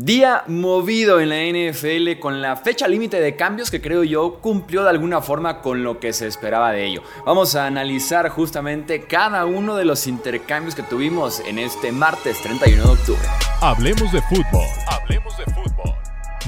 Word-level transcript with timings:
Día 0.00 0.44
movido 0.46 1.18
en 1.18 1.28
la 1.28 1.42
NFL 1.42 2.20
con 2.20 2.40
la 2.40 2.54
fecha 2.54 2.86
límite 2.86 3.20
de 3.20 3.34
cambios 3.34 3.68
que 3.68 3.80
creo 3.80 4.04
yo 4.04 4.38
cumplió 4.40 4.84
de 4.84 4.90
alguna 4.90 5.20
forma 5.20 5.60
con 5.60 5.82
lo 5.82 5.98
que 5.98 6.12
se 6.12 6.28
esperaba 6.28 6.70
de 6.70 6.86
ello. 6.86 7.02
Vamos 7.26 7.56
a 7.56 7.66
analizar 7.66 8.28
justamente 8.28 9.02
cada 9.08 9.44
uno 9.44 9.74
de 9.74 9.84
los 9.84 10.06
intercambios 10.06 10.76
que 10.76 10.84
tuvimos 10.84 11.40
en 11.40 11.58
este 11.58 11.90
martes 11.90 12.40
31 12.42 12.80
de 12.80 12.90
octubre. 12.90 13.28
Hablemos 13.60 14.12
de 14.12 14.22
fútbol. 14.22 14.68
Hablemos 14.86 15.36
de 15.36 15.44
fútbol. 15.46 15.94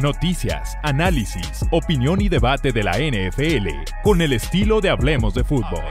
Noticias, 0.01 0.79
análisis, 0.85 1.67
opinión 1.73 2.21
y 2.21 2.29
debate 2.29 2.71
de 2.71 2.85
la 2.85 2.99
NFL 2.99 3.67
con 4.05 4.23
el 4.23 4.33
estilo 4.33 4.81
de 4.81 4.91
Hablemos 4.91 5.35
de 5.35 5.43
fútbol. 5.43 5.83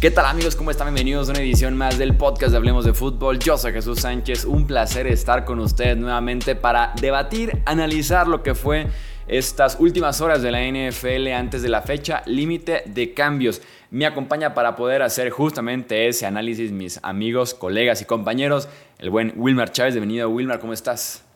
¿Qué 0.00 0.12
tal 0.12 0.26
amigos? 0.26 0.54
¿Cómo 0.54 0.70
están? 0.70 0.86
Bienvenidos 0.94 1.28
a 1.28 1.32
una 1.32 1.40
edición 1.40 1.76
más 1.76 1.98
del 1.98 2.16
podcast 2.16 2.52
de 2.52 2.56
Hablemos 2.56 2.84
de 2.84 2.94
Fútbol. 2.94 3.40
Yo 3.40 3.58
soy 3.58 3.72
Jesús 3.72 3.98
Sánchez, 3.98 4.44
un 4.44 4.64
placer 4.64 5.08
estar 5.08 5.44
con 5.44 5.58
ustedes 5.58 5.96
nuevamente 5.96 6.54
para 6.54 6.92
debatir, 7.00 7.62
analizar 7.66 8.28
lo 8.28 8.44
que 8.44 8.54
fue 8.54 8.86
estas 9.26 9.76
últimas 9.80 10.20
horas 10.20 10.40
de 10.40 10.52
la 10.52 10.60
NFL 10.62 11.32
antes 11.32 11.62
de 11.62 11.68
la 11.68 11.82
fecha 11.82 12.22
límite 12.26 12.84
de 12.86 13.12
cambios. 13.12 13.60
Me 13.90 14.06
acompaña 14.06 14.54
para 14.54 14.76
poder 14.76 15.02
hacer 15.02 15.30
justamente 15.30 16.06
ese 16.06 16.26
análisis 16.26 16.70
mis 16.70 17.00
amigos, 17.02 17.52
colegas 17.52 18.00
y 18.00 18.04
compañeros, 18.04 18.68
el 19.00 19.10
buen 19.10 19.32
Wilmar 19.34 19.72
Chávez. 19.72 19.94
Bienvenido 19.94 20.30
Wilmar, 20.30 20.60
¿cómo 20.60 20.74
estás? 20.74 21.27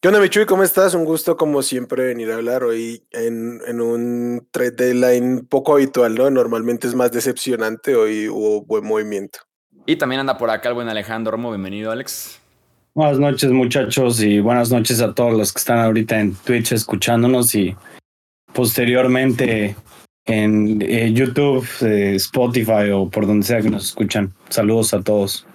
¿Qué 0.00 0.08
onda, 0.08 0.20
Michuy? 0.20 0.46
¿Cómo 0.46 0.62
estás? 0.62 0.94
Un 0.94 1.04
gusto, 1.04 1.36
como 1.36 1.62
siempre, 1.62 2.06
venir 2.06 2.30
a 2.30 2.36
hablar 2.36 2.62
hoy 2.62 3.04
en, 3.10 3.60
en 3.66 3.80
un 3.80 4.46
trade 4.50 4.72
deadline 4.72 5.46
poco 5.46 5.74
habitual, 5.74 6.14
¿no? 6.14 6.30
Normalmente 6.30 6.86
es 6.86 6.94
más 6.94 7.12
decepcionante, 7.12 7.94
hoy 7.94 8.28
hubo 8.28 8.62
buen 8.62 8.84
movimiento. 8.84 9.40
Y 9.86 9.96
también 9.96 10.20
anda 10.20 10.38
por 10.38 10.50
acá 10.50 10.68
el 10.68 10.74
buen 10.74 10.88
Alejandro 10.88 11.32
Romo. 11.32 11.50
Bienvenido, 11.50 11.90
Alex. 11.90 12.40
Buenas 12.94 13.18
noches, 13.18 13.50
muchachos, 13.50 14.22
y 14.22 14.40
buenas 14.40 14.70
noches 14.70 15.00
a 15.00 15.14
todos 15.14 15.32
los 15.32 15.52
que 15.52 15.58
están 15.58 15.78
ahorita 15.78 16.20
en 16.20 16.34
Twitch 16.34 16.72
escuchándonos 16.72 17.54
y 17.54 17.74
posteriormente 18.52 19.74
en 20.26 20.80
eh, 20.82 21.12
YouTube, 21.12 21.66
eh, 21.80 22.14
Spotify 22.16 22.90
o 22.92 23.08
por 23.08 23.26
donde 23.26 23.46
sea 23.46 23.62
que 23.62 23.70
nos 23.70 23.86
escuchan. 23.86 24.32
Saludos 24.48 24.94
a 24.94 25.02
todos. 25.02 25.46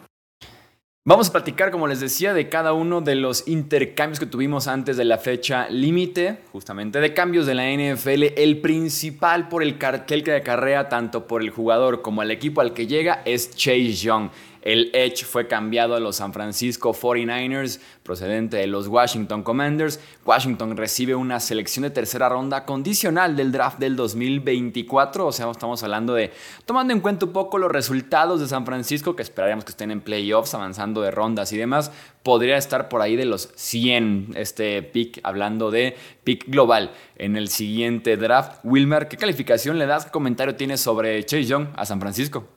Vamos 1.10 1.30
a 1.30 1.32
platicar, 1.32 1.72
como 1.72 1.88
les 1.88 2.02
decía, 2.02 2.34
de 2.34 2.50
cada 2.50 2.74
uno 2.74 3.00
de 3.00 3.16
los 3.16 3.48
intercambios 3.48 4.20
que 4.20 4.26
tuvimos 4.26 4.68
antes 4.68 4.98
de 4.98 5.06
la 5.06 5.18
fecha 5.18 5.70
límite, 5.70 6.40
justamente 6.52 7.00
de 7.00 7.14
cambios 7.14 7.46
de 7.46 7.56
la 7.56 7.64
NFL. 7.64 8.34
El 8.36 8.60
principal 8.60 9.48
por 9.48 9.64
el 9.64 9.78
cartel 9.78 10.22
que 10.22 10.36
acarrea 10.36 10.90
tanto 10.90 11.26
por 11.26 11.42
el 11.42 11.50
jugador 11.50 12.02
como 12.02 12.24
el 12.24 12.32
equipo 12.32 12.60
al 12.60 12.74
que 12.74 12.88
llega 12.88 13.22
es 13.24 13.52
Chase 13.52 13.94
Young. 13.94 14.32
El 14.62 14.90
Edge 14.94 15.24
fue 15.26 15.48
cambiado 15.48 15.96
a 15.96 16.00
los 16.00 16.18
San 16.18 16.34
Francisco 16.34 16.94
49ers, 16.94 17.80
procedente 18.04 18.58
de 18.58 18.68
los 18.68 18.88
Washington 18.88 19.44
Commanders. 19.44 20.00
Washington 20.26 20.76
recibe 20.76 21.16
una 21.16 21.40
selección 21.40 21.84
de 21.84 21.90
tercera 21.90 22.30
ronda 22.30 22.66
condicional 22.66 23.36
del 23.36 23.52
draft 23.52 23.80
del 23.80 23.96
2024. 23.96 25.28
O 25.28 25.32
sea, 25.32 25.50
estamos 25.50 25.84
hablando 25.84 26.14
de, 26.14 26.32
tomando 26.66 26.94
en 26.94 27.00
cuenta 27.00 27.26
un 27.26 27.34
poco 27.34 27.58
los 27.58 27.72
resultados 27.72 28.40
de 28.40 28.48
San 28.48 28.66
Francisco, 28.66 29.16
que 29.16 29.24
esperaríamos 29.24 29.66
que 29.66 29.72
estén 29.72 29.92
en 29.92 30.02
playoffs, 30.02 30.54
avanzando 30.54 31.02
de 31.02 31.12
rondas 31.12 31.52
y 31.54 31.58
demás, 31.58 31.92
podría 32.24 32.58
estar 32.58 32.90
por 32.90 33.02
ahí 33.02 33.16
de 33.16 33.26
los 33.26 33.50
100 33.56 34.34
este 34.36 34.84
pick, 34.84 35.22
hablando 35.24 35.72
de 35.72 35.96
pick 36.24 36.46
global 36.48 36.92
en 37.16 37.38
el 37.38 37.50
siguiente 37.50 38.18
draft. 38.18 38.60
Wilmer, 38.64 39.08
¿qué 39.08 39.18
calificación 39.18 39.78
le 39.78 39.86
das? 39.86 40.06
¿Qué 40.06 40.12
comentario 40.12 40.56
tienes 40.56 40.82
sobre 40.82 41.24
Chase 41.24 41.46
Young 41.46 41.68
a 41.76 41.86
San 41.86 42.00
Francisco? 42.00 42.57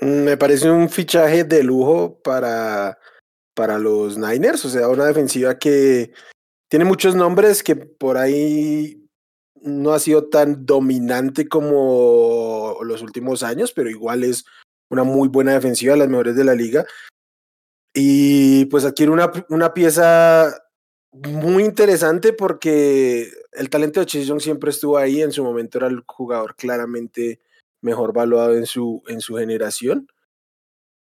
Me 0.00 0.36
parece 0.36 0.70
un 0.70 0.88
fichaje 0.88 1.44
de 1.44 1.62
lujo 1.62 2.20
para, 2.22 2.98
para 3.54 3.78
los 3.78 4.16
Niners, 4.16 4.64
o 4.64 4.68
sea, 4.68 4.88
una 4.88 5.06
defensiva 5.06 5.58
que 5.58 6.12
tiene 6.68 6.84
muchos 6.84 7.16
nombres 7.16 7.62
que 7.62 7.74
por 7.74 8.16
ahí 8.16 9.08
no 9.60 9.92
ha 9.92 9.98
sido 9.98 10.28
tan 10.28 10.64
dominante 10.64 11.48
como 11.48 12.78
los 12.82 13.02
últimos 13.02 13.42
años, 13.42 13.72
pero 13.72 13.90
igual 13.90 14.22
es 14.22 14.44
una 14.90 15.02
muy 15.02 15.28
buena 15.28 15.52
defensiva, 15.52 15.96
las 15.96 16.08
mejores 16.08 16.36
de 16.36 16.44
la 16.44 16.54
liga. 16.54 16.86
Y 17.92 18.66
pues 18.66 18.84
adquiere 18.84 19.10
una, 19.10 19.32
una 19.48 19.74
pieza 19.74 20.54
muy 21.12 21.64
interesante 21.64 22.32
porque 22.32 23.32
el 23.52 23.70
talento 23.70 24.00
de 24.00 24.06
Chase 24.06 24.40
siempre 24.40 24.70
estuvo 24.70 24.96
ahí, 24.96 25.22
en 25.22 25.32
su 25.32 25.42
momento 25.42 25.78
era 25.78 25.88
el 25.88 26.04
jugador 26.06 26.54
claramente 26.54 27.40
mejor 27.80 28.12
valuado 28.12 28.56
en 28.56 28.66
su, 28.66 29.02
en 29.08 29.20
su 29.20 29.36
generación. 29.36 30.08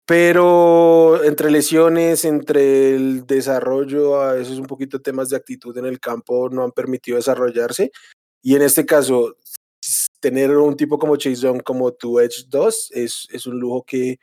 Pero 0.06 1.22
entre 1.24 1.50
lesiones, 1.50 2.24
entre 2.24 2.94
el 2.94 3.26
desarrollo, 3.26 4.20
a 4.20 4.32
veces 4.34 4.58
un 4.58 4.66
poquito 4.66 5.02
temas 5.02 5.28
de 5.28 5.36
actitud 5.36 5.76
en 5.76 5.84
el 5.84 6.00
campo 6.00 6.48
no 6.48 6.64
han 6.64 6.72
permitido 6.72 7.16
desarrollarse. 7.16 7.90
Y 8.42 8.56
en 8.56 8.62
este 8.62 8.86
caso, 8.86 9.36
tener 10.20 10.56
un 10.56 10.76
tipo 10.76 10.98
como 10.98 11.16
Chase 11.16 11.42
Young 11.42 11.62
como 11.62 11.92
tu 11.92 12.20
Edge 12.20 12.46
2 12.48 12.92
es, 12.94 13.28
es 13.30 13.46
un 13.46 13.58
lujo 13.60 13.84
que 13.84 14.18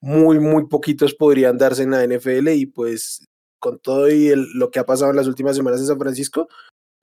muy, 0.00 0.38
muy 0.38 0.66
poquitos 0.66 1.14
podrían 1.14 1.58
darse 1.58 1.82
en 1.82 1.90
la 1.92 2.06
NFL 2.06 2.48
y 2.50 2.66
pues 2.66 3.24
con 3.58 3.78
todo 3.78 4.10
y 4.10 4.32
lo 4.54 4.70
que 4.70 4.78
ha 4.78 4.86
pasado 4.86 5.10
en 5.10 5.16
las 5.16 5.26
últimas 5.26 5.56
semanas 5.56 5.80
en 5.80 5.86
San 5.86 5.98
Francisco, 5.98 6.48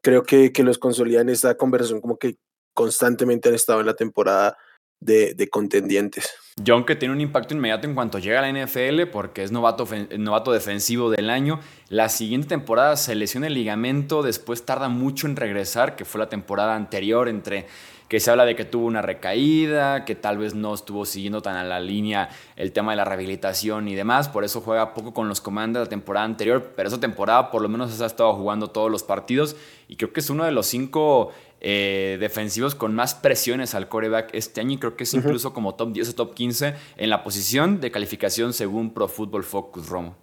creo 0.01 0.23
que, 0.23 0.51
que 0.51 0.63
los 0.63 0.77
consolidan 0.77 1.29
esta 1.29 1.57
conversación 1.57 2.01
como 2.01 2.17
que 2.17 2.37
constantemente 2.73 3.49
han 3.49 3.55
estado 3.55 3.79
en 3.79 3.87
la 3.87 3.95
temporada 3.95 4.57
de, 5.01 5.49
contendientes. 5.49 6.29
John 6.65 6.85
que 6.85 6.95
tiene 6.95 7.13
un 7.13 7.21
impacto 7.21 7.53
inmediato 7.53 7.87
en 7.87 7.95
cuanto 7.95 8.19
llega 8.19 8.39
a 8.39 8.49
la 8.49 8.65
NFL 8.65 9.07
porque 9.11 9.43
es 9.43 9.51
novato, 9.51 9.87
novato 10.17 10.51
defensivo 10.51 11.09
del 11.09 11.29
año. 11.29 11.59
La 11.89 12.07
siguiente 12.07 12.49
temporada 12.49 12.95
se 12.95 13.15
lesiona 13.15 13.47
el 13.47 13.55
ligamento, 13.55 14.21
después 14.21 14.63
tarda 14.63 14.87
mucho 14.87 15.27
en 15.27 15.35
regresar, 15.35 15.95
que 15.95 16.05
fue 16.05 16.19
la 16.19 16.29
temporada 16.29 16.75
anterior 16.75 17.27
entre 17.27 17.65
que 18.11 18.19
se 18.19 18.29
habla 18.29 18.43
de 18.43 18.57
que 18.57 18.65
tuvo 18.65 18.87
una 18.87 19.01
recaída, 19.01 20.03
que 20.03 20.15
tal 20.15 20.37
vez 20.37 20.53
no 20.53 20.73
estuvo 20.73 21.05
siguiendo 21.05 21.41
tan 21.41 21.55
a 21.55 21.63
la 21.63 21.79
línea 21.79 22.27
el 22.57 22.73
tema 22.73 22.91
de 22.91 22.97
la 22.97 23.05
rehabilitación 23.05 23.87
y 23.87 23.95
demás, 23.95 24.27
por 24.27 24.43
eso 24.43 24.59
juega 24.59 24.93
poco 24.93 25.13
con 25.13 25.29
los 25.29 25.39
comandos 25.39 25.83
la 25.83 25.89
temporada 25.89 26.25
anterior, 26.25 26.73
pero 26.75 26.89
esa 26.89 26.99
temporada 26.99 27.49
por 27.51 27.61
lo 27.61 27.69
menos 27.69 28.01
ha 28.01 28.05
estado 28.05 28.33
jugando 28.33 28.67
todos 28.67 28.91
los 28.91 29.03
partidos 29.03 29.55
y 29.87 29.95
creo 29.95 30.11
que 30.11 30.19
es 30.19 30.29
uno 30.29 30.43
de 30.43 30.51
los 30.51 30.67
cinco 30.67 31.31
eh, 31.61 32.17
defensivos 32.19 32.73
con 32.73 32.95
más 32.95 33.13
presiones 33.13 33.75
al 33.75 33.87
coreback 33.87 34.31
este 34.33 34.61
año 34.61 34.73
y 34.73 34.77
creo 34.77 34.95
que 34.95 35.03
es 35.03 35.13
incluso 35.13 35.53
como 35.53 35.75
top 35.75 35.93
10 35.93 36.09
o 36.09 36.15
top 36.15 36.33
15 36.33 36.73
en 36.97 37.09
la 37.09 37.23
posición 37.23 37.79
de 37.79 37.91
calificación 37.91 38.53
según 38.53 38.93
Pro 38.93 39.07
Football 39.07 39.43
Focus, 39.43 39.87
Romo. 39.87 40.15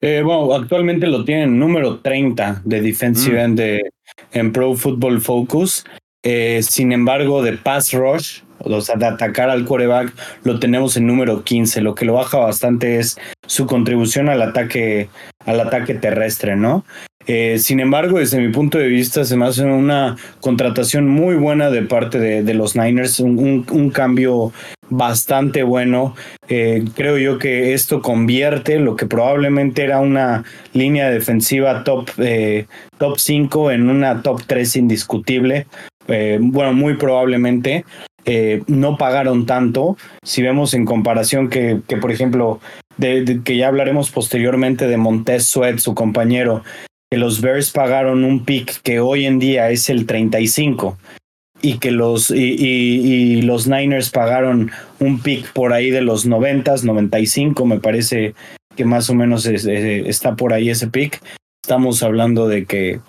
Eh, 0.00 0.22
bueno, 0.22 0.54
actualmente 0.54 1.06
lo 1.06 1.24
tienen 1.24 1.58
número 1.58 1.98
30 2.00 2.62
de 2.64 2.80
defensive 2.82 3.36
mm. 3.36 3.44
end 3.44 3.80
en 4.32 4.52
Pro 4.52 4.74
Football 4.74 5.20
Focus. 5.20 5.84
Eh, 6.28 6.60
sin 6.64 6.90
embargo, 6.90 7.40
de 7.40 7.52
pass 7.52 7.92
rush, 7.92 8.40
o 8.58 8.80
sea, 8.80 8.96
de 8.96 9.06
atacar 9.06 9.48
al 9.48 9.64
coreback, 9.64 10.12
lo 10.42 10.58
tenemos 10.58 10.96
en 10.96 11.06
número 11.06 11.44
15. 11.44 11.80
Lo 11.82 11.94
que 11.94 12.04
lo 12.04 12.14
baja 12.14 12.38
bastante 12.38 12.98
es 12.98 13.16
su 13.46 13.66
contribución 13.66 14.28
al 14.28 14.42
ataque, 14.42 15.08
al 15.44 15.60
ataque 15.60 15.94
terrestre, 15.94 16.56
¿no? 16.56 16.84
Eh, 17.28 17.58
sin 17.60 17.78
embargo, 17.78 18.18
desde 18.18 18.40
mi 18.40 18.52
punto 18.52 18.76
de 18.76 18.88
vista, 18.88 19.24
se 19.24 19.36
me 19.36 19.46
hace 19.46 19.64
una 19.66 20.16
contratación 20.40 21.06
muy 21.06 21.36
buena 21.36 21.70
de 21.70 21.82
parte 21.82 22.18
de, 22.18 22.54
los 22.54 22.74
Niners, 22.74 23.20
un, 23.20 23.90
cambio 23.94 24.52
bastante 24.88 25.62
bueno. 25.62 26.16
Eh, 26.48 26.84
creo 26.96 27.18
yo 27.18 27.38
que 27.38 27.72
esto 27.72 28.02
convierte 28.02 28.80
lo 28.80 28.96
que 28.96 29.06
probablemente 29.06 29.84
era 29.84 30.00
una 30.00 30.42
línea 30.72 31.08
defensiva 31.08 31.84
top, 31.84 32.10
eh, 32.18 32.66
top 32.98 33.16
5 33.16 33.70
en 33.70 33.90
una 33.90 34.22
top 34.22 34.42
3 34.44 34.74
indiscutible. 34.74 35.68
Bueno, 36.06 36.72
muy 36.72 36.94
probablemente. 36.94 37.84
no 38.66 38.96
pagaron 38.96 39.46
tanto. 39.46 39.96
Si 40.22 40.42
vemos 40.42 40.74
en 40.74 40.84
comparación 40.84 41.48
que, 41.48 41.80
que 41.86 41.96
por 41.96 42.12
ejemplo, 42.12 42.60
de, 42.96 43.40
que 43.44 43.56
ya 43.56 43.68
hablaremos 43.68 44.10
posteriormente 44.10 44.86
de 44.86 44.96
Montez 44.96 45.44
Sweat, 45.46 45.78
su 45.78 45.94
compañero, 45.94 46.62
que 47.10 47.18
los 47.18 47.40
Bears 47.40 47.70
pagaron 47.70 48.24
un 48.24 48.44
pick 48.44 48.82
que 48.82 49.00
hoy 49.00 49.26
en 49.26 49.38
día 49.38 49.70
es 49.70 49.88
el 49.90 50.06
35 50.06 50.98
y 51.62 51.78
que 51.78 51.90
los, 51.90 52.30
y, 52.30 53.42
los 53.42 53.66
Niners 53.66 54.10
pagaron 54.10 54.70
un 54.98 55.20
pick 55.20 55.52
por 55.52 55.72
ahí 55.72 55.90
de 55.90 56.02
los 56.02 56.26
90, 56.26 56.76
95, 56.82 57.64
me 57.64 57.80
parece 57.80 58.34
que 58.76 58.84
más 58.84 59.08
o 59.08 59.14
menos 59.14 59.46
está 59.46 60.36
por 60.36 60.52
ahí 60.52 60.68
ese 60.68 60.88
pick. 60.88 61.22
Estamos 61.64 62.02
hablando 62.02 62.46
de 62.46 62.66
que 62.66 63.00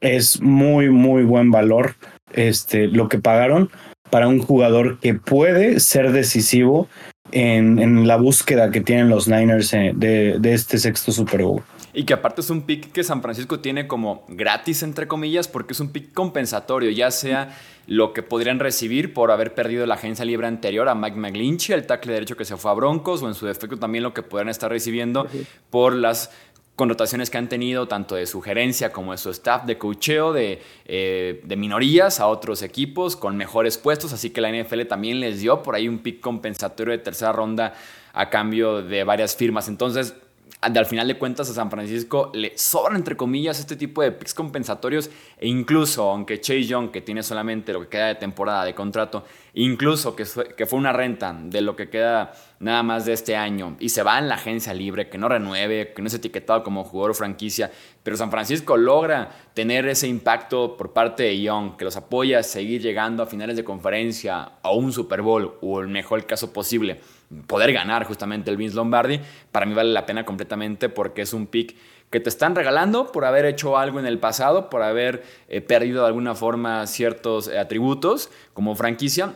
es 0.00 0.40
muy, 0.40 0.90
muy 0.90 1.22
buen 1.22 1.50
valor 1.50 1.94
este, 2.34 2.88
lo 2.88 3.08
que 3.08 3.18
pagaron 3.18 3.70
para 4.10 4.28
un 4.28 4.40
jugador 4.40 5.00
que 5.00 5.14
puede 5.14 5.80
ser 5.80 6.12
decisivo 6.12 6.88
en, 7.32 7.78
en 7.78 8.06
la 8.06 8.16
búsqueda 8.16 8.70
que 8.70 8.80
tienen 8.80 9.08
los 9.08 9.26
Niners 9.26 9.72
eh, 9.74 9.92
de, 9.94 10.38
de 10.38 10.54
este 10.54 10.78
sexto 10.78 11.10
Super 11.10 11.42
Bowl. 11.42 11.62
Y 11.92 12.04
que 12.04 12.12
aparte 12.12 12.40
es 12.40 12.50
un 12.50 12.62
pick 12.62 12.90
que 12.90 13.04
San 13.04 13.22
Francisco 13.22 13.60
tiene 13.60 13.86
como 13.86 14.24
gratis, 14.28 14.82
entre 14.82 15.06
comillas, 15.06 15.46
porque 15.46 15.74
es 15.74 15.80
un 15.80 15.90
pick 15.90 16.12
compensatorio, 16.12 16.90
ya 16.90 17.10
sea 17.12 17.56
lo 17.86 18.12
que 18.12 18.22
podrían 18.22 18.58
recibir 18.58 19.14
por 19.14 19.30
haber 19.30 19.54
perdido 19.54 19.86
la 19.86 19.94
agencia 19.94 20.24
libre 20.24 20.46
anterior 20.46 20.88
a 20.88 20.94
Mike 20.94 21.16
McGlinchey, 21.16 21.74
el 21.74 21.86
tackle 21.86 22.14
derecho 22.14 22.36
que 22.36 22.44
se 22.44 22.56
fue 22.56 22.70
a 22.70 22.74
Broncos, 22.74 23.22
o 23.22 23.28
en 23.28 23.34
su 23.34 23.46
defecto 23.46 23.78
también 23.78 24.02
lo 24.02 24.12
que 24.12 24.22
podrían 24.22 24.48
estar 24.48 24.70
recibiendo 24.70 25.28
por 25.70 25.94
las 25.94 26.30
connotaciones 26.76 27.30
que 27.30 27.38
han 27.38 27.48
tenido 27.48 27.86
tanto 27.86 28.16
de 28.16 28.26
su 28.26 28.40
gerencia 28.40 28.92
como 28.92 29.12
de 29.12 29.18
su 29.18 29.30
staff 29.30 29.64
de 29.64 29.78
cocheo 29.78 30.32
de, 30.32 30.60
eh, 30.86 31.40
de, 31.44 31.56
minorías 31.56 32.18
a 32.18 32.26
otros 32.26 32.62
equipos 32.62 33.14
con 33.14 33.36
mejores 33.36 33.78
puestos, 33.78 34.12
así 34.12 34.30
que 34.30 34.40
la 34.40 34.50
NFL 34.50 34.82
también 34.82 35.20
les 35.20 35.40
dio 35.40 35.62
por 35.62 35.76
ahí 35.76 35.88
un 35.88 35.98
pick 35.98 36.20
compensatorio 36.20 36.92
de 36.92 36.98
tercera 36.98 37.32
ronda 37.32 37.74
a 38.12 38.30
cambio 38.30 38.82
de 38.82 39.04
varias 39.04 39.36
firmas. 39.36 39.68
Entonces, 39.68 40.14
al 40.64 40.86
final 40.86 41.06
de 41.06 41.18
cuentas 41.18 41.50
a 41.50 41.54
San 41.54 41.70
Francisco 41.70 42.30
le 42.34 42.56
sobran 42.56 42.96
entre 42.96 43.16
comillas 43.16 43.60
este 43.60 43.76
tipo 43.76 44.02
de 44.02 44.12
picks 44.12 44.34
compensatorios. 44.34 45.10
E 45.38 45.48
incluso 45.48 46.10
aunque 46.10 46.40
Chase 46.40 46.64
Young 46.64 46.90
que 46.90 47.00
tiene 47.00 47.22
solamente 47.22 47.72
lo 47.72 47.80
que 47.82 47.88
queda 47.88 48.06
de 48.06 48.14
temporada 48.14 48.64
de 48.64 48.74
contrato 48.74 49.24
incluso 49.54 50.16
que 50.16 50.24
fue, 50.24 50.54
una 50.72 50.92
renta 50.92 51.32
de 51.32 51.60
lo 51.60 51.76
que 51.76 51.88
queda 51.88 52.32
nada 52.58 52.82
más 52.82 53.04
de 53.04 53.12
este 53.12 53.36
año 53.36 53.76
y 53.78 53.90
se 53.90 54.02
va 54.02 54.18
en 54.18 54.28
la 54.28 54.34
agencia 54.34 54.74
libre 54.74 55.08
que 55.08 55.18
no 55.18 55.28
renueve 55.28 55.92
que 55.94 56.02
no 56.02 56.08
es 56.08 56.14
etiquetado 56.14 56.64
como 56.64 56.82
jugador 56.82 57.14
franquicia 57.14 57.70
pero 58.02 58.16
San 58.16 58.30
Francisco 58.30 58.76
logra 58.76 59.30
tener 59.54 59.86
ese 59.86 60.08
impacto 60.08 60.76
por 60.76 60.92
parte 60.92 61.22
de 61.24 61.40
Young 61.40 61.76
que 61.76 61.84
los 61.84 61.96
apoya 61.96 62.40
a 62.40 62.42
seguir 62.42 62.82
llegando 62.82 63.22
a 63.22 63.26
finales 63.26 63.56
de 63.56 63.64
conferencia 63.64 64.52
a 64.62 64.72
un 64.72 64.92
Super 64.92 65.22
Bowl 65.22 65.54
o 65.60 65.80
el 65.80 65.88
mejor 65.88 66.26
caso 66.26 66.52
posible 66.52 67.00
poder 67.46 67.72
ganar 67.72 68.04
justamente 68.04 68.50
el 68.50 68.56
Vince 68.56 68.76
Lombardi, 68.76 69.20
para 69.52 69.66
mí 69.66 69.74
vale 69.74 69.92
la 69.92 70.06
pena 70.06 70.24
completamente 70.24 70.88
porque 70.88 71.22
es 71.22 71.32
un 71.32 71.46
pick 71.46 71.76
que 72.10 72.20
te 72.20 72.28
están 72.28 72.54
regalando 72.54 73.10
por 73.10 73.24
haber 73.24 73.44
hecho 73.44 73.76
algo 73.76 73.98
en 73.98 74.06
el 74.06 74.18
pasado, 74.18 74.70
por 74.70 74.82
haber 74.82 75.24
eh, 75.48 75.60
perdido 75.60 76.02
de 76.02 76.08
alguna 76.08 76.34
forma 76.34 76.86
ciertos 76.86 77.48
eh, 77.48 77.58
atributos 77.58 78.30
como 78.52 78.76
franquicia 78.76 79.32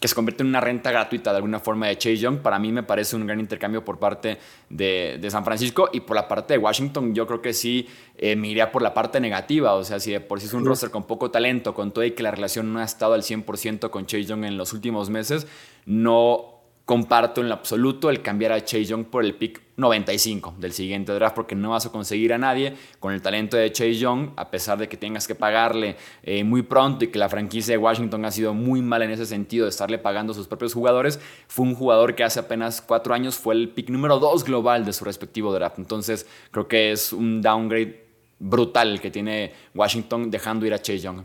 que 0.00 0.08
se 0.08 0.14
convierte 0.14 0.42
en 0.42 0.48
una 0.48 0.60
renta 0.60 0.90
gratuita 0.90 1.30
de 1.30 1.36
alguna 1.36 1.60
forma 1.60 1.86
de 1.86 1.96
Chase 1.96 2.16
Young, 2.16 2.38
para 2.38 2.58
mí 2.58 2.72
me 2.72 2.82
parece 2.82 3.16
un 3.16 3.26
gran 3.26 3.40
intercambio 3.40 3.84
por 3.84 3.98
parte 3.98 4.38
de, 4.68 5.26
San 5.30 5.44
Francisco 5.44 5.88
y 5.92 6.00
por 6.00 6.16
la 6.16 6.28
parte 6.28 6.54
de 6.54 6.58
Washington 6.58 7.14
yo 7.14 7.26
creo 7.26 7.42
que 7.42 7.52
sí 7.52 7.88
eh, 8.16 8.36
me 8.36 8.48
iría 8.48 8.70
por 8.70 8.82
la 8.82 8.94
parte 8.94 9.20
negativa, 9.20 9.74
o 9.74 9.84
sea, 9.84 10.00
si 10.00 10.12
de 10.12 10.20
por 10.20 10.40
sí 10.40 10.46
es 10.46 10.54
un 10.54 10.64
roster 10.64 10.90
con 10.90 11.04
poco 11.04 11.30
talento, 11.30 11.74
con 11.74 11.92
todo 11.92 12.04
y 12.04 12.12
que 12.12 12.22
la 12.22 12.30
relación 12.30 12.72
no 12.72 12.80
ha 12.80 12.84
estado 12.84 13.14
al 13.14 13.22
100% 13.22 13.90
con 13.90 14.06
Chase 14.06 14.24
Young 14.24 14.44
en 14.44 14.56
los 14.56 14.72
últimos 14.72 15.10
meses, 15.10 15.46
no 15.86 16.57
comparto 16.88 17.42
en 17.42 17.50
lo 17.50 17.54
absoluto 17.54 18.08
el 18.08 18.22
cambiar 18.22 18.50
a 18.50 18.64
Chase 18.64 18.86
Young 18.86 19.04
por 19.04 19.22
el 19.22 19.34
pick 19.34 19.60
95 19.76 20.54
del 20.58 20.72
siguiente 20.72 21.12
draft 21.12 21.36
porque 21.36 21.54
no 21.54 21.72
vas 21.72 21.84
a 21.84 21.92
conseguir 21.92 22.32
a 22.32 22.38
nadie 22.38 22.72
con 22.98 23.12
el 23.12 23.20
talento 23.20 23.58
de 23.58 23.70
Chase 23.70 23.96
Young 23.96 24.30
a 24.36 24.50
pesar 24.50 24.78
de 24.78 24.88
que 24.88 24.96
tengas 24.96 25.28
que 25.28 25.34
pagarle 25.34 25.96
eh, 26.22 26.44
muy 26.44 26.62
pronto 26.62 27.04
y 27.04 27.08
que 27.08 27.18
la 27.18 27.28
franquicia 27.28 27.74
de 27.74 27.78
Washington 27.78 28.24
ha 28.24 28.30
sido 28.30 28.54
muy 28.54 28.80
mal 28.80 29.02
en 29.02 29.10
ese 29.10 29.26
sentido 29.26 29.66
de 29.66 29.68
estarle 29.68 29.98
pagando 29.98 30.32
a 30.32 30.34
sus 30.34 30.48
propios 30.48 30.72
jugadores 30.72 31.20
fue 31.46 31.66
un 31.66 31.74
jugador 31.74 32.14
que 32.14 32.24
hace 32.24 32.40
apenas 32.40 32.80
cuatro 32.80 33.12
años 33.12 33.36
fue 33.36 33.54
el 33.54 33.68
pick 33.68 33.90
número 33.90 34.18
2 34.18 34.44
global 34.44 34.86
de 34.86 34.94
su 34.94 35.04
respectivo 35.04 35.52
draft. 35.52 35.78
Entonces 35.78 36.26
creo 36.52 36.68
que 36.68 36.92
es 36.92 37.12
un 37.12 37.42
downgrade 37.42 38.02
brutal 38.38 38.98
que 38.98 39.10
tiene 39.10 39.52
Washington 39.74 40.30
dejando 40.30 40.64
ir 40.64 40.72
a 40.72 40.78
Chase 40.78 41.00
Young. 41.00 41.20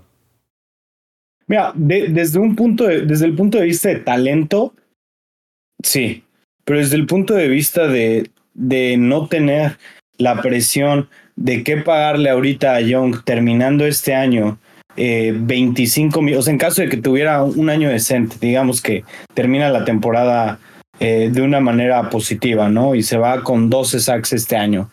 Mira, 1.48 1.72
desde 1.74 2.38
un 2.38 2.54
punto 2.54 2.84
desde 2.84 3.26
el 3.26 3.34
punto 3.34 3.60
de 3.60 3.64
vista 3.64 3.88
de 3.88 4.00
talento 4.00 4.74
Sí, 5.84 6.24
pero 6.66 6.80
desde 6.80 6.96
el 6.96 7.06
punto 7.06 7.34
de 7.36 7.48
vista 7.48 7.88
de, 7.88 8.32
de 8.54 8.98
no 8.98 9.28
tener 9.28 9.78
la 10.18 10.42
presión 10.42 11.10
de 11.36 11.64
qué 11.64 11.78
pagarle 11.78 12.30
ahorita 12.30 12.76
a 12.76 12.82
Young 12.82 13.24
terminando 13.24 13.86
este 13.86 14.16
año 14.16 14.58
eh, 14.96 15.34
25 15.36 16.22
millones, 16.22 16.40
o 16.40 16.44
sea, 16.44 16.54
en 16.54 16.60
caso 16.60 16.82
de 16.82 16.90
que 16.90 16.98
tuviera 16.98 17.44
un 17.44 17.70
año 17.70 17.90
decente, 17.90 18.38
digamos 18.40 18.82
que 18.82 19.04
termina 19.34 19.70
la 19.70 19.86
temporada 19.86 20.60
eh, 21.00 21.30
de 21.32 21.42
una 21.42 21.60
manera 21.60 22.10
positiva, 22.10 22.70
¿no? 22.70 22.94
Y 22.94 23.02
se 23.02 23.18
va 23.18 23.44
con 23.44 23.70
12 23.70 24.00
sacks 24.00 24.34
este 24.34 24.56
año. 24.56 24.90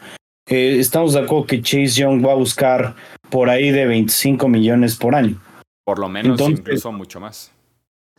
Eh, 0.49 0.79
estamos 0.79 1.13
de 1.13 1.21
acuerdo 1.21 1.47
que 1.47 1.61
Chase 1.61 2.01
Young 2.01 2.27
va 2.27 2.33
a 2.33 2.37
buscar 2.37 2.97
por 3.29 3.51
ahí 3.51 3.71
de 3.71 3.87
25 3.87 4.49
millones 4.49 4.97
por 4.97 5.15
año. 5.15 5.39
Por 5.85 5.99
lo 5.99 6.09
menos, 6.09 6.41
incluso 6.41 6.91
mucho 6.93 7.21
más. 7.21 7.53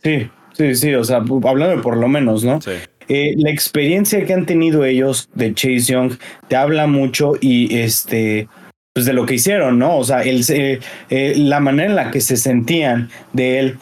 Sí, 0.02 0.30
Sí, 0.52 0.74
sí, 0.74 0.94
o 0.94 1.04
sea, 1.04 1.16
hablando 1.18 1.76
de 1.76 1.82
por 1.82 1.96
lo 1.96 2.08
menos, 2.08 2.44
¿no? 2.44 2.60
Sí. 2.60 2.72
Eh, 3.08 3.34
la 3.36 3.50
experiencia 3.50 4.24
que 4.24 4.32
han 4.32 4.46
tenido 4.46 4.84
ellos 4.84 5.28
de 5.34 5.54
Chase 5.54 5.80
Young 5.80 6.12
te 6.48 6.56
habla 6.56 6.86
mucho 6.86 7.32
y 7.40 7.76
este, 7.76 8.48
pues 8.94 9.06
de 9.06 9.12
lo 9.12 9.26
que 9.26 9.34
hicieron, 9.34 9.78
¿no? 9.78 9.96
O 9.96 10.04
sea, 10.04 10.22
el, 10.22 10.44
eh, 10.48 10.80
eh, 11.10 11.34
la 11.36 11.60
manera 11.60 11.90
en 11.90 11.96
la 11.96 12.10
que 12.10 12.20
se 12.20 12.36
sentían 12.36 13.10
de 13.32 13.58
él 13.58 13.78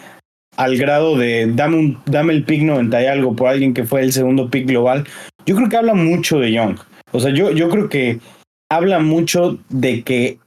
al 0.57 0.77
grado 0.77 1.17
de 1.17 1.51
dame, 1.55 1.77
un, 1.77 1.99
dame 2.07 2.33
el 2.33 2.45
pick 2.45 2.63
90 2.63 3.03
y 3.03 3.07
algo 3.07 3.37
por 3.37 3.49
alguien 3.49 3.75
que 3.75 3.85
fue 3.85 4.03
el 4.03 4.13
segundo 4.13 4.51
pick 4.51 4.67
global, 4.67 5.07
yo 5.47 5.57
creo 5.57 5.69
que 5.69 5.77
habla 5.77 5.95
mucho 5.95 6.39
de 6.39 6.53
Young. 6.53 6.79
O 7.13 7.21
sea, 7.21 7.33
yo, 7.33 7.51
yo 7.51 7.69
creo 7.69 7.89
que 7.89 8.19
habla 8.69 8.99
mucho 9.01 9.59
de 9.69 10.03
que 10.03 10.39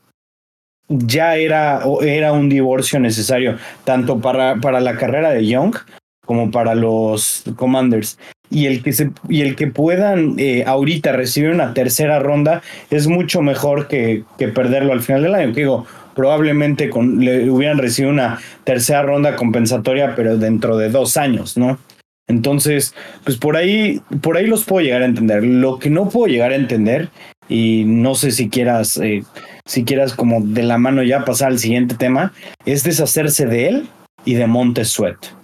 ya 0.89 1.35
era, 1.35 1.81
era 2.01 2.31
un 2.33 2.49
divorcio 2.49 2.99
necesario, 2.99 3.57
tanto 3.83 4.19
para, 4.19 4.57
para 4.57 4.79
la 4.79 4.95
carrera 4.95 5.31
de 5.31 5.45
Young 5.47 5.75
como 6.25 6.51
para 6.51 6.75
los 6.75 7.43
Commanders. 7.55 8.17
Y 8.49 8.67
el 8.67 8.83
que, 8.83 8.93
se, 8.93 9.11
y 9.29 9.41
el 9.41 9.55
que 9.55 9.67
puedan 9.67 10.35
eh, 10.37 10.63
ahorita 10.67 11.11
recibir 11.11 11.49
una 11.49 11.73
tercera 11.73 12.19
ronda 12.19 12.61
es 12.91 13.07
mucho 13.07 13.41
mejor 13.41 13.87
que, 13.87 14.23
que 14.37 14.47
perderlo 14.47 14.93
al 14.93 15.01
final 15.01 15.23
del 15.23 15.35
año. 15.35 15.53
Que 15.53 15.61
digo, 15.61 15.87
probablemente 16.15 16.89
con, 16.89 17.19
le 17.19 17.49
hubieran 17.49 17.77
recibido 17.77 18.11
una 18.11 18.39
tercera 18.63 19.01
ronda 19.01 19.35
compensatoria, 19.35 20.13
pero 20.15 20.37
dentro 20.37 20.77
de 20.77 20.89
dos 20.89 21.17
años, 21.17 21.57
¿no? 21.57 21.79
Entonces, 22.27 22.93
pues 23.23 23.37
por 23.37 23.57
ahí, 23.57 24.01
por 24.21 24.37
ahí 24.37 24.47
los 24.47 24.63
puedo 24.63 24.83
llegar 24.83 25.01
a 25.01 25.05
entender. 25.05 25.43
Lo 25.43 25.79
que 25.79 25.89
no 25.89 26.09
puedo 26.09 26.27
llegar 26.27 26.51
a 26.51 26.55
entender, 26.55 27.09
y 27.49 27.83
no 27.85 28.15
sé 28.15 28.31
si 28.31 28.49
quieras, 28.49 28.97
eh, 28.97 29.23
si 29.65 29.83
quieras 29.83 30.13
como 30.13 30.41
de 30.41 30.63
la 30.63 30.77
mano 30.77 31.03
ya 31.03 31.25
pasar 31.25 31.49
al 31.49 31.59
siguiente 31.59 31.95
tema, 31.95 32.33
es 32.65 32.83
deshacerse 32.83 33.45
de 33.45 33.67
él 33.67 33.89
y 34.25 34.35
de 34.35 34.47
Montes 34.47 34.89
Sweat. 34.89 35.42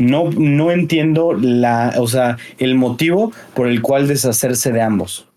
No, 0.00 0.30
no 0.30 0.70
entiendo 0.70 1.34
la, 1.34 1.94
o 1.98 2.08
sea, 2.08 2.38
el 2.58 2.74
motivo 2.74 3.32
por 3.54 3.68
el 3.68 3.82
cual 3.82 4.08
deshacerse 4.08 4.72
de 4.72 4.80
ambos. 4.80 5.28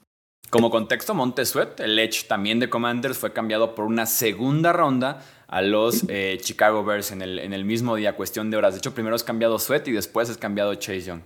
Como 0.49 0.69
contexto, 0.69 1.13
Montesuet, 1.13 1.79
el 1.79 1.99
Edge 1.99 2.27
también 2.27 2.59
de 2.59 2.69
Commanders, 2.69 3.17
fue 3.17 3.33
cambiado 3.33 3.75
por 3.75 3.85
una 3.85 4.05
segunda 4.05 4.71
ronda 4.71 5.21
a 5.47 5.61
los 5.61 6.05
eh, 6.07 6.37
Chicago 6.39 6.85
Bears 6.85 7.11
en 7.11 7.21
el, 7.21 7.39
en 7.39 7.53
el 7.53 7.65
mismo 7.65 7.95
día, 7.95 8.15
cuestión 8.15 8.49
de 8.49 8.57
horas. 8.57 8.73
De 8.73 8.77
hecho, 8.77 8.93
primero 8.93 9.15
es 9.15 9.23
cambiado 9.23 9.59
Sweat 9.59 9.87
y 9.89 9.91
después 9.91 10.29
es 10.29 10.37
cambiado 10.37 10.73
Chase 10.75 11.01
Young. 11.01 11.21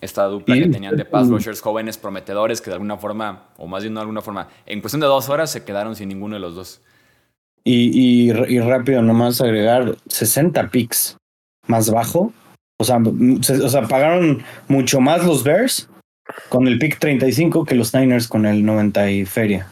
Esta 0.00 0.24
dupla 0.24 0.54
que 0.54 0.68
tenían 0.68 0.96
de 0.96 1.04
pass 1.04 1.28
rushers 1.28 1.60
jóvenes 1.60 1.98
prometedores 1.98 2.62
que 2.62 2.70
de 2.70 2.74
alguna 2.74 2.96
forma, 2.96 3.48
o 3.58 3.66
más 3.66 3.82
bien 3.82 3.92
no 3.92 4.00
de 4.00 4.02
alguna 4.02 4.22
forma, 4.22 4.48
en 4.64 4.80
cuestión 4.80 5.00
de 5.00 5.06
dos 5.06 5.28
horas 5.28 5.50
se 5.52 5.64
quedaron 5.64 5.94
sin 5.94 6.08
ninguno 6.08 6.36
de 6.36 6.40
los 6.40 6.54
dos. 6.54 6.80
Y, 7.64 8.30
y, 8.30 8.60
rápido, 8.60 9.02
nomás 9.02 9.40
agregar 9.40 9.96
60 10.08 10.70
picks 10.70 11.16
más 11.66 11.90
bajo. 11.90 12.32
O 12.78 12.84
sea, 12.84 12.98
o 12.98 13.68
sea, 13.68 13.86
pagaron 13.86 14.42
mucho 14.68 15.00
más 15.00 15.24
los 15.24 15.44
Bears 15.44 15.88
con 16.48 16.66
el 16.66 16.78
pick 16.78 16.98
35 16.98 17.64
que 17.64 17.74
los 17.74 17.94
Niners 17.94 18.28
con 18.28 18.46
el 18.46 18.64
90 18.64 19.10
y 19.10 19.26
feria. 19.26 19.66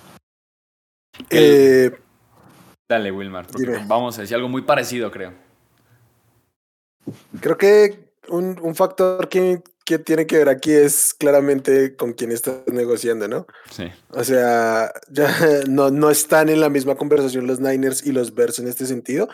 Eh, 1.30 1.90
Dale, 2.88 3.12
Wilmar, 3.12 3.46
vamos 3.86 4.18
a 4.18 4.22
decir 4.22 4.34
algo 4.34 4.48
muy 4.48 4.62
parecido, 4.62 5.10
creo. 5.10 5.32
Creo 7.40 7.58
que 7.58 8.10
un, 8.28 8.58
un 8.62 8.74
factor 8.74 9.28
que, 9.28 9.62
que 9.88 9.98
tiene 9.98 10.26
que 10.26 10.36
ver 10.36 10.50
aquí 10.50 10.70
es 10.70 11.14
claramente 11.14 11.96
con 11.96 12.12
quién 12.12 12.30
estás 12.30 12.58
negociando, 12.66 13.26
¿no? 13.26 13.46
Sí. 13.70 13.84
O 14.10 14.22
sea, 14.22 14.92
ya 15.08 15.30
no, 15.66 15.90
no 15.90 16.10
están 16.10 16.50
en 16.50 16.60
la 16.60 16.68
misma 16.68 16.96
conversación 16.96 17.46
los 17.46 17.58
Niners 17.58 18.04
y 18.04 18.12
los 18.12 18.34
Bears 18.34 18.58
en 18.58 18.68
este 18.68 18.84
sentido. 18.84 19.30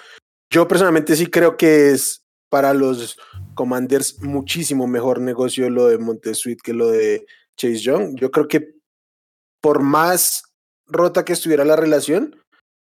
Yo 0.51 0.69
personalmente 0.69 1.17
sí 1.17 1.27
creo 1.27 1.57
que 1.57 1.91
es 1.91 2.25
para 2.51 2.73
los 2.73 3.19
Commanders 3.57 4.23
muchísimo 4.23 4.87
mejor 4.87 5.21
negocio 5.21 5.69
lo 5.71 5.89
de 5.89 5.99
Montesuit 5.99 6.61
que 6.63 6.73
lo 6.73 6.87
de 6.87 7.27
Chase 7.57 7.81
Young. 7.81 8.15
Yo 8.15 8.31
creo 8.31 8.47
que 8.47 8.77
por 9.61 9.83
más 9.83 10.45
rota 10.87 11.25
que 11.25 11.33
estuviera 11.33 11.65
la 11.65 11.75
relación, 11.75 12.37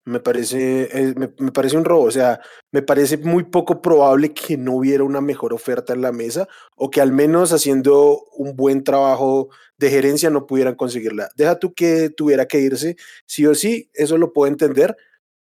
me 0.08 0.20
parece, 0.20 0.88
eh, 0.92 1.14
me, 1.16 1.52
parece 1.52 1.76
un 1.76 1.84
robo. 1.84 2.04
O 2.04 2.10
sea, 2.10 2.40
me 2.72 2.82
parece 2.82 3.18
muy 3.18 3.44
poco 3.44 3.82
probable 3.82 4.32
que 4.32 4.56
no 4.56 4.74
hubiera 4.76 5.04
una 5.04 5.20
mejor 5.20 5.52
oferta 5.52 5.92
en 5.92 6.02
la 6.02 6.12
mesa 6.12 6.48
o 6.76 6.90
que 6.90 7.00
al 7.00 7.12
menos 7.12 7.52
haciendo 7.52 8.24
un 8.36 8.56
buen 8.56 8.84
trabajo 8.84 9.50
de 9.76 9.90
gerencia 9.90 10.30
no 10.30 10.46
pudieran 10.46 10.74
conseguirla. 10.74 11.28
Deja 11.36 11.58
tú 11.58 11.74
que 11.74 12.10
tuviera 12.10 12.46
que 12.46 12.60
irse, 12.60 12.96
sí 13.26 13.46
o 13.46 13.54
sí, 13.54 13.90
eso 13.94 14.18
lo 14.18 14.32
puedo 14.32 14.50
entender. 14.50 14.96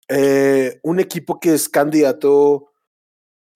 Eh, 0.09 0.81
un 0.83 1.01
equipo 1.01 1.39
que 1.39 1.55
es 1.55 1.69
candidato 1.69 2.73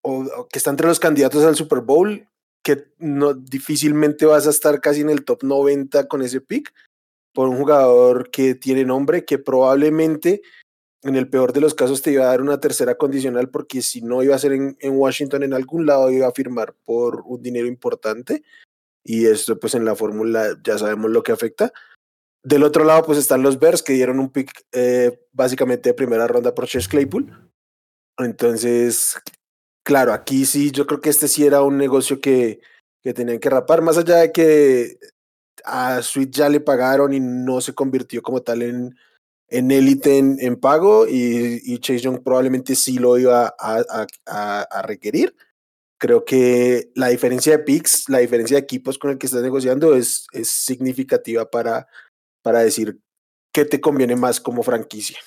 o, 0.03 0.47
que 0.51 0.59
está 0.59 0.69
entre 0.69 0.87
los 0.87 0.99
candidatos 0.99 1.43
al 1.43 1.55
Super 1.55 1.81
Bowl, 1.81 2.27
que 2.63 2.85
no 2.99 3.33
difícilmente 3.33 4.25
vas 4.25 4.47
a 4.47 4.51
estar 4.51 4.79
casi 4.79 5.01
en 5.01 5.09
el 5.09 5.25
top 5.25 5.43
90 5.43 6.07
con 6.07 6.21
ese 6.21 6.41
pick. 6.41 6.73
por 7.33 7.49
un 7.49 7.57
jugador 7.57 8.29
que 8.29 8.53
tiene 8.53 8.85
nombre, 8.85 9.25
que 9.25 9.39
probablemente 9.39 10.43
en 11.03 11.15
el 11.15 11.29
peor 11.29 11.53
de 11.53 11.61
los 11.61 11.73
casos 11.73 12.01
te 12.01 12.11
iba 12.11 12.23
a 12.23 12.27
dar 12.27 12.41
una 12.41 12.59
tercera 12.59 12.95
condicional 12.95 13.49
porque 13.49 13.81
si 13.81 14.01
no 14.01 14.23
iba 14.23 14.35
a 14.35 14.39
ser 14.39 14.53
en, 14.53 14.77
Washington 14.81 15.43
en 15.43 15.53
algún 15.53 15.85
lado 15.85 16.09
iba 16.09 16.27
a 16.27 16.31
firmar 16.31 16.73
por 16.85 17.21
un 17.25 17.41
dinero 17.41 17.67
importante 17.67 18.43
y 19.03 19.25
esto 19.25 19.59
pues 19.59 19.75
en 19.75 19.83
la 19.85 19.95
fórmula 19.95 20.57
ya 20.63 20.77
sabemos 20.77 21.11
lo 21.11 21.21
que 21.23 21.33
afecta. 21.33 21.73
Del 22.43 22.63
otro 22.63 22.85
lado 22.85 23.03
pues 23.05 23.17
están 23.17 23.43
los 23.43 23.59
Bears 23.59 23.83
que 23.83 23.93
dieron 23.93 24.19
un 24.19 24.29
pick 24.29 24.65
eh, 24.71 25.19
básicamente 25.33 25.89
de 25.89 25.93
primera 25.93 26.27
ronda 26.27 26.55
por 26.55 26.67
Chase 26.67 26.89
Claypool. 26.89 27.51
Entonces, 28.17 29.17
claro, 29.83 30.13
aquí 30.13 30.45
sí 30.45 30.71
yo 30.71 30.87
creo 30.87 31.01
que 31.01 31.09
este 31.09 31.27
sí 31.27 31.45
era 31.45 31.63
un 31.63 31.77
negocio 31.77 32.21
que, 32.21 32.61
que 33.01 33.13
tenían 33.13 33.39
que 33.39 33.49
rapar, 33.49 33.81
más 33.81 33.97
allá 33.97 34.17
de 34.17 34.31
que 34.31 34.97
a 35.65 36.01
Sweet 36.01 36.31
ya 36.31 36.49
le 36.49 36.59
pagaron 36.59 37.13
y 37.13 37.19
no 37.19 37.59
se 37.59 37.73
convirtió 37.73 38.21
como 38.21 38.41
tal 38.41 38.61
en, 38.61 38.95
en 39.49 39.71
élite 39.71 40.17
en, 40.17 40.55
pago 40.55 41.07
y, 41.07 41.61
y, 41.63 41.77
Chase 41.79 41.99
Young 41.99 42.23
probablemente 42.23 42.75
sí 42.75 42.97
lo 42.97 43.17
iba 43.17 43.53
a, 43.59 44.07
a, 44.25 44.61
a, 44.61 44.81
requerir. 44.81 45.35
Creo 45.99 46.25
que 46.25 46.89
la 46.95 47.09
diferencia 47.09 47.57
de 47.57 47.63
picks, 47.63 48.09
la 48.09 48.17
diferencia 48.17 48.55
de 48.55 48.63
equipos 48.63 48.97
con 48.97 49.11
el 49.11 49.17
que 49.17 49.27
estás 49.27 49.41
negociando 49.41 49.95
es, 49.95 50.25
es 50.31 50.49
significativa 50.49 51.49
para, 51.49 51.87
para 52.41 52.59
decir 52.59 52.99
qué 53.53 53.65
te 53.65 53.79
conviene 53.79 54.15
más 54.15 54.41
como 54.41 54.63
franquicia. 54.63 55.17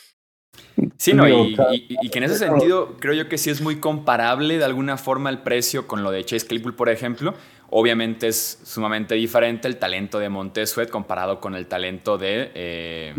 Sí, 0.99 1.13
no, 1.13 1.29
y, 1.29 1.57
y, 1.71 2.09
que 2.09 2.19
en 2.19 2.25
ese 2.25 2.37
sentido 2.37 2.97
creo 2.99 3.15
yo 3.15 3.29
que 3.29 3.39
sí 3.39 3.51
es 3.51 3.61
muy 3.61 3.77
comparable 3.77 4.59
de 4.59 4.65
alguna 4.65 4.97
forma 4.97 5.31
el 5.31 5.39
precio 5.43 5.87
con 5.87 6.03
lo 6.03 6.11
de 6.11 6.25
Chase 6.25 6.47
Claypool, 6.47 6.75
por 6.75 6.89
ejemplo. 6.89 7.35
Obviamente 7.71 8.29
es 8.29 8.61
sumamente 8.65 9.15
diferente 9.15 9.69
el 9.69 9.79
talento 9.79 10.19
de 10.19 10.29
Montez 10.29 10.71
Sweat 10.71 10.89
comparado 10.89 11.41
con 11.41 11.55
el 11.55 11.67
talento 11.67 12.17
de, 12.17 12.51
eh, 12.55 13.15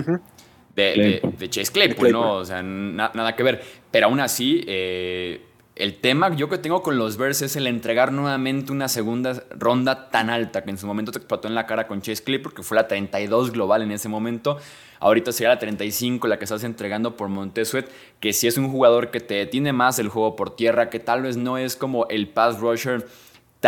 de, 0.77 1.49
Chase 1.49 1.71
Claypool, 1.71 2.11
¿no? 2.11 2.35
O 2.35 2.45
sea, 2.45 2.61
nada 2.61 3.35
que 3.35 3.43
ver. 3.43 3.63
Pero 3.91 4.07
aún 4.07 4.19
así, 4.19 4.63
eh, 4.67 5.41
el 5.75 5.95
tema 5.95 6.35
yo 6.35 6.49
que 6.49 6.57
tengo 6.57 6.81
con 6.83 6.97
los 6.97 7.17
Bears 7.17 7.41
es 7.41 7.55
el 7.55 7.67
entregar 7.67 8.11
nuevamente 8.11 8.71
una 8.71 8.87
segunda 8.87 9.43
ronda 9.51 10.09
tan 10.09 10.29
alta 10.29 10.63
que 10.63 10.69
en 10.69 10.77
su 10.77 10.87
momento 10.87 11.11
te 11.11 11.17
explotó 11.17 11.47
en 11.47 11.55
la 11.55 11.65
cara 11.65 11.87
con 11.87 12.01
Chase 12.01 12.23
Claypool, 12.23 12.53
que 12.53 12.63
fue 12.63 12.75
la 12.75 12.87
32 12.87 13.51
global 13.51 13.81
en 13.81 13.91
ese 13.91 14.07
momento. 14.07 14.57
Ahorita 14.99 15.31
sería 15.31 15.49
la 15.49 15.59
35 15.59 16.27
la 16.27 16.37
que 16.37 16.45
estás 16.45 16.63
entregando 16.63 17.15
por 17.15 17.29
Montesuet, 17.29 17.87
que 18.19 18.33
si 18.33 18.47
es 18.47 18.57
un 18.57 18.69
jugador 18.71 19.11
que 19.11 19.19
te 19.19 19.35
detiene 19.35 19.73
más 19.73 19.99
el 19.99 20.09
juego 20.09 20.35
por 20.35 20.55
tierra, 20.55 20.89
que 20.89 20.99
tal 20.99 21.23
vez 21.23 21.37
no 21.37 21.57
es 21.57 21.75
como 21.75 22.07
el 22.07 22.27
pass 22.27 22.59
rusher 22.59 23.05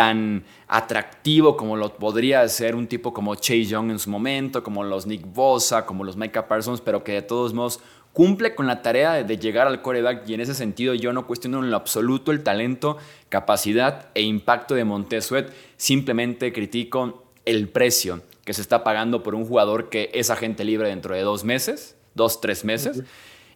tan 0.00 0.44
atractivo 0.66 1.58
como 1.58 1.76
lo 1.76 1.94
podría 1.96 2.48
ser 2.48 2.74
un 2.74 2.86
tipo 2.86 3.12
como 3.12 3.34
Chase 3.34 3.66
Young 3.66 3.90
en 3.90 3.98
su 3.98 4.08
momento, 4.08 4.62
como 4.62 4.82
los 4.82 5.04
Nick 5.06 5.26
Bosa, 5.26 5.84
como 5.84 6.04
los 6.04 6.16
Micah 6.16 6.48
Parsons, 6.48 6.80
pero 6.80 7.04
que 7.04 7.12
de 7.12 7.20
todos 7.20 7.52
modos 7.52 7.80
cumple 8.14 8.54
con 8.54 8.66
la 8.66 8.80
tarea 8.80 9.22
de 9.22 9.36
llegar 9.36 9.66
al 9.66 9.82
coreback 9.82 10.26
y 10.26 10.32
en 10.32 10.40
ese 10.40 10.54
sentido 10.54 10.94
yo 10.94 11.12
no 11.12 11.26
cuestiono 11.26 11.62
en 11.62 11.70
lo 11.70 11.76
absoluto 11.76 12.32
el 12.32 12.42
talento, 12.42 12.96
capacidad 13.28 14.08
e 14.14 14.22
impacto 14.22 14.74
de 14.74 14.86
Montesuet, 14.86 15.52
simplemente 15.76 16.50
critico 16.50 17.26
el 17.44 17.68
precio 17.68 18.22
que 18.46 18.54
se 18.54 18.62
está 18.62 18.82
pagando 18.82 19.22
por 19.22 19.34
un 19.34 19.44
jugador 19.44 19.90
que 19.90 20.10
es 20.14 20.30
agente 20.30 20.64
libre 20.64 20.88
dentro 20.88 21.14
de 21.14 21.20
dos 21.20 21.44
meses, 21.44 21.94
dos, 22.14 22.40
tres 22.40 22.64
meses, 22.64 23.02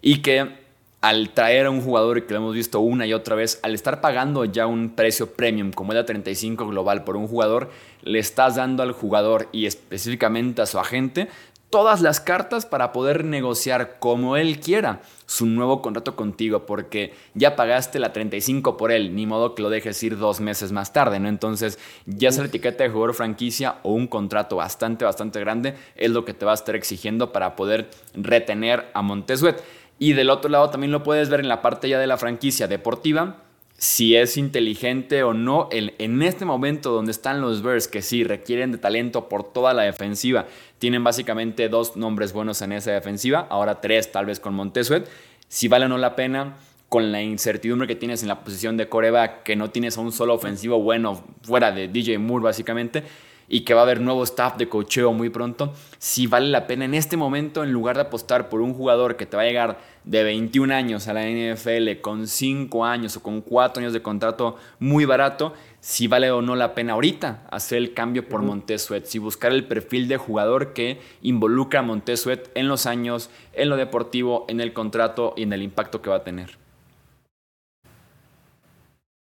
y 0.03 0.19
que 0.19 0.64
al 1.05 1.35
traer 1.35 1.67
a 1.67 1.71
un 1.71 1.83
jugador 1.83 2.25
que 2.25 2.33
lo 2.33 2.41
hemos 2.41 2.55
visto 2.55 2.81
una 2.81 3.07
y 3.07 3.13
otra 3.13 3.37
vez, 3.37 3.61
al 3.63 3.75
estar 3.75 4.01
pagando 4.01 4.47
ya 4.47 4.67
un 4.67 4.89
precio 4.89 5.35
premium 5.35 5.71
como 5.71 5.93
es 5.93 5.97
la 5.97 6.07
35 6.07 6.67
global 6.67 7.05
por 7.05 7.19
un 7.19 7.29
jugador, 7.29 7.71
le 8.01 8.19
estás 8.19 8.57
dando 8.57 8.83
al 8.83 8.93
jugador 8.93 9.51
y 9.53 9.67
específicamente 9.67 10.63
a 10.63 10.67
su 10.67 10.79
agente 10.79 11.29
todas 11.69 12.01
las 12.01 12.21
cartas 12.21 12.65
para 12.65 12.93
poder 12.93 13.25
negociar 13.25 13.99
como 13.99 14.39
él 14.39 14.61
quiera 14.61 15.03
su 15.27 15.45
nuevo 15.45 15.83
contrato 15.83 16.17
contigo, 16.17 16.65
porque 16.65 17.13
ya 17.35 17.57
pagaste 17.57 17.99
la 17.99 18.13
35 18.13 18.77
por 18.79 18.91
él, 18.91 19.15
ni 19.15 19.27
modo 19.27 19.55
que 19.55 19.63
lo 19.63 19.69
dejes 19.71 20.01
ir 20.05 20.17
dos 20.17 20.41
meses 20.41 20.73
más 20.73 20.93
tarde, 20.93 21.19
¿no? 21.19 21.29
Entonces, 21.29 21.79
ya 22.07 22.31
sea 22.31 22.45
la 22.45 22.49
etiqueta 22.49 22.85
de 22.85 22.91
jugador 22.91 23.15
franquicia 23.15 23.77
o 23.83 23.93
un 23.93 24.07
contrato 24.07 24.57
bastante, 24.57 25.05
bastante 25.05 25.41
grande, 25.41 25.75
es 25.97 26.13
lo 26.13 26.25
que 26.25 26.33
te 26.33 26.47
va 26.47 26.53
a 26.53 26.55
estar 26.55 26.77
exigiendo 26.77 27.33
para 27.33 27.57
poder 27.57 27.91
retener 28.15 28.87
a 28.95 29.03
Montesuet. 29.03 29.61
Y 29.99 30.13
del 30.13 30.31
otro 30.31 30.51
lado 30.51 30.71
también 30.71 30.93
lo 30.93 31.03
puedes 31.03 31.29
ver 31.29 31.41
en 31.41 31.49
la 31.49 31.63
parte 31.63 31.89
ya 31.89 31.99
de 31.99 32.07
la 32.07 32.17
franquicia 32.17 32.67
deportiva, 32.69 33.43
si 33.77 34.17
es 34.17 34.37
inteligente 34.37 35.23
o 35.23 35.35
no. 35.35 35.69
en 35.71 36.23
este 36.23 36.45
momento 36.45 36.93
donde 36.93 37.13
están 37.13 37.41
los 37.41 37.63
Bears, 37.63 37.89
que 37.89 38.03
sí 38.03 38.25
requieren 38.25 38.73
de 38.73 38.79
talento 38.79 39.29
por 39.29 39.53
toda 39.53 39.75
la 39.75 39.83
defensiva, 39.83 40.47
tienen 40.79 41.05
básicamente 41.05 41.69
dos 41.69 41.97
nombres 41.97 42.33
buenos 42.33 42.63
en 42.63 42.73
esa 42.73 42.93
defensiva, 42.93 43.47
ahora 43.51 43.81
tres 43.81 44.11
tal 44.13 44.27
vez 44.27 44.41
con 44.41 44.55
Montesuet. 44.55 45.09
Si 45.49 45.69
vale 45.69 45.87
o 45.87 45.89
no 45.89 45.99
la 45.99 46.17
pena 46.17 46.57
con 46.89 47.11
la 47.11 47.23
incertidumbre 47.23 47.89
que 47.89 47.97
tienes 47.97 48.23
en 48.23 48.29
la 48.29 48.45
posición 48.45 48.77
de 48.77 48.89
coreba, 48.89 49.43
que 49.43 49.57
no 49.57 49.71
tienes 49.71 49.99
a 49.99 50.01
un 50.01 50.13
solo 50.13 50.35
ofensivo 50.35 50.81
bueno 50.81 51.25
fuera 51.43 51.73
de 51.73 51.89
DJ 51.89 52.19
Moore 52.19 52.45
básicamente, 52.45 53.03
y 53.49 53.61
que 53.61 53.75
va 53.75 53.81
a 53.81 53.85
haber 53.85 54.01
nuevo 54.01 54.23
staff 54.25 54.57
de 54.57 54.69
cocheo 54.69 55.13
muy 55.13 55.31
pronto, 55.31 55.73
si 55.99 56.27
vale 56.27 56.49
la 56.49 56.67
pena 56.67 56.85
en 56.85 56.95
este 56.95 57.17
momento, 57.17 57.63
en 57.63 57.73
lugar 57.73 57.97
de 57.97 58.03
apostar 58.03 58.49
por 58.49 58.61
un 58.61 58.75
jugador 58.75 59.17
que 59.17 59.27
te 59.27 59.37
va 59.37 59.43
a 59.43 59.47
llegar 59.47 59.79
de 60.05 60.23
21 60.23 60.75
años 60.75 61.09
a 61.09 61.15
la 61.15 61.27
NFL 61.27 62.01
con 62.01 62.27
5 62.27 62.85
años 62.85 63.17
o 63.17 63.23
con 63.23 63.41
4 63.41 63.81
años 63.81 63.93
de 63.93 64.03
contrato 64.03 64.57
muy 64.79 65.05
barato, 65.05 65.55
si 65.81 66.07
vale 66.07 66.31
o 66.31 66.43
no 66.43 66.57
la 66.57 66.75
pena 66.75 66.95
ahorita 66.95 67.47
hacer 67.51 67.79
el 67.79 67.95
cambio 67.95 68.29
por 68.29 68.43
Montesuet, 68.43 69.05
si 69.05 69.19
buscar 69.19 69.53
el 69.53 69.65
perfil 69.65 70.09
de 70.09 70.17
jugador 70.17 70.73
que 70.73 70.99
involucra 71.23 71.81
a 71.81 71.83
Montesuet 71.83 72.51
en 72.55 72.69
los 72.69 72.87
años, 72.87 73.31
en 73.53 73.69
lo 73.69 73.77
deportivo, 73.77 74.47
en 74.49 74.61
el 74.61 74.73
contrato 74.73 75.35
y 75.37 75.43
en 75.43 75.53
el 75.53 75.63
impacto 75.63 76.01
que 76.01 76.11
va 76.11 76.17
a 76.17 76.25
tener. 76.25 76.57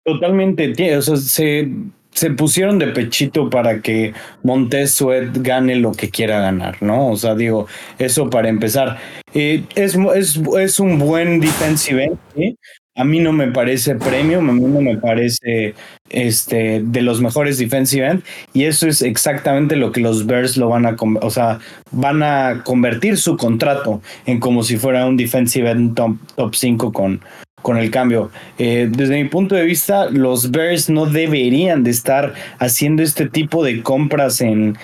Totalmente, 0.05 0.97
o 0.97 1.03
sea, 1.03 1.17
se 1.17 1.71
se 2.13 2.31
pusieron 2.31 2.79
de 2.79 2.89
pechito 2.89 3.49
para 3.51 3.81
que 3.81 4.13
Montez 4.43 4.99
gane 5.35 5.77
lo 5.77 5.93
que 5.93 6.11
quiera 6.11 6.41
ganar, 6.41 6.83
¿no? 6.83 7.09
O 7.09 7.17
sea, 7.17 7.35
digo, 7.35 7.67
eso 7.99 8.29
para 8.31 8.49
empezar. 8.49 8.99
Eh, 9.35 9.65
es, 9.75 9.97
es, 10.17 10.41
es, 10.59 10.81
un 10.81 10.99
buen 10.99 11.41
defensive 11.41 12.05
end. 12.35 12.57
A 12.97 13.05
mí 13.05 13.21
no 13.21 13.33
me 13.33 13.47
parece 13.53 13.95
premium, 13.95 14.51
a 14.51 14.53
mí 14.53 14.63
no 14.63 14.81
me 14.81 14.97
parece 14.97 15.75
este, 16.11 16.83
de 16.83 17.03
los 17.03 17.21
mejores 17.21 17.57
defensive 17.57 18.05
end, 18.05 18.25
y 18.53 18.65
eso 18.65 18.89
es 18.89 19.03
exactamente 19.03 19.77
lo 19.77 19.93
que 19.93 20.01
los 20.01 20.27
Bears 20.27 20.57
lo 20.57 20.69
van 20.69 20.85
a, 20.85 20.97
o 21.23 21.31
sea, 21.31 21.61
van 21.93 22.25
a 22.25 22.63
convertir 22.65 23.17
su 23.17 23.37
contrato 23.37 24.03
en 24.27 24.41
como 24.41 24.65
si 24.65 24.79
fuera 24.79 25.07
un 25.07 25.17
defensive 25.17 25.71
end 25.71 25.95
top 25.95 26.55
5 26.57 26.93
con, 26.93 27.21
con 27.63 27.79
el 27.79 27.91
cambio. 27.91 28.31
Eh, 28.59 28.89
desde 28.91 29.23
mi 29.23 29.29
punto 29.29 29.55
de 29.55 29.65
vista, 29.65 30.11
los 30.11 30.51
Bears 30.51 30.89
no 30.91 31.07
deberían 31.07 31.85
de 31.85 31.91
estar 31.91 32.35
haciendo 32.59 33.03
este 33.03 33.29
tipo 33.29 33.65
de 33.65 33.83
compras 33.83 34.41
en, 34.41 34.77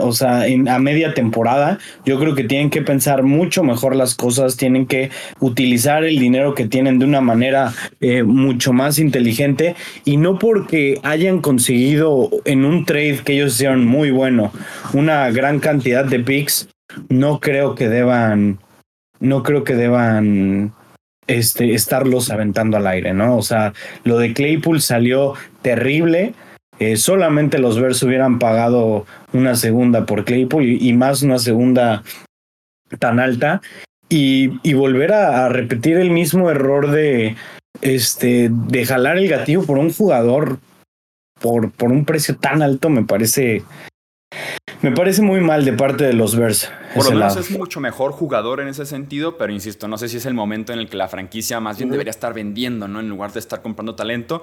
o 0.00 0.12
sea, 0.12 0.46
en, 0.46 0.68
a 0.68 0.78
media 0.78 1.14
temporada. 1.14 1.78
Yo 2.04 2.18
creo 2.18 2.34
que 2.34 2.44
tienen 2.44 2.70
que 2.70 2.82
pensar 2.82 3.22
mucho 3.22 3.62
mejor 3.62 3.96
las 3.96 4.14
cosas, 4.14 4.56
tienen 4.56 4.86
que 4.86 5.10
utilizar 5.40 6.04
el 6.04 6.18
dinero 6.18 6.54
que 6.54 6.66
tienen 6.66 6.98
de 6.98 7.04
una 7.04 7.20
manera 7.20 7.72
eh, 8.00 8.22
mucho 8.22 8.72
más 8.72 8.98
inteligente 8.98 9.74
y 10.04 10.16
no 10.16 10.38
porque 10.38 11.00
hayan 11.02 11.40
conseguido 11.40 12.30
en 12.44 12.64
un 12.64 12.84
trade 12.84 13.20
que 13.24 13.34
ellos 13.34 13.54
hicieron 13.54 13.86
muy 13.86 14.10
bueno 14.10 14.52
una 14.92 15.30
gran 15.30 15.60
cantidad 15.60 16.04
de 16.04 16.20
picks, 16.20 16.68
no 17.08 17.40
creo 17.40 17.74
que 17.74 17.88
deban, 17.88 18.58
no 19.20 19.42
creo 19.42 19.64
que 19.64 19.74
deban 19.74 20.72
este, 21.28 21.74
estarlos 21.74 22.30
aventando 22.30 22.76
al 22.76 22.86
aire, 22.86 23.14
¿no? 23.14 23.36
O 23.36 23.42
sea, 23.42 23.72
lo 24.02 24.18
de 24.18 24.32
Claypool 24.32 24.80
salió 24.80 25.34
terrible. 25.62 26.34
Eh, 26.80 26.96
solamente 26.96 27.58
los 27.58 27.78
Bears 27.80 28.02
hubieran 28.02 28.38
pagado 28.38 29.06
una 29.32 29.54
segunda 29.54 30.06
por 30.06 30.24
Claypool 30.24 30.64
y, 30.64 30.92
más 30.94 31.22
una 31.22 31.38
segunda 31.38 32.02
tan 32.98 33.20
alta. 33.20 33.60
Y, 34.08 34.48
volver 34.72 35.12
a, 35.12 35.48
repetir 35.48 35.98
el 35.98 36.10
mismo 36.10 36.50
error 36.50 36.90
de, 36.90 37.36
este, 37.82 38.48
de 38.50 38.86
jalar 38.86 39.18
el 39.18 39.28
gatillo 39.28 39.64
por 39.64 39.78
un 39.78 39.92
jugador 39.92 40.58
por, 41.40 41.70
por 41.70 41.92
un 41.92 42.04
precio 42.04 42.36
tan 42.36 42.62
alto 42.62 42.90
me 42.90 43.04
parece 43.04 43.62
me 44.82 44.92
parece 44.92 45.22
muy 45.22 45.40
mal 45.40 45.64
de 45.64 45.72
parte 45.72 46.04
de 46.04 46.12
los 46.12 46.36
Bears. 46.36 46.70
Por 46.94 47.04
lo 47.06 47.12
menos 47.12 47.36
es 47.36 47.50
mucho 47.50 47.80
mejor 47.80 48.12
jugador 48.12 48.60
en 48.60 48.68
ese 48.68 48.86
sentido, 48.86 49.36
pero 49.36 49.52
insisto, 49.52 49.88
no 49.88 49.98
sé 49.98 50.08
si 50.08 50.18
es 50.18 50.26
el 50.26 50.34
momento 50.34 50.72
en 50.72 50.78
el 50.78 50.88
que 50.88 50.96
la 50.96 51.08
franquicia 51.08 51.60
más 51.60 51.78
bien 51.78 51.90
debería 51.90 52.10
estar 52.10 52.34
vendiendo, 52.34 52.88
¿no? 52.88 53.00
En 53.00 53.08
lugar 53.08 53.32
de 53.32 53.40
estar 53.40 53.62
comprando 53.62 53.94
talento. 53.94 54.42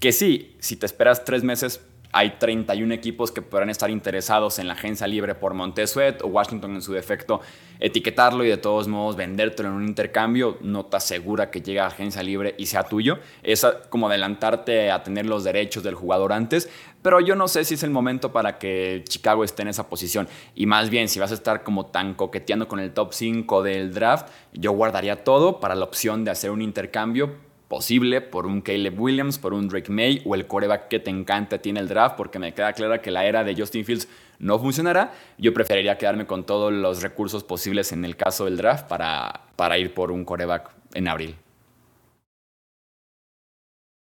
Que 0.00 0.12
sí, 0.12 0.56
si 0.58 0.76
te 0.76 0.86
esperas 0.86 1.24
tres 1.24 1.42
meses, 1.42 1.80
hay 2.12 2.34
31 2.38 2.94
equipos 2.94 3.30
que 3.30 3.42
podrán 3.42 3.70
estar 3.70 3.90
interesados 3.90 4.58
en 4.58 4.68
la 4.68 4.74
agencia 4.74 5.06
libre 5.06 5.34
por 5.34 5.54
Montesuet 5.54 6.22
o 6.22 6.28
Washington 6.28 6.74
en 6.74 6.82
su 6.82 6.92
defecto 6.92 7.40
etiquetarlo 7.78 8.44
y 8.44 8.48
de 8.48 8.56
todos 8.56 8.88
modos 8.88 9.16
vendértelo 9.16 9.68
en 9.68 9.74
un 9.74 9.86
intercambio, 9.86 10.56
no 10.62 10.86
te 10.86 10.96
asegura 10.96 11.50
que 11.50 11.60
llegue 11.60 11.80
a 11.80 11.86
agencia 11.86 12.22
libre 12.22 12.54
y 12.58 12.66
sea 12.66 12.84
tuyo. 12.84 13.18
Es 13.42 13.66
como 13.90 14.08
adelantarte 14.08 14.90
a 14.90 15.02
tener 15.02 15.26
los 15.26 15.44
derechos 15.44 15.82
del 15.82 15.94
jugador 15.94 16.32
antes, 16.32 16.70
pero 17.06 17.20
yo 17.20 17.36
no 17.36 17.46
sé 17.46 17.64
si 17.64 17.74
es 17.74 17.84
el 17.84 17.90
momento 17.90 18.32
para 18.32 18.58
que 18.58 19.04
Chicago 19.08 19.44
esté 19.44 19.62
en 19.62 19.68
esa 19.68 19.88
posición. 19.88 20.26
Y 20.56 20.66
más 20.66 20.90
bien, 20.90 21.08
si 21.08 21.20
vas 21.20 21.30
a 21.30 21.34
estar 21.34 21.62
como 21.62 21.86
tan 21.86 22.14
coqueteando 22.14 22.66
con 22.66 22.80
el 22.80 22.92
top 22.92 23.12
5 23.12 23.62
del 23.62 23.94
draft, 23.94 24.26
yo 24.52 24.72
guardaría 24.72 25.22
todo 25.22 25.60
para 25.60 25.76
la 25.76 25.84
opción 25.84 26.24
de 26.24 26.32
hacer 26.32 26.50
un 26.50 26.62
intercambio 26.62 27.36
posible 27.68 28.22
por 28.22 28.44
un 28.44 28.60
Caleb 28.60 29.00
Williams, 29.00 29.38
por 29.38 29.54
un 29.54 29.68
Drake 29.68 29.92
May 29.92 30.20
o 30.26 30.34
el 30.34 30.48
coreback 30.48 30.88
que 30.88 30.98
te 30.98 31.12
encanta 31.12 31.58
tiene 31.58 31.78
el 31.78 31.86
draft, 31.86 32.16
porque 32.16 32.40
me 32.40 32.52
queda 32.52 32.72
clara 32.72 33.00
que 33.00 33.12
la 33.12 33.24
era 33.24 33.44
de 33.44 33.54
Justin 33.54 33.84
Fields 33.84 34.08
no 34.40 34.58
funcionará. 34.58 35.14
Yo 35.38 35.54
preferiría 35.54 35.98
quedarme 35.98 36.26
con 36.26 36.42
todos 36.42 36.72
los 36.72 37.02
recursos 37.02 37.44
posibles 37.44 37.92
en 37.92 38.04
el 38.04 38.16
caso 38.16 38.46
del 38.46 38.56
draft 38.56 38.88
para, 38.88 39.42
para 39.54 39.78
ir 39.78 39.94
por 39.94 40.10
un 40.10 40.24
coreback 40.24 40.72
en 40.94 41.06
abril. 41.06 41.36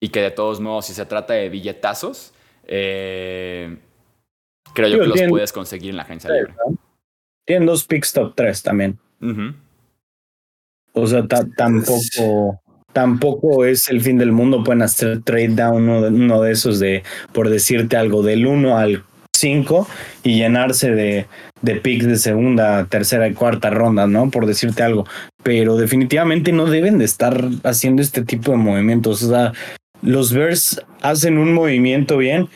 Y 0.01 0.09
que 0.09 0.21
de 0.21 0.31
todos 0.31 0.59
modos, 0.59 0.87
si 0.87 0.93
se 0.93 1.05
trata 1.05 1.35
de 1.35 1.47
billetazos, 1.47 2.33
eh, 2.71 3.77
creo 4.75 4.89
yo 4.89 4.99
que 4.99 5.07
los 5.07 5.29
puedes 5.29 5.51
conseguir 5.51 5.89
en 5.89 5.97
la 5.97 6.03
agencia 6.03 6.29
libre. 6.31 6.53
Tienen 7.45 7.65
dos 7.65 7.83
picks 7.83 8.13
top 8.13 8.33
3 8.35 8.61
también. 8.61 8.99
O 10.93 11.07
sea, 11.07 11.25
tampoco 11.27 12.61
tampoco 12.93 13.65
es 13.65 13.89
el 13.89 14.01
fin 14.01 14.19
del 14.19 14.31
mundo. 14.31 14.63
Pueden 14.63 14.83
hacer 14.83 15.23
trade 15.23 15.49
down 15.49 15.89
uno 15.89 16.01
de, 16.01 16.09
uno 16.09 16.41
de 16.41 16.51
esos 16.51 16.79
de, 16.79 17.03
por 17.33 17.49
decirte 17.49 17.97
algo, 17.97 18.21
del 18.21 18.45
1 18.45 18.77
al 18.77 19.03
5 19.35 19.87
y 20.23 20.37
llenarse 20.37 20.91
de, 20.91 21.25
de 21.61 21.75
picks 21.75 22.05
de 22.05 22.17
segunda, 22.17 22.85
tercera 22.85 23.27
y 23.27 23.33
cuarta 23.33 23.69
ronda, 23.69 24.05
¿no? 24.05 24.29
Por 24.29 24.45
decirte 24.45 24.83
algo. 24.83 25.05
Pero 25.41 25.75
definitivamente 25.77 26.51
no 26.51 26.65
deben 26.67 26.99
de 26.99 27.05
estar 27.05 27.43
haciendo 27.63 28.01
este 28.01 28.23
tipo 28.23 28.51
de 28.51 28.57
movimientos. 28.57 29.23
O 29.23 29.29
sea, 29.29 29.53
los 30.01 30.33
Bears 30.33 30.81
hacen 31.01 31.37
un 31.37 31.53
movimiento 31.53 32.17
bien 32.17 32.49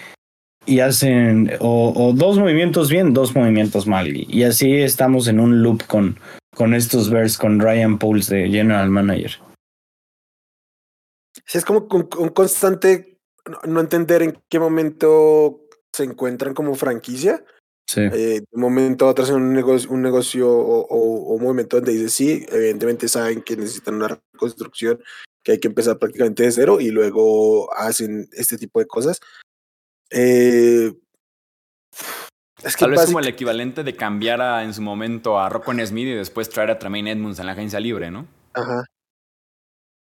y 0.65 0.79
hacen 0.79 1.51
o, 1.59 2.13
dos 2.15 2.37
movimientos 2.37 2.89
bien, 2.89 3.13
dos 3.13 3.35
movimientos 3.35 3.87
mal. 3.87 4.07
Y, 4.15 4.43
así 4.43 4.75
estamos 4.75 5.27
en 5.27 5.39
un 5.39 5.61
loop 5.61 5.85
con, 5.87 6.19
con 6.55 6.73
estos 6.73 7.09
Bears, 7.09 7.37
con 7.37 7.59
Ryan 7.59 7.97
Pauls 7.97 8.27
de 8.27 8.49
General 8.49 8.89
Manager. 8.89 9.31
Sí, 11.45 11.57
es 11.57 11.65
como 11.65 11.87
un, 11.89 12.29
constante 12.29 13.19
no 13.65 13.81
entender 13.81 14.21
en 14.21 14.39
qué 14.49 14.59
momento 14.59 15.67
se 15.91 16.03
encuentran 16.03 16.53
como 16.53 16.75
franquicia. 16.75 17.43
Sí. 17.85 18.01
Eh, 18.01 18.39
de 18.39 18.45
un 18.53 18.61
momento 18.61 19.05
a 19.05 19.09
otro 19.09 19.25
hacen 19.25 19.35
un 19.35 19.53
negocio, 19.53 19.91
un 19.91 20.01
negocio 20.01 20.49
o, 20.49 21.35
un 21.35 21.43
momento 21.43 21.77
donde 21.77 21.91
dice 21.91 22.09
sí, 22.09 22.45
evidentemente 22.49 23.09
saben 23.09 23.41
que 23.41 23.57
necesitan 23.57 23.95
una 23.95 24.07
reconstrucción, 24.07 24.99
que 25.43 25.53
hay 25.53 25.59
que 25.59 25.67
empezar 25.67 25.99
prácticamente 25.99 26.43
de 26.43 26.51
cero 26.51 26.79
y 26.79 26.89
luego 26.89 27.73
hacen 27.73 28.29
este 28.33 28.57
tipo 28.57 28.79
de 28.79 28.87
cosas. 28.87 29.19
Eh, 30.09 30.93
es 32.63 32.77
que 32.77 32.85
Tal 32.85 32.91
vez 32.91 33.05
como 33.05 33.19
el 33.19 33.27
equivalente 33.27 33.83
de 33.83 33.95
cambiar 33.95 34.41
a, 34.41 34.63
en 34.63 34.73
su 34.73 34.81
momento 34.81 35.37
a 35.37 35.49
Rocco 35.49 35.73
Smith 35.85 36.07
y 36.07 36.13
después 36.13 36.49
traer 36.49 36.71
a 36.71 36.79
Tremaine 36.79 37.11
Edmonds 37.11 37.39
en 37.39 37.45
la 37.45 37.51
agencia 37.51 37.79
libre, 37.79 38.09
¿no? 38.09 38.27
Ajá. 38.53 38.85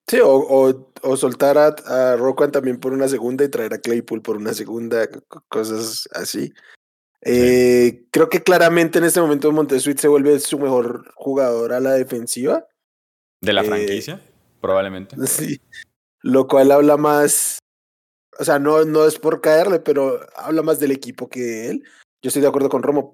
Sí, 0.08 0.20
o, 0.20 0.30
o, 0.30 0.92
o 1.02 1.16
soltar 1.18 1.58
a, 1.58 1.66
a 1.66 2.50
también 2.50 2.80
por 2.80 2.94
una 2.94 3.08
segunda 3.08 3.44
y 3.44 3.50
traer 3.50 3.74
a 3.74 3.78
Claypool 3.78 4.22
por 4.22 4.38
una 4.38 4.54
segunda, 4.54 5.06
cosas 5.48 6.08
así. 6.12 6.50
Eh, 7.20 8.06
creo 8.10 8.30
que 8.30 8.42
claramente 8.42 8.98
en 8.98 9.04
este 9.04 9.20
momento 9.20 9.52
Montesuit 9.52 9.98
se 9.98 10.08
vuelve 10.08 10.38
su 10.38 10.58
mejor 10.58 11.12
jugador 11.14 11.74
a 11.74 11.80
la 11.80 11.92
defensiva. 11.92 12.66
¿De 13.42 13.52
la 13.52 13.62
eh, 13.62 13.64
franquicia? 13.64 14.22
Probablemente. 14.60 15.16
Sí. 15.26 15.60
Lo 16.22 16.46
cual 16.46 16.72
habla 16.72 16.96
más. 16.96 17.58
O 18.38 18.44
sea, 18.44 18.58
no, 18.58 18.84
no 18.84 19.06
es 19.06 19.18
por 19.18 19.40
caerle, 19.40 19.80
pero 19.80 20.20
habla 20.36 20.62
más 20.62 20.78
del 20.78 20.92
equipo 20.92 21.28
que 21.28 21.40
de 21.40 21.70
él. 21.70 21.84
Yo 22.22 22.28
estoy 22.28 22.42
de 22.42 22.48
acuerdo 22.48 22.68
con 22.68 22.82
Romo. 22.82 23.12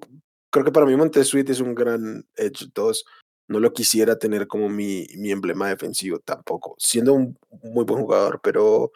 Creo 0.50 0.64
que 0.64 0.72
para 0.72 0.86
mí 0.86 0.96
Montesuit 0.96 1.48
es 1.50 1.60
un 1.60 1.74
gran 1.74 2.26
Edge 2.36 2.66
2 2.74 3.04
no 3.48 3.60
lo 3.60 3.72
quisiera 3.72 4.18
tener 4.18 4.46
como 4.46 4.68
mi, 4.68 5.06
mi 5.16 5.30
emblema 5.30 5.68
defensivo 5.68 6.18
tampoco, 6.20 6.76
siendo 6.78 7.14
un 7.14 7.37
muy 7.62 7.85
buen 7.85 8.02
jugador, 8.02 8.40
pero, 8.42 8.92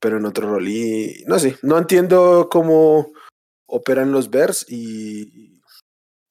pero 0.00 0.16
en 0.16 0.24
otro 0.24 0.48
rol. 0.48 0.68
Y 0.68 1.24
no 1.26 1.38
sé, 1.38 1.56
no 1.62 1.78
entiendo 1.78 2.48
cómo 2.50 3.12
operan 3.66 4.12
los 4.12 4.30
Bears 4.30 4.66
y 4.68 5.60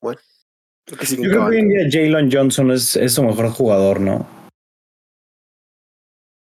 bueno. 0.02 0.20
Creo 0.86 1.00
que 1.00 1.06
Yo 1.06 1.16
creo 1.18 1.32
que 1.32 1.38
hoy 1.38 1.58
en 1.58 1.70
día 1.70 1.88
Jalen 1.90 2.32
Johnson 2.32 2.72
es, 2.72 2.96
es, 2.96 3.14
su 3.14 3.24
mejor 3.24 3.50
jugador, 3.52 4.02
¿no? 4.02 4.28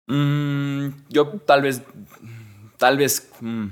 Mm, 0.09 0.89
yo 1.11 1.29
tal 1.45 1.63
vez, 1.63 1.83
tal 2.79 2.97
vez, 2.97 3.31
mm, 3.41 3.67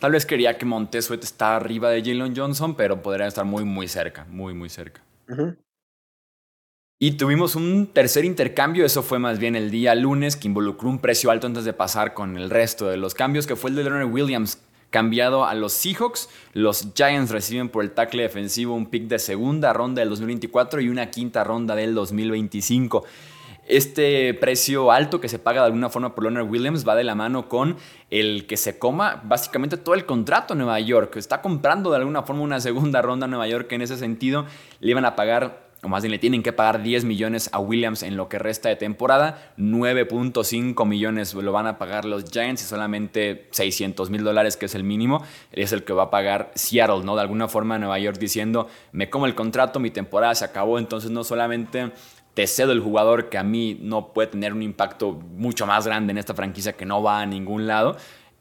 tal 0.00 0.12
vez 0.12 0.26
quería 0.26 0.58
que 0.58 0.66
Montesuet 0.66 1.22
está 1.22 1.56
arriba 1.56 1.90
de 1.90 2.02
Jalen 2.02 2.36
Johnson, 2.36 2.74
pero 2.74 3.00
podría 3.00 3.28
estar 3.28 3.44
muy, 3.44 3.64
muy 3.64 3.86
cerca, 3.86 4.26
muy, 4.28 4.52
muy 4.52 4.68
cerca. 4.68 5.00
Y 6.98 7.12
tuvimos 7.12 7.54
un 7.54 7.86
tercer 7.86 8.24
intercambio, 8.24 8.84
eso 8.84 9.02
fue 9.02 9.18
más 9.18 9.38
bien 9.38 9.56
el 9.56 9.70
día 9.70 9.94
lunes, 9.94 10.36
que 10.36 10.48
involucró 10.48 10.90
un 10.90 10.98
precio 10.98 11.30
alto 11.30 11.46
antes 11.46 11.64
de 11.64 11.72
pasar 11.72 12.12
con 12.12 12.36
el 12.36 12.50
resto 12.50 12.88
de 12.88 12.96
los 12.96 13.14
cambios, 13.14 13.46
que 13.46 13.56
fue 13.56 13.70
el 13.70 13.76
de 13.76 13.84
Leonard 13.84 14.12
Williams, 14.12 14.58
cambiado 14.90 15.46
a 15.46 15.54
los 15.54 15.72
Seahawks. 15.72 16.28
Los 16.52 16.88
Giants 16.94 17.30
reciben 17.30 17.68
por 17.68 17.84
el 17.84 17.92
tackle 17.92 18.24
defensivo 18.24 18.74
un 18.74 18.86
pick 18.86 19.04
de 19.04 19.18
segunda 19.18 19.72
ronda 19.72 20.00
del 20.00 20.10
2024 20.10 20.80
y 20.80 20.88
una 20.88 21.10
quinta 21.10 21.44
ronda 21.44 21.74
del 21.74 21.94
2025. 21.94 23.06
Este 23.70 24.34
precio 24.34 24.90
alto 24.90 25.20
que 25.20 25.28
se 25.28 25.38
paga 25.38 25.60
de 25.60 25.66
alguna 25.66 25.90
forma 25.90 26.12
por 26.12 26.24
Leonard 26.24 26.50
Williams 26.50 26.86
va 26.86 26.96
de 26.96 27.04
la 27.04 27.14
mano 27.14 27.48
con 27.48 27.76
el 28.10 28.48
que 28.48 28.56
se 28.56 28.80
coma 28.80 29.22
básicamente 29.24 29.76
todo 29.76 29.94
el 29.94 30.06
contrato 30.06 30.54
a 30.54 30.56
Nueva 30.56 30.80
York. 30.80 31.14
Está 31.14 31.40
comprando 31.40 31.90
de 31.90 31.98
alguna 31.98 32.24
forma 32.24 32.42
una 32.42 32.58
segunda 32.58 33.00
ronda 33.00 33.26
a 33.26 33.28
Nueva 33.28 33.46
York 33.46 33.70
en 33.70 33.82
ese 33.82 33.96
sentido 33.96 34.44
le 34.80 34.90
iban 34.90 35.04
a 35.04 35.14
pagar 35.14 35.70
o 35.82 35.88
más 35.88 36.02
bien 36.02 36.10
le 36.10 36.18
tienen 36.18 36.42
que 36.42 36.52
pagar 36.52 36.82
10 36.82 37.04
millones 37.04 37.48
a 37.52 37.58
Williams 37.58 38.02
en 38.02 38.16
lo 38.16 38.28
que 38.28 38.38
resta 38.38 38.68
de 38.68 38.76
temporada, 38.76 39.52
9.5 39.56 40.86
millones 40.86 41.32
lo 41.32 41.52
van 41.52 41.66
a 41.66 41.78
pagar 41.78 42.04
los 42.04 42.30
Giants 42.30 42.62
y 42.62 42.66
solamente 42.66 43.48
600 43.52 44.10
mil 44.10 44.22
dólares, 44.22 44.56
que 44.58 44.66
es 44.66 44.74
el 44.74 44.84
mínimo, 44.84 45.24
es 45.52 45.72
el 45.72 45.84
que 45.84 45.94
va 45.94 46.04
a 46.04 46.10
pagar 46.10 46.50
Seattle, 46.54 47.02
¿no? 47.04 47.14
De 47.14 47.22
alguna 47.22 47.48
forma 47.48 47.78
Nueva 47.78 47.98
York 47.98 48.18
diciendo, 48.18 48.68
me 48.92 49.08
como 49.08 49.24
el 49.24 49.34
contrato, 49.34 49.80
mi 49.80 49.90
temporada 49.90 50.34
se 50.34 50.44
acabó, 50.44 50.78
entonces 50.78 51.10
no 51.10 51.24
solamente 51.24 51.92
te 52.34 52.46
cedo 52.46 52.72
el 52.72 52.80
jugador 52.80 53.28
que 53.28 53.38
a 53.38 53.42
mí 53.42 53.78
no 53.80 54.12
puede 54.12 54.28
tener 54.28 54.52
un 54.52 54.62
impacto 54.62 55.12
mucho 55.12 55.66
más 55.66 55.86
grande 55.86 56.12
en 56.12 56.18
esta 56.18 56.34
franquicia 56.34 56.74
que 56.74 56.86
no 56.86 57.02
va 57.02 57.20
a 57.20 57.26
ningún 57.26 57.66
lado, 57.66 57.96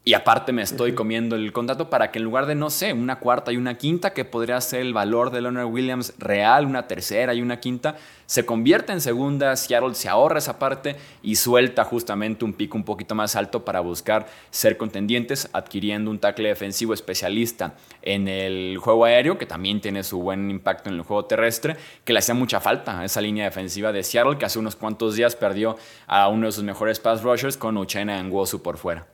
y 0.10 0.16
aparte 0.16 0.54
me 0.54 0.64
estoy 0.64 0.94
comiendo 0.94 1.36
el 1.36 1.54
contrato 1.54 1.92
para 1.92 2.10
que 2.10 2.18
en 2.18 2.26
lugar 2.26 2.48
de, 2.48 2.56
no 2.56 2.72
sé, 2.72 2.94
una 2.94 3.20
cuarta 3.20 3.52
y 3.52 3.58
una 3.58 3.78
quinta, 3.78 4.12
que 4.12 4.26
podría 4.26 4.60
ser 4.60 4.80
el 4.80 4.92
valor 4.92 5.30
de 5.30 5.40
Leonard 5.40 5.68
Williams 5.68 6.16
real, 6.18 6.66
una 6.66 6.88
tercera 6.88 7.36
y 7.36 7.44
una 7.44 7.60
quinta, 7.60 7.96
se 8.26 8.44
convierta 8.44 8.92
en 8.92 9.02
segunda, 9.02 9.56
Seattle 9.56 9.94
se 9.94 10.10
ahorra 10.10 10.40
esa 10.40 10.58
parte 10.58 10.96
y 11.22 11.36
suelta 11.36 11.84
justamente 11.84 12.44
un 12.44 12.54
pico 12.54 12.76
un 12.76 12.86
poquito 12.86 13.14
más 13.14 13.36
alto 13.36 13.64
para 13.64 13.82
buscar 13.82 14.26
ser 14.50 14.78
contendientes, 14.78 15.48
adquiriendo 15.54 16.10
un 16.10 16.18
tackle 16.18 16.50
defensivo 16.50 16.96
especialista 16.96 17.76
en 18.02 18.28
el 18.28 18.80
juego 18.80 19.06
aéreo, 19.06 19.38
que 19.38 19.46
también 19.46 19.80
tiene 19.80 20.02
su 20.02 20.20
buen 20.20 20.50
impacto 20.50 20.90
en 20.90 20.96
el 20.96 21.04
juego 21.04 21.26
terrestre, 21.26 21.78
que 22.04 22.14
le 22.14 22.18
hacía 22.18 22.34
mucha 22.34 22.60
falta 22.60 23.00
a 23.00 23.06
esa 23.06 23.22
línea 23.22 23.46
defensiva 23.46 23.92
de 23.92 24.02
Seattle, 24.02 24.40
que 24.40 24.46
hace 24.46 24.58
unos 24.58 24.76
cuantos 24.76 25.16
días 25.16 25.36
perdió 25.36 25.78
a 26.08 26.30
uno 26.30 26.48
de 26.48 26.52
sus 26.52 26.64
mejores 26.64 27.00
pass 27.00 27.22
rushers 27.22 27.58
con 27.58 27.78
Uchena 27.78 28.20
Wosu 28.28 28.64
por 28.64 28.80
fuera. 28.80 29.06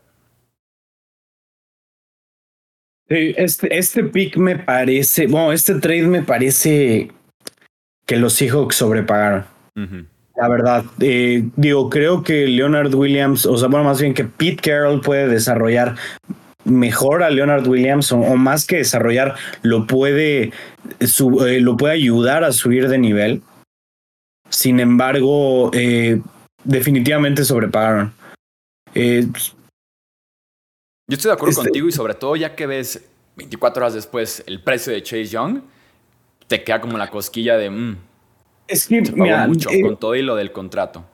Este, 3.07 3.77
este 3.77 4.03
pick 4.03 4.37
me 4.37 4.57
parece, 4.57 5.27
bueno, 5.27 5.51
este 5.51 5.75
trade 5.75 6.07
me 6.07 6.23
parece 6.23 7.11
que 8.05 8.17
los 8.17 8.33
Seahawks 8.33 8.75
sobrepagaron. 8.75 9.45
La 10.37 10.49
verdad, 10.49 10.85
eh, 10.99 11.47
digo, 11.55 11.89
creo 11.89 12.23
que 12.23 12.47
Leonard 12.47 12.93
Williams, 12.93 13.45
o 13.45 13.57
sea, 13.57 13.67
bueno, 13.67 13.85
más 13.85 14.01
bien 14.01 14.13
que 14.13 14.25
Pete 14.25 14.69
Carroll 14.69 15.01
puede 15.01 15.27
desarrollar 15.27 15.95
mejor 16.65 17.23
a 17.23 17.29
Leonard 17.29 17.67
Williams 17.67 18.11
o, 18.11 18.17
más 18.35 18.65
que 18.65 18.77
desarrollar, 18.77 19.35
lo 19.61 19.87
puede, 19.87 20.51
eh, 20.99 21.59
lo 21.61 21.77
puede 21.77 21.93
ayudar 21.93 22.43
a 22.43 22.51
subir 22.51 22.89
de 22.89 22.97
nivel. 22.97 23.41
Sin 24.49 24.79
embargo, 24.79 25.71
eh, 25.73 26.21
definitivamente 26.63 27.43
sobrepagaron. 27.43 28.13
Yo 31.07 31.15
estoy 31.15 31.29
de 31.29 31.33
acuerdo 31.33 31.51
este 31.51 31.63
contigo 31.63 31.87
y 31.87 31.91
sobre 31.91 32.15
todo 32.15 32.35
ya 32.35 32.55
que 32.55 32.65
ves 32.65 33.05
24 33.35 33.83
horas 33.83 33.93
después 33.93 34.43
el 34.47 34.61
precio 34.61 34.91
de 34.91 35.03
Chase 35.03 35.25
Young, 35.25 35.61
te 36.47 36.63
queda 36.63 36.81
como 36.81 36.97
la 36.97 37.09
cosquilla 37.09 37.57
de... 37.57 37.69
Mm, 37.69 37.97
es 38.67 38.87
que, 38.87 39.01
mira, 39.13 39.47
mucho 39.47 39.69
eh, 39.69 39.81
con 39.81 39.97
todo 39.97 40.15
y 40.15 40.23
lo 40.23 40.35
del 40.35 40.51
contrato. 40.51 41.05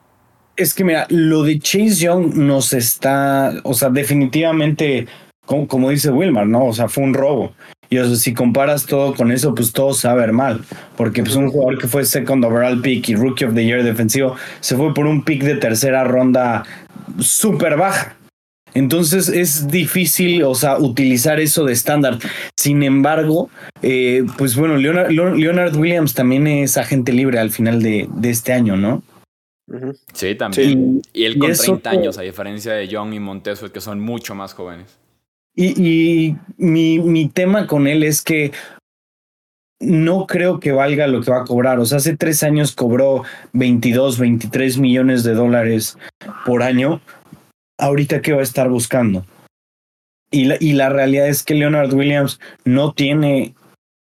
Es 0.56 0.72
que, 0.72 0.84
mira, 0.84 1.06
lo 1.10 1.42
de 1.42 1.58
Chase 1.58 1.96
Young 1.96 2.34
nos 2.36 2.72
está, 2.72 3.52
o 3.64 3.74
sea, 3.74 3.90
definitivamente 3.90 5.06
como, 5.44 5.68
como 5.68 5.90
dice 5.90 6.10
Wilmar, 6.10 6.46
¿no? 6.46 6.66
O 6.66 6.72
sea, 6.72 6.88
fue 6.88 7.04
un 7.04 7.12
robo. 7.12 7.52
Y 7.90 7.98
o 7.98 8.06
sea, 8.06 8.16
si 8.16 8.32
comparas 8.32 8.86
todo 8.86 9.14
con 9.14 9.30
eso, 9.30 9.54
pues 9.54 9.70
todo 9.72 9.92
se 9.92 10.08
va 10.08 10.14
a 10.14 10.16
ver 10.16 10.32
mal. 10.32 10.64
Porque 10.96 11.22
pues 11.22 11.36
un 11.36 11.50
jugador 11.50 11.78
que 11.78 11.86
fue 11.86 12.06
second 12.06 12.42
overall 12.42 12.80
pick 12.80 13.10
y 13.10 13.14
rookie 13.14 13.44
of 13.44 13.54
the 13.54 13.62
year 13.62 13.82
defensivo 13.82 14.36
se 14.60 14.76
fue 14.76 14.94
por 14.94 15.04
un 15.04 15.22
pick 15.22 15.42
de 15.42 15.56
tercera 15.56 16.04
ronda 16.04 16.64
súper 17.18 17.76
baja. 17.76 18.16
Entonces 18.74 19.28
es 19.28 19.68
difícil, 19.68 20.42
o 20.44 20.54
sea, 20.54 20.78
utilizar 20.78 21.40
eso 21.40 21.64
de 21.64 21.72
estándar. 21.72 22.18
Sin 22.56 22.82
embargo, 22.82 23.50
eh, 23.82 24.24
pues 24.38 24.56
bueno, 24.56 24.76
Leonard, 24.76 25.10
Leonard, 25.10 25.76
Williams 25.76 26.14
también 26.14 26.46
es 26.46 26.76
agente 26.76 27.12
libre 27.12 27.38
al 27.38 27.50
final 27.50 27.82
de, 27.82 28.08
de 28.14 28.30
este 28.30 28.52
año, 28.52 28.76
¿no? 28.76 29.02
Sí, 30.12 30.34
también. 30.34 31.02
Y, 31.12 31.24
él 31.24 31.38
con 31.38 31.52
30 31.52 31.90
años, 31.90 32.18
a 32.18 32.22
diferencia 32.22 32.74
de 32.74 32.88
Young 32.88 33.14
y 33.14 33.20
Monteso, 33.20 33.70
que 33.72 33.80
son 33.80 34.00
mucho 34.00 34.34
más 34.34 34.54
jóvenes. 34.54 34.98
Y, 35.54 35.82
y 35.82 36.36
mi, 36.56 36.98
mi 36.98 37.28
tema 37.28 37.66
con 37.66 37.86
él 37.86 38.02
es 38.02 38.22
que 38.22 38.52
no 39.80 40.26
creo 40.26 40.60
que 40.60 40.72
valga 40.72 41.06
lo 41.06 41.20
que 41.20 41.30
va 41.30 41.40
a 41.40 41.44
cobrar. 41.44 41.78
O 41.78 41.86
sea, 41.86 41.98
hace 41.98 42.16
tres 42.16 42.42
años 42.42 42.74
cobró 42.74 43.24
22, 43.52 44.18
23 44.18 44.78
millones 44.78 45.24
de 45.24 45.34
dólares 45.34 45.98
por 46.46 46.62
año. 46.62 47.00
Ahorita, 47.82 48.22
¿qué 48.22 48.32
va 48.32 48.40
a 48.40 48.44
estar 48.44 48.68
buscando? 48.68 49.26
Y 50.30 50.44
la, 50.44 50.56
y 50.60 50.72
la 50.74 50.88
realidad 50.88 51.28
es 51.28 51.42
que 51.42 51.54
Leonard 51.54 51.92
Williams 51.92 52.38
no 52.64 52.92
tiene, 52.92 53.54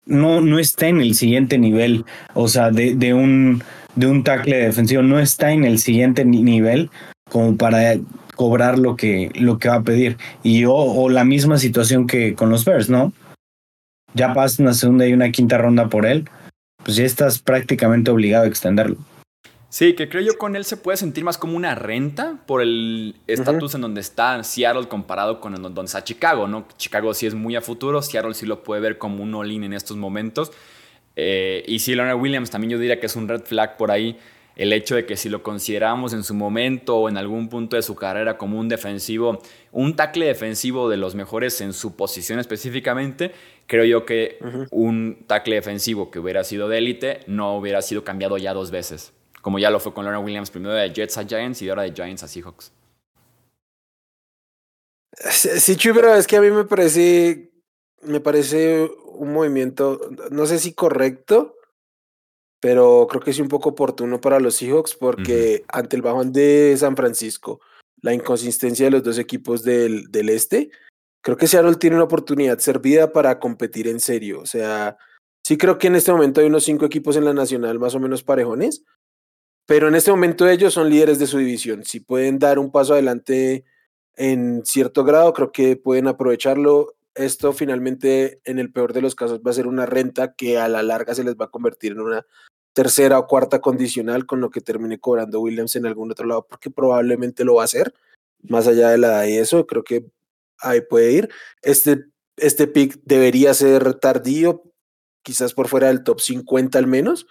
no, 0.05 0.39
no 0.39 0.59
está 0.59 0.87
en 0.87 1.01
el 1.01 1.13
siguiente 1.13 1.57
nivel, 1.57 2.05
o 2.35 2.47
sea, 2.47 2.71
de, 2.71 2.95
de 2.95 3.13
un, 3.13 3.61
de 3.95 4.07
un 4.07 4.23
tackle 4.23 4.55
defensivo, 4.55 5.01
no 5.03 5.19
está 5.19 5.51
en 5.51 5.65
el 5.65 5.79
siguiente 5.79 6.23
nivel 6.23 6.89
como 7.29 7.57
para 7.57 7.97
cobrar 8.35 8.79
lo 8.79 8.95
que, 8.95 9.29
lo 9.35 9.59
que 9.59 9.67
va 9.67 9.75
a 9.75 9.83
pedir. 9.83 10.15
Y 10.41 10.63
o, 10.65 11.09
la 11.09 11.25
misma 11.25 11.57
situación 11.57 12.07
que 12.07 12.33
con 12.33 12.49
los 12.49 12.63
Bears, 12.63 12.89
¿no? 12.89 13.11
Ya 14.13 14.33
pasas 14.33 14.59
una 14.59 14.73
segunda 14.73 15.05
y 15.05 15.11
una 15.11 15.31
quinta 15.31 15.57
ronda 15.57 15.89
por 15.89 16.05
él, 16.05 16.29
pues 16.83 16.95
ya 16.95 17.03
estás 17.03 17.39
prácticamente 17.39 18.09
obligado 18.09 18.45
a 18.45 18.47
extenderlo. 18.47 18.97
Sí, 19.75 19.91
que 19.91 20.07
creo 20.07 20.21
yo 20.21 20.37
con 20.37 20.55
él 20.55 20.63
se 20.63 20.77
puede 20.77 20.95
sentir 20.95 21.25
más 21.25 21.37
como 21.37 21.57
una 21.57 21.75
renta 21.75 22.39
por 22.45 22.61
el 22.61 23.13
estatus 23.27 23.75
en 23.75 23.81
donde 23.81 23.99
está 23.99 24.41
Seattle 24.41 24.87
comparado 24.87 25.41
con 25.41 25.53
donde 25.61 25.81
está 25.83 26.01
Chicago, 26.01 26.47
¿no? 26.47 26.65
Chicago 26.77 27.13
sí 27.13 27.25
es 27.25 27.33
muy 27.33 27.57
a 27.57 27.61
futuro, 27.61 28.01
Seattle 28.01 28.33
sí 28.35 28.45
lo 28.45 28.63
puede 28.63 28.79
ver 28.79 28.97
como 28.97 29.21
un 29.21 29.35
all-in 29.35 29.65
en 29.65 29.73
estos 29.73 29.97
momentos. 29.97 30.53
Eh, 31.17 31.65
y 31.67 31.79
sí, 31.79 31.93
Leonard 31.93 32.17
Williams 32.17 32.51
también 32.51 32.71
yo 32.71 32.79
diría 32.79 33.01
que 33.01 33.07
es 33.07 33.17
un 33.17 33.27
red 33.27 33.41
flag 33.41 33.75
por 33.75 33.91
ahí 33.91 34.17
el 34.55 34.71
hecho 34.71 34.95
de 34.95 35.05
que 35.05 35.17
si 35.17 35.27
lo 35.27 35.43
consideramos 35.43 36.13
en 36.13 36.23
su 36.23 36.35
momento 36.35 36.95
o 36.95 37.09
en 37.09 37.17
algún 37.17 37.49
punto 37.49 37.75
de 37.75 37.81
su 37.81 37.95
carrera 37.95 38.37
como 38.37 38.57
un 38.57 38.69
defensivo, 38.69 39.41
un 39.73 39.97
tackle 39.97 40.27
defensivo 40.27 40.87
de 40.87 40.95
los 40.95 41.15
mejores 41.15 41.59
en 41.59 41.73
su 41.73 41.97
posición 41.97 42.39
específicamente, 42.39 43.33
creo 43.67 43.83
yo 43.83 44.05
que 44.05 44.39
un 44.71 45.25
tackle 45.27 45.55
defensivo 45.55 46.11
que 46.11 46.19
hubiera 46.19 46.45
sido 46.45 46.69
de 46.69 46.77
élite 46.77 47.19
no 47.27 47.57
hubiera 47.57 47.81
sido 47.81 48.05
cambiado 48.05 48.37
ya 48.37 48.53
dos 48.53 48.71
veces, 48.71 49.11
como 49.45 49.59
ya 49.59 49.69
lo 49.69 49.79
fue 49.79 49.93
con 49.93 50.05
Leonard 50.05 50.25
Williams, 50.25 50.49
primero 50.49 50.73
de 50.73 50.91
Jets 50.91 51.19
a 51.19 51.23
Giants 51.23 51.61
y 51.61 51.69
ahora 51.69 51.83
de 51.83 51.91
Giants 51.91 52.23
a 52.23 52.27
Seahawks. 52.27 52.73
Sí, 55.29 55.77
pero 55.93 56.15
es 56.15 56.25
que 56.25 56.37
a 56.37 56.41
mí 56.41 56.49
me 56.49 56.65
parece, 56.65 57.51
me 58.01 58.19
parece 58.19 58.89
un 59.05 59.33
movimiento, 59.33 60.01
no 60.31 60.47
sé 60.47 60.57
si 60.57 60.73
correcto, 60.73 61.57
pero 62.59 63.05
creo 63.07 63.21
que 63.21 63.29
es 63.29 63.39
un 63.39 63.47
poco 63.47 63.69
oportuno 63.69 64.19
para 64.19 64.39
los 64.39 64.55
Seahawks 64.55 64.95
porque 64.95 65.63
ante 65.67 65.95
el 65.95 66.01
bajón 66.01 66.33
de 66.33 66.75
San 66.79 66.95
Francisco, 66.95 67.61
la 68.01 68.15
inconsistencia 68.15 68.85
de 68.85 68.91
los 68.93 69.03
dos 69.03 69.19
equipos 69.19 69.61
del, 69.61 70.09
del 70.11 70.29
este, 70.29 70.71
creo 71.21 71.37
que 71.37 71.45
Seattle 71.45 71.75
tiene 71.75 71.97
una 71.97 72.05
oportunidad 72.05 72.57
servida 72.57 73.13
para 73.13 73.39
competir 73.39 73.87
en 73.89 73.99
serio. 73.99 74.39
O 74.39 74.47
sea, 74.47 74.97
sí 75.45 75.55
creo 75.55 75.77
que 75.77 75.85
en 75.85 75.97
este 75.97 76.11
momento 76.11 76.41
hay 76.41 76.47
unos 76.47 76.63
cinco 76.63 76.87
equipos 76.87 77.15
en 77.15 77.25
la 77.25 77.33
nacional 77.33 77.77
más 77.77 77.93
o 77.93 77.99
menos 77.99 78.23
parejones, 78.23 78.83
pero 79.65 79.87
en 79.87 79.95
este 79.95 80.11
momento 80.11 80.47
ellos 80.47 80.73
son 80.73 80.89
líderes 80.89 81.19
de 81.19 81.27
su 81.27 81.37
división. 81.37 81.83
Si 81.83 81.99
pueden 81.99 82.39
dar 82.39 82.59
un 82.59 82.71
paso 82.71 82.93
adelante 82.93 83.65
en 84.15 84.63
cierto 84.65 85.03
grado, 85.03 85.33
creo 85.33 85.51
que 85.51 85.75
pueden 85.75 86.07
aprovecharlo. 86.07 86.95
Esto 87.15 87.53
finalmente, 87.53 88.41
en 88.43 88.59
el 88.59 88.71
peor 88.71 88.93
de 88.93 89.01
los 89.01 89.15
casos, 89.15 89.41
va 89.45 89.51
a 89.51 89.55
ser 89.55 89.67
una 89.67 89.85
renta 89.85 90.33
que 90.35 90.59
a 90.59 90.67
la 90.67 90.83
larga 90.83 91.15
se 91.15 91.23
les 91.23 91.35
va 91.35 91.45
a 91.45 91.51
convertir 91.51 91.93
en 91.93 92.01
una 92.01 92.25
tercera 92.73 93.17
o 93.17 93.27
cuarta 93.27 93.61
condicional 93.61 94.25
con 94.25 94.41
lo 94.41 94.49
que 94.49 94.59
termine 94.61 94.99
cobrando 94.99 95.39
Williams 95.39 95.77
en 95.77 95.85
algún 95.85 96.11
otro 96.11 96.27
lado, 96.27 96.45
porque 96.47 96.69
probablemente 96.69 97.45
lo 97.45 97.55
va 97.55 97.61
a 97.61 97.65
hacer, 97.65 97.93
más 98.43 98.67
allá 98.67 98.89
de 98.89 98.97
la 98.97 99.27
y 99.27 99.37
eso, 99.37 99.65
creo 99.65 99.83
que 99.83 100.05
ahí 100.59 100.81
puede 100.81 101.11
ir. 101.13 101.29
Este, 101.61 102.05
este 102.35 102.67
pick 102.67 102.99
debería 103.05 103.53
ser 103.53 103.95
tardío, 103.95 104.63
quizás 105.23 105.53
por 105.53 105.69
fuera 105.69 105.87
del 105.87 106.03
top 106.03 106.19
50 106.19 106.77
al 106.77 106.87
menos. 106.87 107.27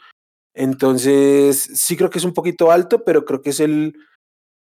Entonces, 0.55 1.69
sí 1.75 1.97
creo 1.97 2.11
que 2.11 2.19
es 2.19 2.25
un 2.25 2.33
poquito 2.33 2.71
alto, 2.71 3.05
pero 3.05 3.25
creo 3.25 3.43
que 3.43 3.51
es 3.51 3.61
el, 3.61 3.95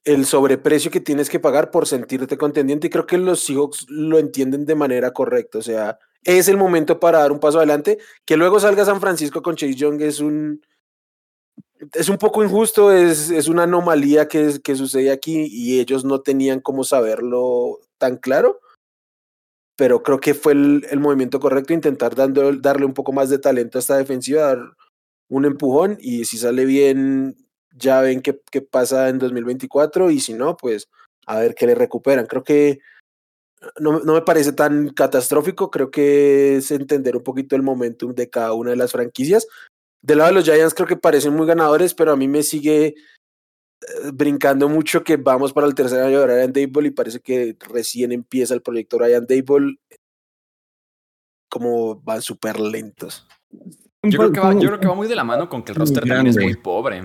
el 0.05 0.27
sobreprecio 0.27 0.91
que 0.91 1.01
tienes 1.01 1.31
que 1.31 1.41
pagar 1.41 1.71
por 1.71 1.87
sentirte 1.87 2.37
contendiente 2.37 2.88
y 2.88 2.91
creo 2.91 3.07
que 3.07 3.19
los 3.19 3.41
Seahawks 3.45 3.87
lo 3.88 4.19
entienden 4.19 4.67
de 4.67 4.75
manera 4.75 5.12
correcta. 5.12 5.59
O 5.59 5.62
sea, 5.62 5.99
es 6.25 6.49
el 6.49 6.57
momento 6.57 6.99
para 6.99 7.21
dar 7.21 7.33
un 7.33 7.41
paso 7.41 7.59
adelante. 7.59 7.99
Que 8.25 8.37
luego 8.37 8.59
salga 8.59 8.85
San 8.85 9.01
Francisco 9.01 9.43
con 9.43 9.55
Chase 9.55 9.75
Young 9.75 10.03
es 10.03 10.21
un, 10.21 10.62
es 11.95 12.09
un 12.09 12.19
poco 12.19 12.43
injusto, 12.43 12.93
es, 12.93 13.31
es 13.31 13.49
una 13.49 13.62
anomalía 13.64 14.27
que, 14.27 14.61
que 14.62 14.75
sucede 14.75 15.12
aquí 15.12 15.47
y 15.49 15.79
ellos 15.81 16.05
no 16.05 16.21
tenían 16.23 16.61
cómo 16.61 16.85
saberlo 16.85 17.81
tan 17.99 18.17
claro. 18.17 18.61
Pero 19.77 20.03
creo 20.03 20.19
que 20.19 20.35
fue 20.35 20.55
el, 20.55 20.87
el 20.91 20.99
movimiento 20.99 21.38
correcto, 21.38 21.73
intentar 21.73 22.17
dando, 22.17 22.53
darle 22.55 22.85
un 22.85 22.95
poco 22.95 23.12
más 23.12 23.31
de 23.31 23.38
talento 23.38 23.79
a 23.79 23.81
esta 23.81 23.97
defensiva, 23.97 24.43
dar 24.43 24.59
un 25.29 25.45
empujón 25.45 25.99
y 26.01 26.25
si 26.25 26.38
sale 26.38 26.64
bien, 26.64 27.37
ya 27.73 28.01
ven 28.01 28.23
qué, 28.23 28.41
qué 28.51 28.62
pasa 28.62 29.09
en 29.09 29.19
2024 29.19 30.11
y 30.11 30.21
si 30.21 30.35
no, 30.35 30.57
pues 30.57 30.88
a 31.27 31.38
ver 31.38 31.55
qué 31.55 31.67
le 31.67 31.75
recuperan. 31.75 32.27
Creo 32.27 32.43
que 32.43 32.81
no, 33.81 34.01
no, 34.01 34.14
me 34.14 34.23
parece 34.23 34.53
tan 34.53 34.91
catastrófico, 34.91 35.71
creo 35.71 35.91
que 35.91 36.57
es 36.57 36.71
entender 36.71 37.17
un 37.17 37.23
poquito 37.23 37.57
el 37.57 37.62
momentum 37.62 38.14
de 38.14 38.31
cada 38.31 38.53
una 38.53 38.71
de 38.71 38.77
las 38.77 38.93
franquicias. 38.93 39.47
Del 40.01 40.19
lado 40.19 40.31
de 40.31 40.35
los 40.37 40.45
Giants 40.45 40.75
creo 40.75 40.87
que 40.87 40.97
parecen 40.97 41.35
muy 41.35 41.47
ganadores, 41.47 41.95
pero 41.95 42.12
a 42.12 42.17
mí 42.17 42.29
me 42.29 42.43
sigue 42.43 42.87
eh, 42.87 42.95
brincando 44.12 44.69
mucho 44.69 45.03
que 45.03 45.17
vamos 45.17 45.53
para 45.53 45.67
el 45.67 45.75
tercer 45.75 46.01
año 46.03 46.21
de 46.21 46.27
Ryan 46.27 46.53
Dable 46.53 46.88
y 46.88 46.93
parece 46.93 47.21
que 47.21 47.57
recién 47.69 48.12
empieza 48.12 48.55
el 48.55 48.62
proyecto 48.62 48.99
Ryan 48.99 49.27
Dable, 49.27 49.77
como 51.49 51.97
van 52.01 52.23
súper 52.23 52.61
lentos. 52.61 53.27
Yo 54.02 54.18
creo, 54.18 54.32
que 54.32 54.40
va, 54.40 54.52
yo 54.54 54.68
creo 54.68 54.80
que 54.80 54.87
va 54.87 54.94
muy 54.94 55.08
de 55.08 55.16
la 55.16 55.24
mano 55.24 55.48
con 55.48 55.62
que 55.62 55.72
el 55.72 55.76
roster 55.76 56.04
también 56.04 56.28
es 56.28 56.37
muy 56.37 56.54
pobre. 56.54 57.02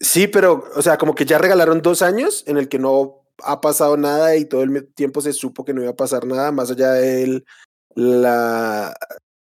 Sí, 0.00 0.26
pero, 0.26 0.64
o 0.74 0.82
sea, 0.82 0.96
como 0.96 1.14
que 1.14 1.24
ya 1.24 1.38
regalaron 1.38 1.82
dos 1.82 2.02
años 2.02 2.42
en 2.46 2.56
el 2.56 2.68
que 2.68 2.78
no 2.78 3.22
ha 3.42 3.60
pasado 3.60 3.96
nada 3.96 4.36
y 4.36 4.46
todo 4.46 4.62
el 4.62 4.88
tiempo 4.94 5.20
se 5.20 5.32
supo 5.32 5.64
que 5.64 5.74
no 5.74 5.82
iba 5.82 5.90
a 5.90 5.96
pasar 5.96 6.26
nada, 6.26 6.52
más 6.52 6.70
allá 6.70 6.92
de 6.92 7.44
la 7.94 8.94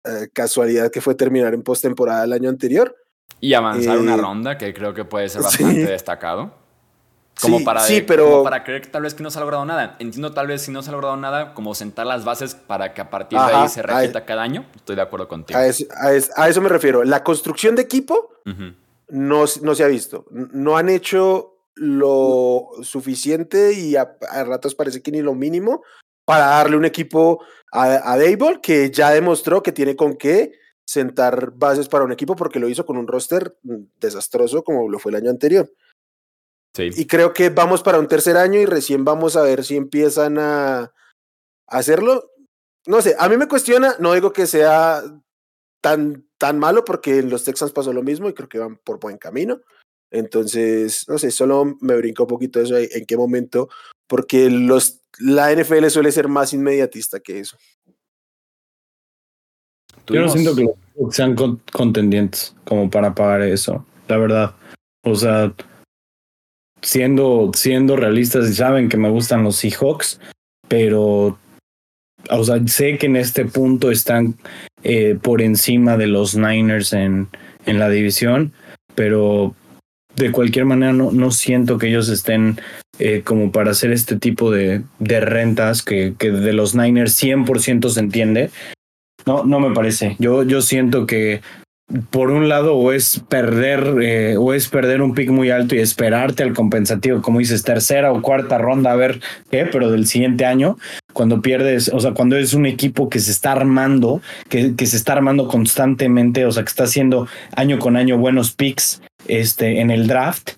eh, 0.03 0.27
casualidad 0.33 0.91
que 0.91 1.01
fue 1.01 1.15
terminar 1.15 1.53
en 1.53 1.63
postemporada 1.63 2.25
el 2.25 2.33
año 2.33 2.49
anterior. 2.49 2.95
Y 3.39 3.53
avanzar 3.53 3.97
una 3.97 4.15
eh, 4.15 4.17
ronda, 4.17 4.57
que 4.57 4.73
creo 4.73 4.93
que 4.93 5.05
puede 5.05 5.29
ser 5.29 5.41
bastante 5.43 5.85
destacado. 5.85 6.60
Como, 7.39 7.59
sí, 7.59 7.65
para 7.65 7.79
sí, 7.81 8.01
pero... 8.01 8.43
para 8.43 8.63
creer 8.63 8.81
que 8.81 8.89
tal 8.89 9.03
vez 9.03 9.13
que 9.13 9.23
no 9.23 9.31
se 9.31 9.39
ha 9.39 9.41
logrado 9.41 9.65
nada. 9.65 9.95
Entiendo 9.99 10.31
tal 10.31 10.47
vez 10.47 10.61
si 10.61 10.71
no 10.71 10.83
se 10.83 10.89
ha 10.89 10.91
logrado 10.91 11.17
nada, 11.17 11.53
como 11.53 11.73
sentar 11.73 12.05
las 12.05 12.23
bases 12.23 12.55
para 12.55 12.93
que 12.93 13.01
a 13.01 13.09
partir 13.09 13.39
de 13.39 13.45
ahí 13.45 13.69
se 13.69 13.81
repita 13.81 14.25
cada 14.25 14.43
año. 14.43 14.65
Estoy 14.75 14.95
de 14.95 15.01
acuerdo 15.01 15.27
contigo. 15.27 15.59
A 15.59 15.65
eso, 15.65 15.85
a, 16.35 16.49
eso, 16.49 16.61
me 16.61 16.69
refiero. 16.69 17.03
La 17.03 17.23
construcción 17.23 17.75
de 17.75 17.81
equipo 17.81 18.31
no, 19.07 19.45
no 19.61 19.75
se 19.75 19.83
ha 19.83 19.87
visto. 19.87 20.25
No 20.29 20.77
han 20.77 20.89
hecho 20.89 21.51
lo 21.75 22.69
suficiente 22.83 23.73
y 23.73 23.95
a, 23.95 24.17
ratos 24.45 24.75
parece 24.75 25.01
que 25.01 25.11
ni 25.11 25.21
lo 25.21 25.33
mínimo 25.33 25.81
para 26.25 26.45
darle 26.47 26.77
un 26.77 26.85
equipo 26.85 27.43
a, 27.71 28.11
a 28.11 28.17
Dable 28.17 28.59
que 28.61 28.91
ya 28.91 29.09
demostró 29.09 29.63
que 29.63 29.71
tiene 29.71 29.95
con 29.95 30.15
qué 30.15 30.51
sentar 30.85 31.51
bases 31.55 31.87
para 31.87 32.03
un 32.03 32.11
equipo 32.11 32.35
porque 32.35 32.59
lo 32.59 32.67
hizo 32.67 32.85
con 32.85 32.97
un 32.97 33.07
roster 33.07 33.57
mm, 33.63 33.75
desastroso 33.99 34.63
como 34.63 34.89
lo 34.89 34.99
fue 34.99 35.11
el 35.11 35.17
año 35.17 35.29
anterior. 35.29 35.71
Sí. 36.75 36.89
Y 36.95 37.05
creo 37.05 37.33
que 37.33 37.49
vamos 37.49 37.83
para 37.83 37.99
un 37.99 38.07
tercer 38.07 38.37
año 38.37 38.59
y 38.59 38.65
recién 38.65 39.03
vamos 39.03 39.35
a 39.35 39.43
ver 39.43 39.63
si 39.63 39.75
empiezan 39.75 40.37
a 40.39 40.93
hacerlo. 41.67 42.31
No 42.87 43.01
sé, 43.01 43.15
a 43.19 43.29
mí 43.29 43.37
me 43.37 43.47
cuestiona, 43.47 43.95
no 43.99 44.13
digo 44.13 44.31
que 44.33 44.47
sea 44.47 45.03
tan, 45.81 46.25
tan 46.37 46.59
malo 46.59 46.85
porque 46.85 47.19
en 47.19 47.29
los 47.29 47.43
Texans 47.43 47.71
pasó 47.71 47.91
lo 47.91 48.03
mismo 48.03 48.29
y 48.29 48.33
creo 48.33 48.47
que 48.47 48.59
van 48.59 48.77
por 48.77 48.99
buen 48.99 49.17
camino. 49.17 49.61
Entonces, 50.11 51.07
no 51.07 51.17
sé, 51.17 51.31
solo 51.31 51.77
me 51.79 51.95
brinca 51.95 52.23
un 52.23 52.29
poquito 52.29 52.59
eso 52.59 52.77
en 52.77 53.05
qué 53.05 53.15
momento, 53.15 53.69
porque 54.07 54.49
los, 54.49 54.99
la 55.19 55.53
NFL 55.53 55.87
suele 55.87 56.11
ser 56.11 56.27
más 56.27 56.53
inmediatista 56.53 57.21
que 57.21 57.39
eso. 57.39 57.57
Yo 60.07 60.21
no 60.21 60.29
siento 60.29 60.55
que 60.55 60.67
sean 61.11 61.35
contendientes 61.71 62.53
como 62.65 62.89
para 62.89 63.15
pagar 63.15 63.41
eso, 63.41 63.85
la 64.07 64.17
verdad. 64.17 64.55
O 65.03 65.15
sea, 65.15 65.53
siendo, 66.81 67.51
siendo 67.55 67.95
realistas 67.95 68.49
y 68.49 68.53
saben 68.53 68.89
que 68.89 68.97
me 68.97 69.09
gustan 69.09 69.43
los 69.43 69.57
Seahawks, 69.57 70.19
pero 70.67 71.37
o 72.29 72.43
sea, 72.43 72.65
sé 72.67 72.97
que 72.97 73.07
en 73.07 73.15
este 73.15 73.45
punto 73.45 73.91
están 73.91 74.35
eh, 74.83 75.17
por 75.21 75.41
encima 75.41 75.97
de 75.97 76.07
los 76.07 76.35
Niners 76.35 76.93
en, 76.93 77.27
en 77.65 77.79
la 77.79 77.89
división, 77.89 78.53
pero 78.95 79.55
de 80.15 80.31
cualquier 80.31 80.65
manera 80.65 80.93
no, 80.93 81.11
no 81.11 81.31
siento 81.31 81.77
que 81.77 81.87
ellos 81.87 82.09
estén 82.09 82.59
eh, 82.99 83.21
como 83.23 83.51
para 83.51 83.71
hacer 83.71 83.91
este 83.91 84.17
tipo 84.17 84.51
de, 84.51 84.83
de 84.99 85.19
rentas 85.21 85.81
que, 85.81 86.13
que, 86.17 86.31
de 86.31 86.53
los 86.53 86.75
Niners 86.75 87.21
100% 87.21 87.89
se 87.89 87.99
entiende. 87.99 88.49
No, 89.25 89.43
no 89.43 89.59
me 89.59 89.73
parece. 89.73 90.15
Yo, 90.19 90.43
yo 90.43 90.61
siento 90.61 91.05
que 91.05 91.41
por 92.09 92.31
un 92.31 92.49
lado 92.49 92.75
o 92.75 92.91
es 92.91 93.21
perder 93.27 93.95
eh, 94.01 94.35
o 94.37 94.53
es 94.53 94.67
perder 94.67 95.01
un 95.01 95.13
pick 95.13 95.29
muy 95.29 95.49
alto 95.49 95.75
y 95.75 95.79
esperarte 95.79 96.43
al 96.43 96.53
compensativo, 96.53 97.21
como 97.21 97.39
dices, 97.39 97.63
tercera 97.63 98.11
o 98.11 98.21
cuarta 98.21 98.57
ronda 98.57 98.91
a 98.91 98.95
ver 98.95 99.19
qué, 99.49 99.65
pero 99.65 99.91
del 99.91 100.05
siguiente 100.05 100.45
año, 100.45 100.77
cuando 101.13 101.41
pierdes, 101.41 101.89
o 101.93 101.99
sea, 101.99 102.11
cuando 102.13 102.37
es 102.37 102.53
un 102.53 102.65
equipo 102.65 103.09
que 103.09 103.19
se 103.19 103.31
está 103.31 103.51
armando, 103.51 104.21
que, 104.49 104.75
que 104.75 104.85
se 104.85 104.97
está 104.97 105.13
armando 105.13 105.47
constantemente, 105.47 106.45
o 106.45 106.51
sea, 106.51 106.63
que 106.63 106.69
está 106.69 106.83
haciendo 106.83 107.27
año 107.55 107.79
con 107.79 107.95
año 107.95 108.17
buenos 108.17 108.51
picks 108.51 109.01
este, 109.27 109.81
en 109.81 109.91
el 109.91 110.07
draft 110.07 110.51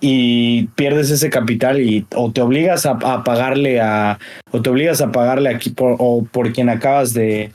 y 0.00 0.66
pierdes 0.74 1.10
ese 1.10 1.30
capital 1.30 1.80
y 1.80 2.06
o 2.14 2.30
te 2.30 2.42
obligas 2.42 2.84
a, 2.84 2.90
a 2.90 3.24
pagarle 3.24 3.80
a 3.80 4.18
o 4.50 4.60
te 4.60 4.68
obligas 4.68 5.00
a 5.00 5.10
pagarle 5.10 5.48
aquí 5.48 5.70
por, 5.70 5.96
o 5.98 6.22
por 6.24 6.52
quien 6.52 6.68
acabas 6.68 7.14
de, 7.14 7.50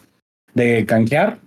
de 0.56 0.86
canjear 0.88 1.38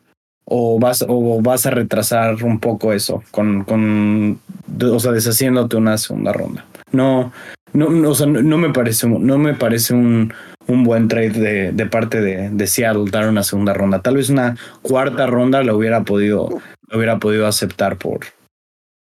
o 0.45 0.79
vas, 0.79 1.05
o 1.09 1.41
vas 1.43 1.67
a 1.67 1.71
retrasar 1.71 2.43
un 2.45 2.61
poco 2.61 2.93
eso 2.93 3.23
con, 3.31 3.65
con 3.65 4.39
o 4.83 5.01
sea, 5.01 5.13
deshaciéndote 5.13 5.77
una 5.77 5.97
segunda 5.99 6.33
ronda. 6.33 6.65
No, 6.93 7.33
no, 7.73 8.11
o 8.11 8.15
sea, 8.15 8.27
no, 8.27 8.59
me 8.59 8.71
parece, 8.71 9.09
no 9.09 9.39
me 9.39 9.55
parece 9.55 9.95
un, 9.95 10.33
un 10.67 10.85
buen 10.85 11.09
trade 11.09 11.31
de, 11.31 11.73
de, 11.73 11.87
parte 11.87 12.21
de, 12.21 12.51
de 12.51 12.67
Seattle 12.67 13.11
dar 13.11 13.29
una 13.29 13.43
segunda 13.43 13.73
ronda. 13.73 14.01
Tal 14.01 14.17
vez 14.17 14.31
una 14.31 14.57
cuarta 14.83 15.27
ronda 15.27 15.63
lo 15.63 15.77
hubiera 15.77 16.05
podido, 16.05 16.49
hubiera 16.93 17.19
podido 17.19 17.47
aceptar 17.47 17.97
por, 17.97 18.21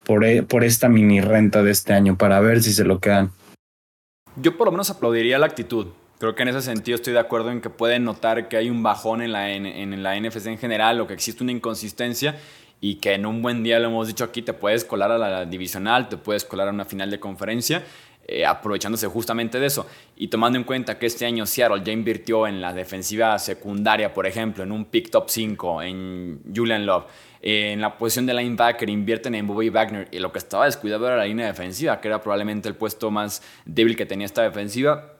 por, 0.04 0.24
e, 0.24 0.42
por 0.42 0.64
esta 0.64 0.88
mini 0.88 1.20
renta 1.20 1.62
de 1.62 1.70
este 1.70 1.92
año 1.92 2.16
para 2.16 2.40
ver 2.40 2.62
si 2.62 2.72
se 2.72 2.84
lo 2.84 2.98
quedan. 2.98 3.30
Yo 4.36 4.56
por 4.56 4.66
lo 4.66 4.72
menos 4.72 4.90
aplaudiría 4.90 5.38
la 5.38 5.46
actitud. 5.46 5.88
Creo 6.18 6.34
que 6.34 6.42
en 6.42 6.48
ese 6.48 6.62
sentido 6.62 6.96
estoy 6.96 7.12
de 7.12 7.20
acuerdo 7.20 7.52
en 7.52 7.60
que 7.60 7.70
pueden 7.70 8.04
notar 8.04 8.48
que 8.48 8.56
hay 8.56 8.70
un 8.70 8.82
bajón 8.82 9.22
en 9.22 9.32
la, 9.32 9.50
en, 9.50 9.66
en 9.66 10.02
la 10.02 10.18
NFC 10.18 10.46
en 10.46 10.58
general 10.58 11.00
o 11.00 11.06
que 11.06 11.14
existe 11.14 11.44
una 11.44 11.52
inconsistencia 11.52 12.34
y 12.80 12.96
que 12.96 13.14
en 13.14 13.24
un 13.24 13.40
buen 13.40 13.62
día, 13.62 13.78
lo 13.78 13.88
hemos 13.88 14.08
dicho 14.08 14.24
aquí, 14.24 14.42
te 14.42 14.52
puedes 14.52 14.84
colar 14.84 15.12
a 15.12 15.18
la 15.18 15.44
divisional, 15.44 16.08
te 16.08 16.16
puedes 16.16 16.44
colar 16.44 16.68
a 16.68 16.70
una 16.70 16.84
final 16.84 17.10
de 17.10 17.20
conferencia, 17.20 17.84
eh, 18.26 18.44
aprovechándose 18.44 19.06
justamente 19.06 19.58
de 19.58 19.66
eso. 19.66 19.86
Y 20.16 20.28
tomando 20.28 20.58
en 20.58 20.64
cuenta 20.64 20.98
que 20.98 21.06
este 21.06 21.24
año 21.24 21.46
Seattle 21.46 21.82
ya 21.84 21.92
invirtió 21.92 22.46
en 22.46 22.60
la 22.60 22.72
defensiva 22.72 23.38
secundaria, 23.38 24.12
por 24.12 24.26
ejemplo, 24.26 24.62
en 24.64 24.72
un 24.72 24.86
pick 24.86 25.10
top 25.10 25.28
5, 25.28 25.82
en 25.82 26.40
Julian 26.54 26.84
Love, 26.84 27.06
eh, 27.42 27.72
en 27.72 27.80
la 27.80 27.96
posición 27.96 28.26
de 28.26 28.34
linebacker 28.34 28.90
invierten 28.90 29.34
en 29.34 29.46
Bobby 29.46 29.70
Wagner 29.70 30.08
y 30.10 30.18
lo 30.18 30.32
que 30.32 30.38
estaba 30.38 30.64
descuidado 30.64 31.06
era 31.06 31.16
la 31.16 31.24
línea 31.24 31.46
defensiva, 31.46 32.00
que 32.00 32.08
era 32.08 32.20
probablemente 32.20 32.68
el 32.68 32.74
puesto 32.74 33.10
más 33.10 33.42
débil 33.64 33.96
que 33.96 34.06
tenía 34.06 34.26
esta 34.26 34.42
defensiva 34.42 35.17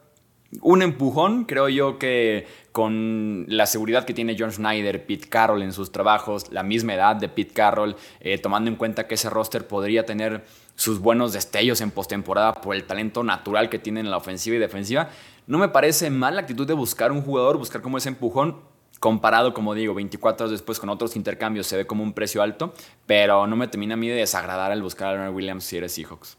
un 0.63 0.83
empujón, 0.83 1.45
creo 1.45 1.69
yo 1.69 1.99
que 1.99 2.47
con 2.73 3.45
la 3.49 3.67
seguridad 3.67 4.05
que 4.05 4.15
tiene 4.15 4.37
John 4.39 4.53
Schneider, 4.53 5.05
Pete 5.05 5.29
Carroll 5.29 5.63
en 5.63 5.73
sus 5.73 5.93
trabajos, 5.93 6.51
la 6.51 6.63
misma 6.63 6.95
edad 6.95 7.17
de 7.17 7.29
Pete 7.29 7.53
Carroll, 7.53 7.97
eh, 8.21 8.39
tomando 8.39 8.71
en 8.71 8.77
cuenta 8.77 9.07
que 9.07 9.15
ese 9.15 9.29
roster 9.29 9.67
podría 9.67 10.07
tener 10.07 10.45
sus 10.75 11.01
buenos 11.01 11.33
destellos 11.33 11.81
en 11.81 11.91
postemporada 11.91 12.55
por 12.55 12.75
el 12.75 12.85
talento 12.85 13.23
natural 13.25 13.69
que 13.69 13.79
tienen 13.79 14.07
en 14.07 14.11
la 14.11 14.17
ofensiva 14.17 14.57
y 14.57 14.59
defensiva, 14.59 15.11
no 15.47 15.59
me 15.59 15.69
parece 15.69 16.09
mal 16.11 16.35
la 16.35 16.43
actitud 16.43 16.67
de 16.67 16.75
buscar 16.75 17.13
un 17.13 17.23
jugador, 17.23 17.59
buscar 17.59 17.83
como 17.83 17.99
ese 17.99 18.09
empujón, 18.09 18.57
comparado, 19.01 19.55
como 19.55 19.75
digo, 19.75 19.95
24 19.95 20.47
horas 20.47 20.53
después 20.53 20.79
con 20.79 20.89
otros 20.89 21.17
intercambios 21.17 21.67
se 21.67 21.77
ve 21.77 21.87
como 21.87 22.03
un 22.03 22.13
precio 22.13 22.43
alto, 22.43 22.73
pero 23.07 23.47
no 23.47 23.57
me 23.57 23.69
termina 23.69 23.95
a 23.95 23.97
mí 23.97 24.09
de 24.09 24.15
desagradar 24.15 24.73
al 24.73 24.83
buscar 24.83 25.09
a 25.09 25.13
Leonard 25.13 25.35
Williams 25.35 25.65
si 25.65 25.77
eres 25.77 25.93
Seahawks. 25.93 26.37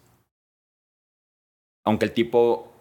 Aunque 1.86 2.06
el 2.06 2.12
tipo 2.12 2.72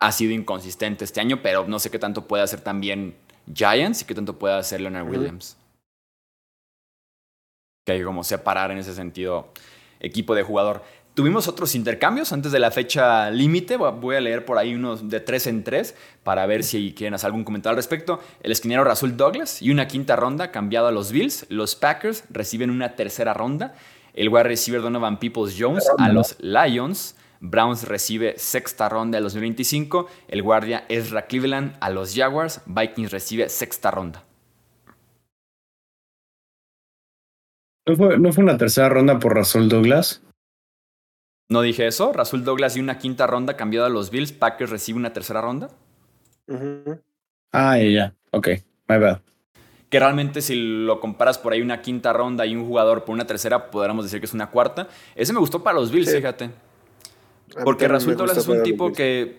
ha 0.00 0.12
sido 0.12 0.32
inconsistente 0.32 1.04
este 1.04 1.20
año, 1.20 1.40
pero 1.42 1.66
no 1.66 1.78
sé 1.78 1.90
qué 1.90 1.98
tanto 1.98 2.26
puede 2.26 2.42
hacer 2.42 2.62
también 2.62 3.14
Giants 3.52 4.02
y 4.02 4.04
qué 4.06 4.14
tanto 4.14 4.38
puede 4.38 4.54
hacer 4.54 4.80
Leonard 4.80 5.08
Williams. 5.08 5.56
Que 7.84 7.92
hay 7.92 7.98
que 7.98 8.04
como 8.04 8.24
separar 8.24 8.70
en 8.70 8.78
ese 8.78 8.94
sentido 8.94 9.52
equipo 10.00 10.34
de 10.34 10.42
jugador. 10.42 10.82
Tuvimos 11.14 11.48
otros 11.48 11.74
intercambios 11.74 12.32
antes 12.32 12.52
de 12.52 12.60
la 12.60 12.70
fecha 12.70 13.30
límite. 13.30 13.76
Voy 13.76 14.16
a 14.16 14.20
leer 14.20 14.44
por 14.44 14.56
ahí 14.58 14.74
unos 14.74 15.10
de 15.10 15.20
tres 15.20 15.46
en 15.46 15.64
tres 15.64 15.94
para 16.22 16.46
ver 16.46 16.62
si 16.62 16.94
quieren 16.94 17.14
hacer 17.14 17.26
algún 17.26 17.44
comentario 17.44 17.72
al 17.72 17.76
respecto. 17.76 18.20
El 18.42 18.52
esquinero 18.52 18.84
Rasul 18.84 19.16
Douglas 19.16 19.60
y 19.60 19.70
una 19.70 19.86
quinta 19.86 20.16
ronda 20.16 20.50
cambiado 20.50 20.86
a 20.86 20.92
los 20.92 21.12
Bills. 21.12 21.46
Los 21.50 21.74
Packers 21.74 22.24
reciben 22.30 22.70
una 22.70 22.94
tercera 22.94 23.34
ronda. 23.34 23.74
El 24.14 24.28
wide 24.28 24.44
receiver 24.44 24.80
Donovan 24.80 25.18
Peoples 25.18 25.56
Jones 25.58 25.86
a 25.98 26.08
los 26.08 26.36
Lions. 26.40 27.16
Browns 27.40 27.88
recibe 27.88 28.34
sexta 28.36 28.88
ronda 28.88 29.16
del 29.16 29.24
2025. 29.24 30.06
El 30.28 30.42
guardia 30.42 30.84
Ezra 30.88 31.26
Cleveland 31.26 31.76
a 31.80 31.90
los 31.90 32.14
Jaguars. 32.14 32.60
Vikings 32.66 33.10
recibe 33.10 33.48
sexta 33.48 33.90
ronda. 33.90 34.24
¿No 37.86 37.96
fue, 37.96 38.18
¿No 38.18 38.32
fue, 38.32 38.44
una 38.44 38.58
tercera 38.58 38.88
ronda 38.90 39.18
por 39.18 39.34
Rasul 39.34 39.68
Douglas? 39.68 40.22
No 41.48 41.62
dije 41.62 41.86
eso. 41.86 42.12
Rasul 42.12 42.44
Douglas 42.44 42.76
y 42.76 42.80
una 42.80 42.98
quinta 42.98 43.26
ronda 43.26 43.56
cambiada 43.56 43.86
a 43.86 43.90
los 43.90 44.10
Bills. 44.10 44.32
Packers 44.32 44.70
recibe 44.70 44.98
una 44.98 45.12
tercera 45.12 45.40
ronda. 45.40 45.70
Uh 46.46 46.54
-huh. 46.54 47.02
Ah, 47.52 47.78
ya, 47.78 47.84
yeah. 47.84 48.14
ok. 48.30 48.48
My 48.86 48.98
bad. 48.98 49.20
Que 49.88 49.98
realmente 49.98 50.40
si 50.42 50.54
lo 50.54 51.00
comparas 51.00 51.38
por 51.38 51.52
ahí 51.52 51.62
una 51.62 51.80
quinta 51.80 52.12
ronda 52.12 52.46
y 52.46 52.54
un 52.54 52.64
jugador 52.64 53.04
por 53.04 53.14
una 53.14 53.26
tercera, 53.26 53.70
podríamos 53.70 54.04
decir 54.04 54.20
que 54.20 54.26
es 54.26 54.34
una 54.34 54.50
cuarta. 54.50 54.88
Ese 55.16 55.32
me 55.32 55.40
gustó 55.40 55.64
para 55.64 55.78
los 55.78 55.90
Bills, 55.90 56.08
sí. 56.10 56.16
fíjate. 56.16 56.50
Porque 57.64 57.88
Rasul 57.88 58.16
Douglas 58.16 58.36
es 58.36 58.48
un 58.48 58.62
tipo 58.62 58.92
que 58.92 59.38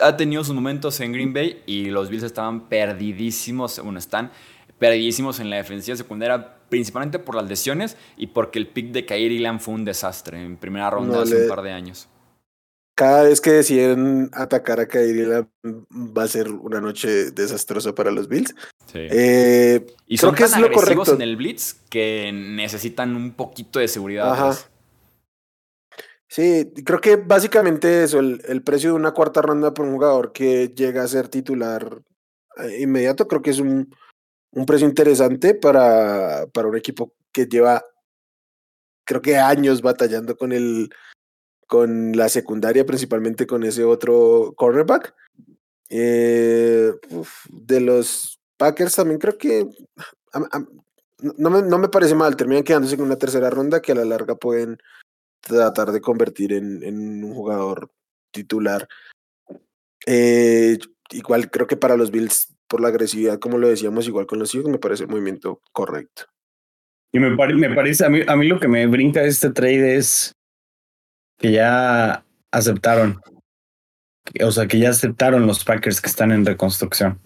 ha 0.00 0.16
tenido 0.16 0.44
sus 0.44 0.54
momentos 0.54 1.00
en 1.00 1.12
Green 1.12 1.32
Bay 1.32 1.62
y 1.66 1.86
los 1.86 2.10
Bills 2.10 2.24
estaban 2.24 2.68
perdidísimos, 2.68 3.80
bueno, 3.82 3.98
están 3.98 4.30
perdidísimos 4.78 5.40
en 5.40 5.50
la 5.50 5.56
defensiva 5.56 5.96
secundaria, 5.96 6.58
principalmente 6.68 7.18
por 7.18 7.34
las 7.34 7.48
lesiones 7.48 7.96
y 8.16 8.28
porque 8.28 8.58
el 8.58 8.68
pick 8.68 8.92
de 8.92 9.06
Kairi 9.06 9.38
Lamb 9.38 9.60
fue 9.60 9.74
un 9.74 9.84
desastre 9.84 10.42
en 10.42 10.56
primera 10.56 10.90
ronda 10.90 11.16
no, 11.16 11.22
hace 11.22 11.34
le... 11.34 11.42
un 11.42 11.48
par 11.48 11.62
de 11.62 11.72
años. 11.72 12.08
Cada 12.94 13.24
vez 13.24 13.42
que 13.42 13.50
deciden 13.50 14.30
atacar 14.32 14.80
a 14.80 14.88
Kairi 14.88 15.26
Lamb 15.26 15.48
va 15.92 16.22
a 16.22 16.28
ser 16.28 16.50
una 16.50 16.80
noche 16.80 17.30
desastrosa 17.30 17.94
para 17.94 18.10
los 18.10 18.26
Bills. 18.26 18.54
Sí. 18.86 19.00
Eh, 19.10 19.86
y 20.06 20.16
son 20.16 20.34
creo 20.34 20.48
tan 20.48 20.52
que 20.52 20.54
es 20.56 20.60
lo 20.60 20.66
agresivos 20.78 21.08
correcto. 21.08 21.22
en 21.22 21.28
el 21.28 21.36
blitz 21.36 21.74
que 21.90 22.30
necesitan 22.32 23.14
un 23.14 23.32
poquito 23.32 23.80
de 23.80 23.88
seguridad. 23.88 24.32
Ajá. 24.32 24.48
atrás. 24.50 24.70
Sí, 26.36 26.70
creo 26.84 27.00
que 27.00 27.16
básicamente 27.16 28.04
eso, 28.04 28.18
el, 28.20 28.62
precio 28.62 28.90
de 28.90 28.96
una 28.96 29.12
cuarta 29.12 29.40
ronda 29.40 29.72
por 29.72 29.86
un 29.86 29.94
jugador 29.94 30.32
que 30.32 30.68
llega 30.68 31.02
a 31.02 31.08
ser 31.08 31.28
titular 31.28 32.02
eh, 32.58 32.82
inmediato, 32.82 33.26
creo 33.26 33.40
que 33.40 33.52
es 33.52 33.58
un, 33.58 33.90
un 34.50 34.66
precio 34.66 34.86
interesante 34.86 35.54
para, 35.54 36.46
para 36.52 36.68
un 36.68 36.76
equipo 36.76 37.14
que 37.32 37.46
lleva, 37.46 37.82
creo 39.06 39.22
que 39.22 39.38
años 39.38 39.80
batallando 39.80 40.36
con 40.36 40.52
el 40.52 40.90
con 41.66 42.12
la 42.12 42.28
secundaria, 42.28 42.84
principalmente 42.84 43.46
con 43.46 43.64
ese 43.64 43.84
otro 43.84 44.52
cornerback. 44.58 45.14
Eh, 45.88 46.92
de 47.48 47.80
los 47.80 48.38
Packers 48.58 48.94
también 48.94 49.18
creo 49.18 49.38
que 49.38 49.70
no, 51.38 51.48
me, 51.48 51.62
no 51.62 51.78
me 51.78 51.88
parece 51.88 52.14
mal, 52.14 52.36
terminan 52.36 52.62
quedándose 52.62 52.98
con 52.98 53.06
una 53.06 53.16
tercera 53.16 53.48
ronda 53.48 53.80
que 53.80 53.92
a 53.92 53.94
la 53.94 54.04
larga 54.04 54.34
pueden 54.34 54.76
tratar 55.40 55.92
de 55.92 56.00
convertir 56.00 56.52
en, 56.52 57.24
un 57.24 57.34
jugador 57.34 57.90
titular. 58.32 58.88
Eh, 60.06 60.78
igual 61.10 61.50
creo 61.50 61.66
que 61.66 61.76
para 61.76 61.96
los 61.96 62.10
Bills, 62.10 62.54
por 62.68 62.80
la 62.80 62.88
agresividad, 62.88 63.38
como 63.38 63.58
lo 63.58 63.68
decíamos, 63.68 64.06
igual 64.06 64.26
con 64.26 64.38
los 64.38 64.50
Seahawks, 64.50 64.70
me 64.70 64.78
parece 64.78 65.04
el 65.04 65.10
movimiento 65.10 65.60
correcto. 65.72 66.24
Y 67.12 67.18
me, 67.18 67.30
me 67.30 67.74
parece, 67.74 68.04
a 68.04 68.10
mí, 68.10 68.20
a 68.26 68.36
mí 68.36 68.46
lo 68.46 68.60
que 68.60 68.68
me 68.68 68.86
brinca 68.86 69.22
de 69.22 69.28
este 69.28 69.50
trade 69.50 69.96
es 69.96 70.32
que 71.38 71.52
ya 71.52 72.24
aceptaron. 72.50 73.20
O 74.42 74.50
sea, 74.50 74.66
que 74.66 74.78
ya 74.78 74.90
aceptaron 74.90 75.46
los 75.46 75.64
Packers 75.64 76.00
que 76.00 76.08
están 76.08 76.32
en 76.32 76.44
reconstrucción. 76.44 77.20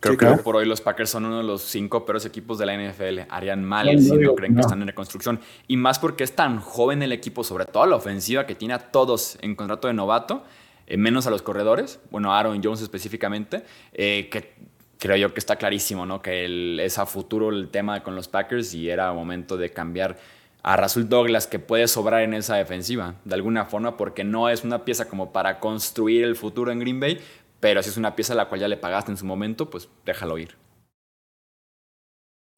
Creo 0.00 0.14
Sí, 0.14 0.18
que 0.18 0.26
claro. 0.26 0.42
por 0.42 0.56
hoy 0.56 0.64
los 0.66 0.80
Packers 0.80 1.10
son 1.10 1.26
uno 1.26 1.36
de 1.38 1.44
los 1.44 1.60
cinco 1.62 2.06
peores 2.06 2.24
equipos 2.24 2.58
de 2.58 2.64
la 2.66 2.72
NFL. 2.74 3.20
Harían 3.28 3.62
mal 3.62 3.86
No, 3.94 4.00
si 4.00 4.16
no 4.16 4.34
creen 4.34 4.54
que 4.54 4.60
están 4.62 4.80
en 4.80 4.88
reconstrucción. 4.88 5.40
Y 5.68 5.76
más 5.76 5.98
porque 5.98 6.24
es 6.24 6.34
tan 6.34 6.58
joven 6.58 7.02
el 7.02 7.12
equipo, 7.12 7.44
sobre 7.44 7.66
todo 7.66 7.84
la 7.86 7.96
ofensiva, 7.96 8.46
que 8.46 8.54
tiene 8.54 8.72
a 8.74 8.78
todos 8.78 9.36
en 9.42 9.54
contrato 9.54 9.88
de 9.88 9.94
novato, 9.94 10.42
eh, 10.86 10.96
menos 10.96 11.26
a 11.26 11.30
los 11.30 11.42
corredores, 11.42 12.00
bueno, 12.10 12.34
Aaron 12.34 12.62
Jones 12.64 12.80
específicamente, 12.80 13.62
eh, 13.92 14.28
que 14.30 14.54
creo 14.98 15.16
yo 15.16 15.32
que 15.34 15.40
está 15.40 15.56
clarísimo, 15.56 16.06
¿no? 16.06 16.20
Que 16.22 16.44
el- 16.46 16.80
es 16.80 16.98
a 16.98 17.04
futuro 17.06 17.50
el 17.50 17.68
tema 17.68 18.02
con 18.02 18.14
los 18.16 18.26
Packers 18.28 18.72
y 18.74 18.88
era 18.90 19.12
momento 19.12 19.56
de 19.58 19.70
cambiar 19.70 20.18
a 20.62 20.76
Rasul 20.76 21.08
Douglas, 21.08 21.46
que 21.46 21.58
puede 21.58 21.88
sobrar 21.88 22.20
en 22.20 22.34
esa 22.34 22.56
defensiva, 22.56 23.14
de 23.24 23.34
alguna 23.34 23.64
forma, 23.64 23.96
porque 23.96 24.24
no 24.24 24.50
es 24.50 24.62
una 24.62 24.84
pieza 24.84 25.08
como 25.08 25.32
para 25.32 25.58
construir 25.58 26.22
el 26.24 26.36
futuro 26.36 26.70
en 26.70 26.80
Green 26.80 27.00
Bay, 27.00 27.18
Pero 27.60 27.82
si 27.82 27.90
es 27.90 27.96
una 27.96 28.16
pieza 28.16 28.32
a 28.32 28.36
la 28.36 28.48
cual 28.48 28.60
ya 28.60 28.68
le 28.68 28.76
pagaste 28.76 29.10
en 29.10 29.18
su 29.18 29.26
momento, 29.26 29.70
pues 29.70 29.88
déjalo 30.04 30.38
ir. 30.38 30.56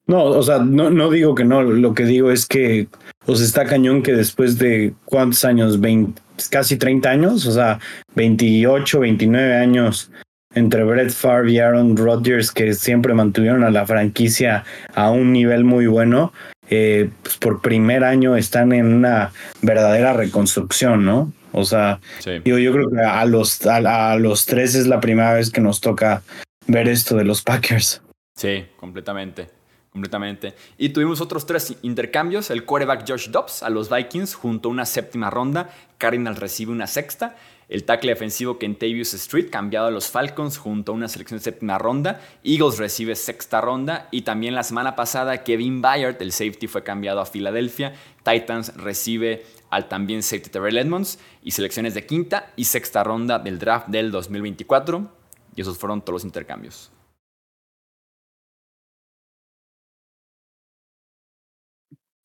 No, 0.05 0.23
o 0.25 0.43
sea, 0.43 0.59
no, 0.59 0.89
no 0.89 1.09
digo 1.09 1.33
que 1.33 1.45
no, 1.45 1.61
lo 1.61 1.93
que 1.93 2.03
digo 2.03 2.29
es 2.29 2.45
que, 2.45 2.87
o 3.25 3.35
sea, 3.35 3.45
está 3.45 3.65
cañón 3.65 4.03
que 4.03 4.11
después 4.11 4.57
de 4.57 4.93
cuántos 5.05 5.45
años, 5.45 5.79
20, 5.79 6.21
casi 6.49 6.77
30 6.77 7.09
años, 7.09 7.45
o 7.45 7.51
sea, 7.51 7.79
28, 8.15 8.99
29 8.99 9.55
años 9.55 10.11
entre 10.55 10.83
Brett 10.83 11.09
Favre 11.09 11.53
y 11.53 11.59
Aaron 11.59 11.95
Rodgers, 11.95 12.51
que 12.51 12.73
siempre 12.73 13.13
mantuvieron 13.13 13.63
a 13.63 13.71
la 13.71 13.85
franquicia 13.85 14.65
a 14.93 15.09
un 15.09 15.31
nivel 15.31 15.63
muy 15.63 15.87
bueno, 15.87 16.33
eh, 16.69 17.09
pues 17.21 17.37
por 17.37 17.61
primer 17.61 18.03
año 18.03 18.35
están 18.35 18.73
en 18.73 18.93
una 18.93 19.31
verdadera 19.61 20.13
reconstrucción, 20.13 21.05
¿no? 21.05 21.31
O 21.53 21.63
sea, 21.63 22.01
yo, 22.25 22.57
yo 22.57 22.73
creo 22.73 22.89
que 22.89 22.99
a 22.99 23.23
los, 23.25 23.65
a 23.65 24.17
los 24.17 24.45
tres 24.45 24.75
es 24.75 24.87
la 24.87 24.99
primera 24.99 25.33
vez 25.33 25.49
que 25.49 25.61
nos 25.61 25.79
toca 25.79 26.23
ver 26.67 26.89
esto 26.89 27.15
de 27.15 27.23
los 27.23 27.41
Packers. 27.41 28.01
Sí, 28.35 28.65
completamente 28.77 29.47
completamente. 29.93 30.55
Y 30.77 30.89
tuvimos 30.89 31.21
otros 31.21 31.45
tres 31.45 31.75
intercambios. 31.83 32.49
El 32.49 32.65
quarterback 32.65 33.07
Josh 33.07 33.29
Dobbs 33.29 33.61
a 33.61 33.69
los 33.69 33.89
Vikings 33.89 34.33
junto 34.33 34.67
a 34.67 34.71
una 34.71 34.85
séptima 34.85 35.29
ronda. 35.29 35.69
Cardinals 35.99 36.39
recibe 36.39 36.71
una 36.71 36.87
sexta. 36.87 37.35
El 37.73 37.85
tackle 37.85 38.11
defensivo 38.11 38.59
Kentavious 38.59 39.15
Street 39.15 39.49
cambiado 39.49 39.87
a 39.87 39.91
los 39.91 40.11
Falcons 40.11 40.59
junto 40.59 40.91
a 40.91 40.95
una 40.95 41.07
selección 41.07 41.39
de 41.39 41.43
séptima 41.43 41.79
ronda. 41.79 42.21
Eagles 42.43 42.77
recibe 42.77 43.15
sexta 43.15 43.61
ronda. 43.61 44.09
Y 44.11 44.21
también 44.21 44.53
la 44.53 44.61
semana 44.61 44.95
pasada 44.95 45.43
Kevin 45.43 45.81
Byard, 45.81 46.21
el 46.21 46.31
safety, 46.31 46.67
fue 46.67 46.83
cambiado 46.83 47.19
a 47.19 47.25
Filadelfia. 47.25 47.95
Titans 48.21 48.75
recibe 48.75 49.43
al 49.71 49.87
también 49.89 50.21
safety 50.21 50.51
Terrell 50.51 50.77
Edmonds. 50.77 51.17
Y 51.41 51.49
selecciones 51.49 51.95
de 51.95 52.05
quinta 52.05 52.53
y 52.55 52.65
sexta 52.65 53.03
ronda 53.03 53.39
del 53.39 53.57
draft 53.57 53.87
del 53.87 54.11
2024. 54.11 55.09
Y 55.55 55.61
esos 55.61 55.79
fueron 55.79 56.01
todos 56.01 56.17
los 56.17 56.25
intercambios. 56.25 56.91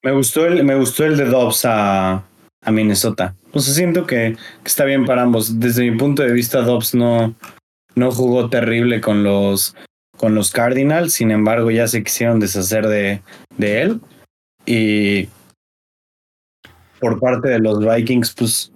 Me 0.03 0.13
gustó 0.13 0.45
el, 0.45 0.63
me 0.63 0.75
gustó 0.75 1.07
el 1.07 1.17
de 1.17 1.25
Dobbs 1.25 1.65
a, 1.65 2.23
a 2.61 2.71
Minnesota. 2.71 3.35
Pues 3.59 3.75
siento 3.75 4.07
que, 4.07 4.37
está 4.65 4.85
bien 4.85 5.05
para 5.05 5.23
ambos. 5.23 5.59
Desde 5.59 5.91
mi 5.91 5.99
punto 5.99 6.23
de 6.23 6.31
vista, 6.31 6.61
Dobbs 6.61 6.95
no, 6.95 7.35
no 7.97 8.13
jugó 8.13 8.49
terrible 8.49 9.01
con 9.01 9.25
los, 9.25 9.75
con 10.17 10.37
los 10.37 10.53
Cardinals. 10.53 11.15
Sin 11.15 11.33
embargo, 11.33 11.73
ya 11.73 11.89
se 11.89 12.05
quisieron 12.05 12.39
deshacer 12.39 12.87
de, 12.87 13.21
de 13.57 13.83
él. 13.83 14.01
Y 14.65 15.29
por 17.01 17.19
parte 17.19 17.49
de 17.49 17.59
los 17.59 17.81
Vikings, 17.85 18.33
pues 18.35 18.71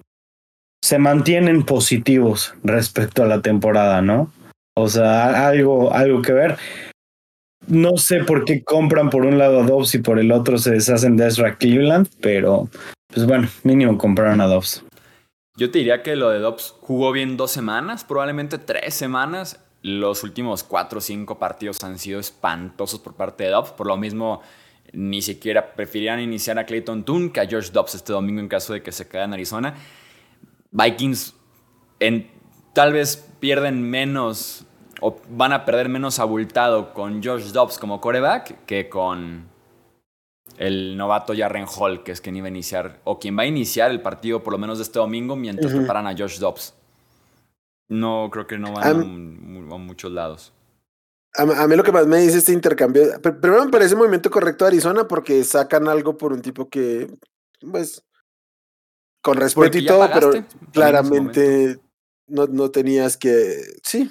se 0.82 0.98
mantienen 0.98 1.62
positivos 1.62 2.52
respecto 2.64 3.22
a 3.22 3.28
la 3.28 3.40
temporada, 3.40 4.02
¿no? 4.02 4.32
O 4.76 4.88
sea, 4.88 5.46
algo, 5.46 5.94
algo 5.94 6.22
que 6.22 6.32
ver. 6.32 6.58
No 7.68 7.98
sé 7.98 8.24
por 8.24 8.44
qué 8.44 8.64
compran 8.64 9.10
por 9.10 9.26
un 9.26 9.38
lado 9.38 9.60
a 9.60 9.64
Dobbs 9.64 9.94
y 9.94 9.98
por 9.98 10.18
el 10.18 10.32
otro 10.32 10.58
se 10.58 10.72
deshacen 10.72 11.16
de 11.16 11.28
Ezra 11.28 11.54
Cleveland, 11.54 12.08
pero 12.20 12.68
pues 13.12 13.26
bueno, 13.26 13.48
mínimo 13.62 13.98
compraron 13.98 14.40
a 14.40 14.46
Dobbs. 14.46 14.84
Yo 15.56 15.70
te 15.70 15.78
diría 15.78 16.02
que 16.02 16.16
lo 16.16 16.30
de 16.30 16.38
Dobbs 16.38 16.74
jugó 16.80 17.12
bien 17.12 17.36
dos 17.36 17.50
semanas, 17.50 18.04
probablemente 18.04 18.58
tres 18.58 18.94
semanas. 18.94 19.60
Los 19.82 20.22
últimos 20.22 20.62
cuatro 20.62 20.98
o 20.98 21.02
cinco 21.02 21.38
partidos 21.38 21.82
han 21.84 21.98
sido 21.98 22.20
espantosos 22.20 23.00
por 23.00 23.14
parte 23.14 23.44
de 23.44 23.50
Dobbs. 23.50 23.72
Por 23.72 23.86
lo 23.86 23.96
mismo, 23.96 24.40
ni 24.92 25.20
siquiera 25.20 25.74
preferían 25.74 26.20
iniciar 26.20 26.58
a 26.58 26.64
Clayton 26.64 27.04
Toon 27.04 27.30
que 27.30 27.40
a 27.40 27.46
George 27.46 27.70
Dobbs 27.70 27.94
este 27.94 28.12
domingo 28.12 28.40
en 28.40 28.48
caso 28.48 28.72
de 28.72 28.82
que 28.82 28.92
se 28.92 29.08
quede 29.08 29.24
en 29.24 29.34
Arizona. 29.34 29.74
Vikings 30.70 31.34
tal 32.72 32.92
vez 32.92 33.28
pierden 33.40 33.82
menos 33.82 34.64
o 35.00 35.20
van 35.28 35.52
a 35.52 35.64
perder 35.64 35.88
menos 35.88 36.18
abultado 36.18 36.94
con 36.94 37.22
Josh 37.22 37.52
Dobbs 37.52 37.78
como 37.78 38.00
coreback 38.00 38.64
que 38.64 38.88
con 38.88 39.51
el 40.62 40.96
novato 40.96 41.34
Jarren 41.36 41.66
Hall, 41.66 42.04
que 42.04 42.12
es 42.12 42.20
quien 42.20 42.36
iba 42.36 42.46
a 42.46 42.50
iniciar, 42.50 43.00
o 43.02 43.18
quien 43.18 43.36
va 43.36 43.42
a 43.42 43.46
iniciar 43.46 43.90
el 43.90 44.00
partido 44.00 44.44
por 44.44 44.52
lo 44.52 44.58
menos 44.58 44.78
de 44.78 44.84
este 44.84 45.00
domingo 45.00 45.34
mientras 45.34 45.72
preparan 45.72 46.06
a 46.06 46.16
Josh 46.16 46.38
Dobbs. 46.38 46.74
No, 47.88 48.28
creo 48.30 48.46
que 48.46 48.58
no 48.58 48.72
van 48.72 48.86
a, 48.86 49.76
muchos 49.76 50.12
lados. 50.12 50.52
A, 51.34 51.66
mí 51.66 51.74
lo 51.74 51.82
que 51.82 51.90
más 51.90 52.06
me 52.06 52.20
dice 52.20 52.38
este 52.38 52.52
intercambio, 52.52 53.20
primero 53.20 53.64
me 53.64 53.72
parece 53.72 53.94
un 53.94 54.00
movimiento 54.00 54.30
correcto 54.30 54.64
de 54.64 54.68
Arizona 54.68 55.08
porque 55.08 55.42
sacan 55.42 55.88
algo 55.88 56.16
por 56.16 56.32
un 56.32 56.42
tipo 56.42 56.68
que, 56.68 57.12
pues, 57.68 58.04
con 59.20 59.36
respeto 59.36 59.78
y 59.78 59.84
todo, 59.84 60.08
pero 60.14 60.30
claramente 60.72 61.80
no, 62.28 62.46
no 62.46 62.70
tenías 62.70 63.16
que, 63.16 63.56
sí, 63.82 64.08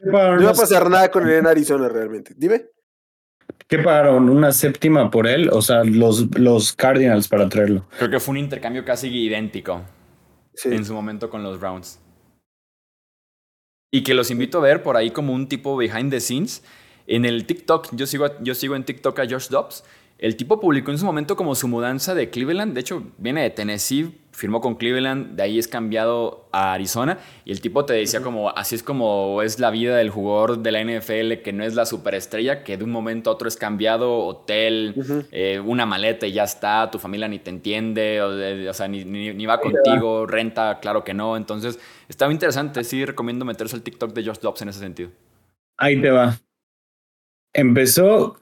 no 0.00 0.40
iba 0.40 0.50
a 0.50 0.54
pasar 0.54 0.90
nada 0.90 1.10
con 1.10 1.28
él 1.28 1.34
en 1.34 1.46
Arizona 1.46 1.88
realmente. 1.88 2.34
Dime. 2.36 2.68
¿Qué 3.70 3.78
pagaron? 3.78 4.28
¿Una 4.28 4.50
séptima 4.50 5.12
por 5.12 5.28
él? 5.28 5.48
O 5.52 5.62
sea, 5.62 5.84
los, 5.84 6.36
los 6.36 6.72
Cardinals 6.72 7.28
para 7.28 7.48
traerlo. 7.48 7.86
Creo 7.98 8.10
que 8.10 8.18
fue 8.18 8.32
un 8.32 8.38
intercambio 8.38 8.84
casi 8.84 9.06
idéntico 9.06 9.82
en 10.64 10.84
su 10.84 10.92
momento 10.92 11.30
con 11.30 11.44
los 11.44 11.60
Browns. 11.60 12.00
Y 13.92 14.02
que 14.02 14.14
los 14.14 14.32
invito 14.32 14.58
a 14.58 14.62
ver 14.62 14.82
por 14.82 14.96
ahí 14.96 15.12
como 15.12 15.32
un 15.32 15.48
tipo 15.48 15.76
behind 15.76 16.10
the 16.10 16.18
scenes. 16.18 16.64
En 17.06 17.24
el 17.24 17.46
TikTok, 17.46 17.94
yo 17.94 18.08
sigo, 18.08 18.26
yo 18.40 18.56
sigo 18.56 18.74
en 18.74 18.82
TikTok 18.82 19.16
a 19.20 19.28
Josh 19.30 19.48
Dobbs. 19.48 19.84
El 20.20 20.36
tipo 20.36 20.60
publicó 20.60 20.90
en 20.90 20.98
su 20.98 21.06
momento 21.06 21.34
como 21.34 21.54
su 21.54 21.66
mudanza 21.66 22.14
de 22.14 22.28
Cleveland. 22.28 22.74
De 22.74 22.80
hecho, 22.80 23.02
viene 23.16 23.40
de 23.42 23.48
Tennessee, 23.48 24.20
firmó 24.32 24.60
con 24.60 24.74
Cleveland, 24.74 25.34
de 25.34 25.42
ahí 25.42 25.58
es 25.58 25.66
cambiado 25.66 26.46
a 26.52 26.74
Arizona 26.74 27.18
y 27.46 27.52
el 27.52 27.62
tipo 27.62 27.86
te 27.86 27.94
decía 27.94 28.20
como, 28.20 28.50
así 28.50 28.74
es 28.74 28.82
como 28.82 29.40
es 29.40 29.58
la 29.58 29.70
vida 29.70 29.96
del 29.96 30.10
jugador 30.10 30.58
de 30.58 30.72
la 30.72 30.84
NFL 30.84 31.40
que 31.42 31.54
no 31.54 31.64
es 31.64 31.74
la 31.74 31.86
superestrella, 31.86 32.64
que 32.64 32.76
de 32.76 32.84
un 32.84 32.90
momento 32.90 33.30
a 33.30 33.32
otro 33.32 33.48
es 33.48 33.56
cambiado, 33.56 34.18
hotel, 34.18 34.94
eh, 35.32 35.58
una 35.58 35.86
maleta 35.86 36.26
y 36.26 36.32
ya 36.32 36.44
está, 36.44 36.90
tu 36.90 36.98
familia 36.98 37.26
ni 37.26 37.38
te 37.38 37.48
entiende, 37.48 38.20
o, 38.20 38.74
sea, 38.74 38.88
ni, 38.88 39.46
va 39.46 39.58
contigo, 39.58 40.26
renta, 40.26 40.80
claro 40.80 41.02
que 41.02 41.14
no. 41.14 41.34
Entonces, 41.38 41.78
estaba 42.10 42.30
interesante, 42.30 42.84
sí 42.84 43.06
recomiendo 43.06 43.46
meterse 43.46 43.74
al 43.74 43.82
TikTok 43.82 44.12
de 44.12 44.24
Josh 44.24 44.40
Dobbs 44.40 44.60
en 44.60 44.68
ese 44.68 44.80
sentido. 44.80 45.10
Ahí 45.78 45.98
te 45.98 46.10
va. 46.10 46.36
Empezó 47.54 48.39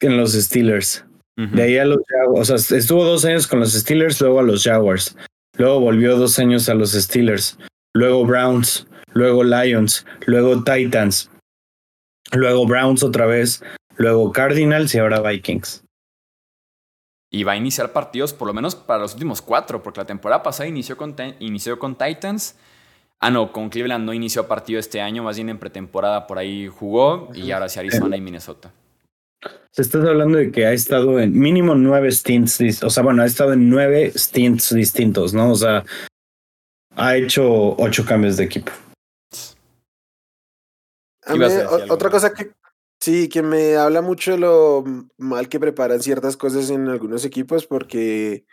en 0.00 0.16
los 0.16 0.32
Steelers. 0.32 1.04
De 1.36 1.62
ahí 1.62 1.78
a 1.78 1.84
los 1.84 2.00
Jaguars, 2.08 2.50
o 2.50 2.58
sea, 2.58 2.78
estuvo 2.78 3.04
dos 3.04 3.24
años 3.24 3.46
con 3.46 3.60
los 3.60 3.72
Steelers, 3.72 4.20
luego 4.20 4.40
a 4.40 4.42
los 4.42 4.64
Jaguars. 4.64 5.16
Luego 5.56 5.78
volvió 5.78 6.16
dos 6.16 6.36
años 6.40 6.68
a 6.68 6.74
los 6.74 6.92
Steelers. 6.92 7.58
Luego 7.94 8.26
Browns, 8.26 8.88
luego 9.12 9.44
Lions, 9.44 10.04
luego 10.26 10.64
Titans. 10.64 11.30
Luego 12.32 12.66
Browns 12.66 13.04
otra 13.04 13.26
vez, 13.26 13.62
luego 13.96 14.32
Cardinals 14.32 14.94
y 14.94 14.98
ahora 14.98 15.20
Vikings. 15.20 15.84
Y 17.30 17.44
va 17.44 17.52
a 17.52 17.56
iniciar 17.56 17.92
partidos 17.92 18.32
por 18.32 18.48
lo 18.48 18.54
menos 18.54 18.74
para 18.74 19.00
los 19.00 19.12
últimos 19.12 19.40
cuatro, 19.40 19.82
porque 19.82 20.00
la 20.00 20.06
temporada 20.06 20.42
pasada 20.42 20.68
inició 20.68 20.96
con, 20.96 21.14
inició 21.38 21.78
con 21.78 21.96
Titans. 21.96 22.56
Ah, 23.20 23.30
no, 23.30 23.52
con 23.52 23.68
Cleveland 23.68 24.04
no 24.04 24.12
inició 24.12 24.48
partido 24.48 24.78
este 24.78 25.00
año, 25.00 25.22
más 25.22 25.36
bien 25.36 25.48
en 25.50 25.58
pretemporada 25.58 26.26
por 26.26 26.38
ahí 26.38 26.68
jugó 26.68 27.28
y 27.34 27.50
ahora 27.50 27.68
sí 27.68 27.78
Arizona 27.78 28.16
y 28.16 28.20
Minnesota. 28.20 28.72
Se 29.70 29.82
estás 29.82 30.04
hablando 30.04 30.38
de 30.38 30.50
que 30.50 30.66
ha 30.66 30.72
estado 30.72 31.20
en 31.20 31.38
mínimo 31.38 31.74
nueve 31.74 32.10
stints, 32.10 32.82
o 32.82 32.90
sea, 32.90 33.02
bueno, 33.02 33.22
ha 33.22 33.26
estado 33.26 33.52
en 33.52 33.70
nueve 33.70 34.12
stints 34.16 34.74
distintos, 34.74 35.34
¿no? 35.34 35.52
O 35.52 35.54
sea, 35.54 35.84
ha 36.96 37.16
hecho 37.16 37.76
ocho 37.76 38.04
cambios 38.04 38.36
de 38.36 38.44
equipo. 38.44 38.72
otra 41.88 42.10
cosa 42.10 42.34
que 42.34 42.52
sí, 43.00 43.28
que 43.28 43.42
me 43.42 43.76
habla 43.76 44.02
mucho 44.02 44.32
de 44.32 44.38
lo 44.38 44.84
mal 45.16 45.48
que 45.48 45.60
preparan 45.60 46.02
ciertas 46.02 46.36
cosas 46.36 46.70
en 46.70 46.88
algunos 46.88 47.24
equipos, 47.24 47.66
porque 47.66 48.44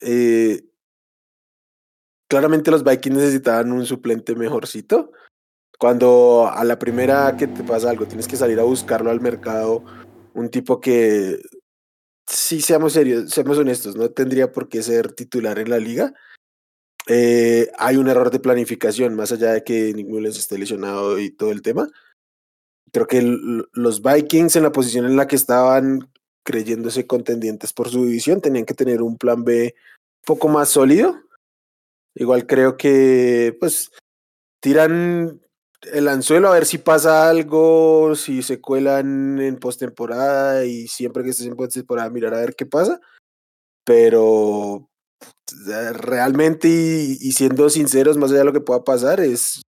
eh, 0.00 0.64
claramente 2.28 2.70
los 2.70 2.84
Vikings 2.84 3.16
necesitaban 3.18 3.72
un 3.72 3.84
suplente 3.84 4.34
mejorcito. 4.34 5.12
Cuando 5.78 6.48
a 6.52 6.64
la 6.64 6.78
primera 6.78 7.36
que 7.36 7.46
te 7.48 7.64
pasa 7.64 7.90
algo, 7.90 8.06
tienes 8.06 8.28
que 8.28 8.36
salir 8.36 8.60
a 8.60 8.64
buscarlo 8.64 9.10
al 9.10 9.20
mercado, 9.20 9.84
un 10.34 10.48
tipo 10.48 10.80
que, 10.80 11.40
sí, 12.26 12.60
seamos 12.60 12.92
serios, 12.92 13.30
seamos 13.30 13.58
honestos, 13.58 13.96
no 13.96 14.10
tendría 14.10 14.52
por 14.52 14.68
qué 14.68 14.82
ser 14.82 15.12
titular 15.12 15.58
en 15.58 15.70
la 15.70 15.78
liga. 15.78 16.14
Eh, 17.08 17.70
hay 17.78 17.96
un 17.96 18.08
error 18.08 18.30
de 18.30 18.40
planificación, 18.40 19.14
más 19.14 19.32
allá 19.32 19.52
de 19.52 19.64
que 19.64 19.92
ninguno 19.92 20.20
les 20.20 20.38
esté 20.38 20.56
lesionado 20.58 21.18
y 21.18 21.30
todo 21.30 21.50
el 21.50 21.62
tema. 21.62 21.88
Creo 22.92 23.06
que 23.06 23.22
los 23.72 24.02
Vikings 24.02 24.56
en 24.56 24.62
la 24.62 24.72
posición 24.72 25.06
en 25.06 25.16
la 25.16 25.26
que 25.26 25.36
estaban 25.36 26.10
creyéndose 26.44 27.06
contendientes 27.06 27.72
por 27.72 27.88
su 27.88 28.04
división 28.04 28.40
tenían 28.40 28.66
que 28.66 28.74
tener 28.74 29.02
un 29.02 29.16
plan 29.16 29.44
B 29.44 29.74
un 29.74 30.24
poco 30.26 30.48
más 30.48 30.68
sólido. 30.68 31.20
Igual 32.14 32.46
creo 32.46 32.76
que 32.76 33.56
pues 33.58 33.90
tiran 34.60 35.40
el 35.90 36.08
anzuelo 36.08 36.48
a 36.48 36.52
ver 36.52 36.66
si 36.66 36.78
pasa 36.78 37.28
algo, 37.28 38.14
si 38.14 38.42
se 38.42 38.60
cuelan 38.60 39.40
en 39.40 39.56
postemporada 39.56 40.64
y 40.64 40.88
siempre 40.88 41.24
que 41.24 41.30
estés 41.30 41.46
en 41.46 41.56
postemporada 41.56 42.10
mirar 42.10 42.34
a 42.34 42.40
ver 42.40 42.54
qué 42.54 42.66
pasa. 42.66 43.00
Pero 43.84 44.88
realmente 45.94 46.68
y, 46.68 47.32
siendo 47.32 47.68
sinceros, 47.68 48.16
más 48.16 48.30
allá 48.30 48.40
de 48.40 48.46
lo 48.46 48.52
que 48.52 48.60
pueda 48.60 48.84
pasar, 48.84 49.20
es 49.20 49.62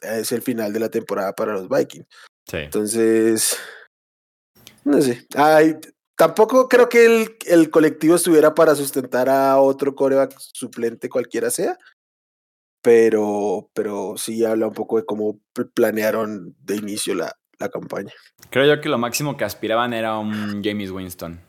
es 0.00 0.32
el 0.32 0.42
final 0.42 0.72
de 0.72 0.80
la 0.80 0.88
temporada 0.88 1.32
para 1.32 1.52
los 1.52 1.68
Vikings. 1.68 2.06
Sí. 2.50 2.56
Entonces, 2.56 3.56
no 4.84 5.00
sé. 5.00 5.26
Ay, 5.36 5.76
tampoco 6.16 6.68
creo 6.68 6.88
que 6.88 7.04
el, 7.04 7.36
el 7.46 7.70
colectivo 7.70 8.16
estuviera 8.16 8.54
para 8.54 8.74
sustentar 8.74 9.28
a 9.28 9.58
otro 9.60 9.94
coreback 9.94 10.34
suplente 10.38 11.08
cualquiera 11.08 11.50
sea, 11.50 11.78
pero, 12.82 13.70
pero 13.74 14.14
sí 14.16 14.44
habla 14.44 14.66
un 14.66 14.74
poco 14.74 14.96
de 14.98 15.04
cómo 15.06 15.40
pl- 15.52 15.68
planearon 15.72 16.54
de 16.60 16.76
inicio 16.76 17.14
la, 17.14 17.32
la 17.58 17.68
campaña. 17.68 18.12
Creo 18.50 18.66
yo 18.74 18.80
que 18.80 18.88
lo 18.88 18.98
máximo 18.98 19.36
que 19.36 19.44
aspiraban 19.44 19.92
era 19.94 20.18
un 20.18 20.62
James 20.62 20.90
Winston. 20.90 21.40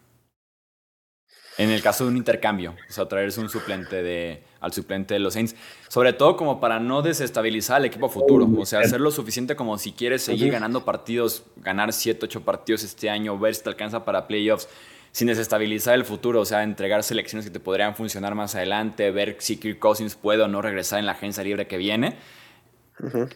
En 1.60 1.70
el 1.70 1.84
caso 1.84 2.04
de 2.04 2.10
un 2.10 2.18
intercambio, 2.18 2.76
o 2.90 2.92
sea, 2.92 3.08
traerse 3.08 3.40
un 3.40 3.48
suplente 3.48 4.02
de, 4.02 4.44
al 4.60 4.74
suplente 4.74 5.14
de 5.14 5.20
los 5.20 5.34
Saints. 5.34 5.56
Sobre 5.88 6.12
todo 6.14 6.36
como 6.36 6.60
para 6.60 6.80
no 6.80 7.04
desestabilizar 7.04 7.78
al 7.78 7.86
equipo 7.86 8.10
futuro. 8.10 8.50
O 8.58 8.66
sea, 8.66 8.80
hacer 8.80 9.00
lo 9.00 9.12
suficiente 9.12 9.56
como 9.56 9.78
si 9.78 9.92
quieres 9.92 10.24
seguir 10.24 10.52
ganando 10.52 10.84
partidos, 10.84 11.44
ganar 11.58 11.94
7, 11.94 12.22
8 12.26 12.42
partidos 12.42 12.84
este 12.84 13.08
año, 13.12 13.38
ver 13.38 13.54
si 13.54 13.62
te 13.62 13.70
alcanza 13.70 14.04
para 14.04 14.26
playoffs, 14.28 14.68
sin 15.14 15.28
desestabilizar 15.28 15.94
el 15.94 16.04
futuro. 16.04 16.42
O 16.42 16.46
sea, 16.46 16.64
entregar 16.64 17.02
selecciones 17.04 17.46
que 17.46 17.52
te 17.52 17.62
podrían 17.62 17.96
funcionar 17.96 18.36
más 18.36 18.56
adelante, 18.56 19.10
ver 19.12 19.38
si 19.40 19.56
Kirk 19.56 19.80
Cousins 19.80 20.16
puede 20.16 20.42
o 20.42 20.50
no 20.50 20.62
regresar 20.62 21.00
en 21.00 21.06
la 21.06 21.14
agencia 21.14 21.42
libre 21.46 21.68
que 21.68 21.78
viene 21.78 22.18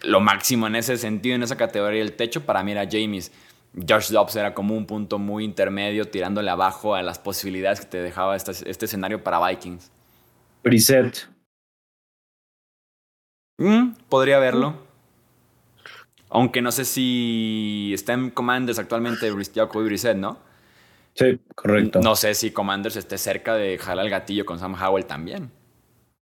lo 0.02 0.20
máximo 0.20 0.66
en 0.66 0.76
ese 0.76 0.96
sentido, 0.96 1.34
en 1.34 1.42
esa 1.42 1.56
categoría 1.56 2.00
del 2.00 2.14
techo, 2.14 2.44
para 2.44 2.62
mí 2.62 2.72
era 2.72 2.88
James. 2.90 3.32
Josh 3.88 4.10
Dobbs 4.10 4.36
era 4.36 4.54
como 4.54 4.74
un 4.74 4.86
punto 4.86 5.18
muy 5.18 5.44
intermedio, 5.44 6.06
tirándole 6.06 6.50
abajo 6.50 6.94
a 6.94 7.02
las 7.02 7.18
posibilidades 7.18 7.80
que 7.80 7.86
te 7.86 7.98
dejaba 7.98 8.34
este, 8.34 8.52
este 8.68 8.86
escenario 8.86 9.22
para 9.22 9.46
Vikings. 9.46 9.90
Brissett. 10.62 11.28
Mm, 13.58 13.92
podría 14.08 14.38
verlo. 14.38 14.86
Aunque 16.30 16.62
no 16.62 16.72
sé 16.72 16.84
si 16.84 17.90
está 17.94 18.12
en 18.12 18.30
Commanders 18.30 18.78
actualmente 18.78 19.30
Jacoby 19.54 19.84
Brissett, 19.84 20.16
¿no? 20.16 20.38
Sí, 21.18 21.40
correcto. 21.56 22.00
No 22.00 22.14
sé 22.14 22.34
si 22.34 22.52
Commanders 22.52 22.94
esté 22.94 23.18
cerca 23.18 23.56
de 23.56 23.76
jalar 23.76 24.04
el 24.04 24.10
gatillo 24.10 24.46
con 24.46 24.60
Sam 24.60 24.76
Howell 24.80 25.04
también. 25.04 25.50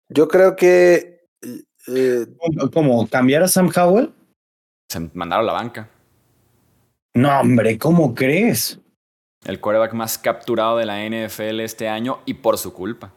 Yo 0.10 0.28
creo 0.28 0.56
que 0.56 1.16
eh, 1.88 2.26
¿Cómo-. 2.72 3.08
¿Cambiar 3.08 3.44
a 3.44 3.48
Sam 3.48 3.72
Howell? 3.76 4.14
Se 4.90 5.00
mandaron 5.14 5.46
a 5.46 5.48
la 5.48 5.54
banca. 5.54 5.90
No, 7.14 7.40
hombre, 7.40 7.78
¿cómo 7.78 8.14
crees? 8.14 8.80
El 9.46 9.60
quarterback 9.60 9.94
más 9.94 10.18
capturado 10.18 10.78
de 10.78 10.86
la 10.86 11.04
NFL 11.06 11.60
este 11.62 11.88
año 11.88 12.20
y 12.26 12.36
por 12.36 12.58
su 12.58 12.74
culpa. 12.74 13.12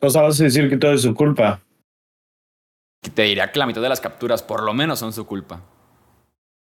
O 0.00 0.10
sea, 0.10 0.22
vas 0.22 0.40
a 0.40 0.44
decir 0.44 0.68
que 0.68 0.76
todo 0.76 0.92
es 0.92 1.02
su 1.02 1.14
culpa. 1.14 1.60
Te 3.14 3.22
diría 3.22 3.50
que 3.50 3.58
la 3.58 3.66
mitad 3.66 3.82
de 3.82 3.88
las 3.88 4.00
capturas, 4.00 4.42
por 4.42 4.62
lo 4.62 4.72
menos, 4.72 4.98
son 4.98 5.12
su 5.12 5.26
culpa. 5.26 5.62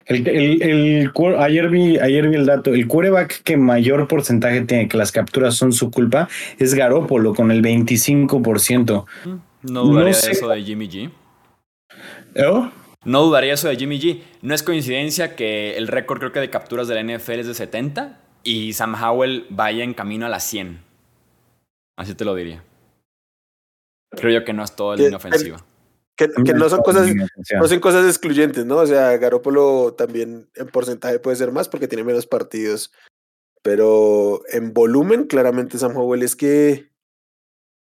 El, 0.08 0.26
el, 0.28 0.62
el 0.62 1.12
cu- 1.14 1.36
ayer, 1.38 1.70
vi, 1.70 1.98
ayer 2.00 2.30
vi 2.30 2.36
el 2.36 2.46
dato. 2.46 2.74
El 2.74 2.88
quarterback 2.88 3.42
que 3.44 3.58
mayor 3.58 4.08
porcentaje 4.08 4.62
tiene 4.62 4.88
que 4.88 4.98
las 4.98 5.12
capturas 5.12 5.56
son 5.56 5.74
su 5.74 5.92
culpa 5.92 6.30
es 6.60 6.74
Garópolo 6.74 7.34
con 7.36 7.52
el 7.52 7.62
25%. 7.62 9.06
No 9.64 9.84
dudaría 9.84 10.10
No 10.12 10.14
sé. 10.14 10.28
de 10.28 10.32
eso 10.34 10.48
de 10.48 10.64
Jimmy 10.64 10.88
G. 10.90 11.12
¿Oh? 12.46 12.70
No 13.04 13.24
dudaría 13.24 13.54
eso 13.54 13.68
de 13.68 13.76
Jimmy 13.76 14.00
G. 14.00 14.22
No 14.42 14.54
es 14.54 14.64
coincidencia 14.64 15.36
que 15.36 15.76
el 15.78 15.88
récord 15.88 16.20
creo 16.20 16.32
que 16.32 16.40
de 16.40 16.50
capturas 16.50 16.88
de 16.88 16.96
la 16.96 17.04
NFL 17.18 17.40
es 17.40 17.48
de 17.48 17.54
70 17.54 18.18
y 18.44 18.74
Sam 18.74 18.96
Howell 19.02 19.46
vaya 19.50 19.84
en 19.84 19.94
camino 19.94 20.26
a 20.26 20.30
las 20.30 20.44
100. 20.46 20.80
Así 21.98 22.14
te 22.16 22.24
lo 22.26 22.34
diría. 22.36 22.64
Creo 24.12 24.32
yo 24.40 24.46
que 24.46 24.54
no 24.54 24.64
es 24.64 24.76
todo 24.76 24.94
en 24.94 25.00
línea 25.02 25.18
ofensiva. 25.18 25.58
Que, 26.18 26.28
que 26.44 26.54
no 26.54 26.68
son 26.70 26.82
cosas 26.82 27.08
no 27.60 27.68
son 27.68 27.80
cosas 27.80 28.06
excluyentes, 28.06 28.66
¿no? 28.66 28.78
O 28.78 28.86
sea, 28.88 29.16
Garópolo 29.18 29.94
también 29.98 30.50
en 30.56 30.68
porcentaje 30.68 31.20
puede 31.20 31.38
ser 31.38 31.52
más 31.52 31.70
porque 31.70 31.88
tiene 31.88 32.04
menos 32.04 32.26
partidos. 32.28 32.92
Pero 33.64 34.42
en 34.52 34.74
volumen, 34.74 35.26
claramente 35.26 35.78
Sam 35.78 35.96
Howell 35.98 36.24
es 36.24 36.36
que 36.36 36.90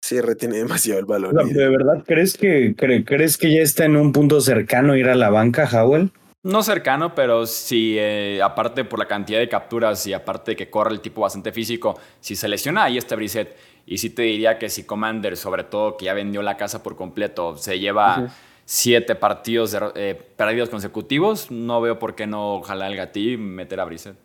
sí 0.02 0.20
retiene 0.20 0.56
demasiado 0.58 1.00
el 1.00 1.06
balón. 1.06 1.36
O 1.36 1.42
sea, 1.42 1.50
y- 1.50 1.54
¿De 1.54 1.68
verdad 1.68 2.02
crees 2.06 2.36
que, 2.36 2.74
cre- 2.76 3.04
crees 3.06 3.36
que 3.38 3.52
ya 3.54 3.62
está 3.62 3.84
en 3.84 3.96
un 3.96 4.12
punto 4.12 4.40
cercano 4.40 4.92
a 4.94 4.98
ir 4.98 5.08
a 5.08 5.14
la 5.14 5.30
banca, 5.30 5.68
Howell? 5.72 6.10
No 6.42 6.62
cercano, 6.62 7.12
pero 7.14 7.44
si 7.46 7.96
eh, 7.98 8.40
aparte 8.40 8.84
por 8.84 9.00
la 9.00 9.08
cantidad 9.08 9.40
de 9.40 9.48
capturas 9.48 10.06
y 10.06 10.12
aparte 10.12 10.52
de 10.52 10.56
que 10.56 10.70
corre 10.70 10.92
el 10.92 11.00
tipo 11.00 11.22
bastante 11.22 11.50
físico, 11.50 11.98
si 12.20 12.36
se 12.36 12.46
lesiona, 12.46 12.84
ahí 12.84 12.98
está 12.98 13.16
Brissett. 13.16 13.56
Y 13.86 13.98
sí 13.98 14.10
te 14.10 14.22
diría 14.22 14.58
que 14.58 14.68
si 14.68 14.82
Commander, 14.82 15.36
sobre 15.36 15.62
todo 15.62 15.96
que 15.96 16.06
ya 16.06 16.14
vendió 16.14 16.42
la 16.42 16.56
casa 16.56 16.82
por 16.82 16.96
completo, 16.96 17.56
se 17.56 17.78
lleva 17.78 18.34
siete 18.64 19.14
partidos 19.14 19.70
de, 19.70 19.92
eh, 19.94 20.14
perdidos 20.36 20.68
consecutivos, 20.68 21.52
no 21.52 21.80
veo 21.80 22.00
por 22.00 22.16
qué 22.16 22.26
no 22.26 22.60
jalar 22.62 22.90
el 22.90 22.96
gatillo 22.96 23.30
y 23.30 23.36
meter 23.36 23.78
a 23.78 23.84
Brissett. 23.84 24.16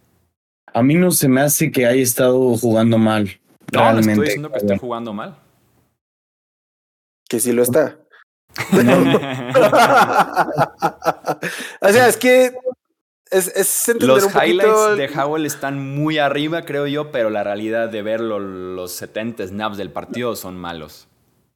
A 0.73 0.81
mí 0.81 0.95
no 0.95 1.11
se 1.11 1.27
me 1.27 1.41
hace 1.41 1.71
que 1.71 1.85
haya 1.85 2.01
estado 2.01 2.57
jugando 2.57 2.97
mal. 2.97 3.39
No, 3.71 3.79
no 3.79 3.83
realmente. 3.83 4.11
estoy 4.11 4.25
diciendo 4.25 4.51
que 4.51 4.57
esté 4.57 4.77
jugando 4.79 5.13
mal. 5.13 5.37
que 7.29 7.39
sí 7.39 7.51
lo 7.51 7.61
está. 7.61 7.99
o 11.81 11.87
sea, 11.87 12.07
es 12.09 12.17
que 12.17 12.51
es, 13.31 13.47
es 13.55 13.89
entender 13.89 14.07
Los 14.07 14.25
un 14.25 14.31
highlights 14.31 14.97
de 14.97 15.09
Howell 15.17 15.45
están 15.45 15.95
muy 15.95 16.17
arriba, 16.17 16.63
creo 16.63 16.85
yo, 16.87 17.11
pero 17.11 17.29
la 17.29 17.43
realidad 17.43 17.89
de 17.89 18.01
verlo, 18.01 18.39
los 18.39 18.91
70 18.91 19.47
snaps 19.47 19.77
del 19.77 19.89
partido 19.89 20.35
son 20.35 20.57
malos. 20.57 21.07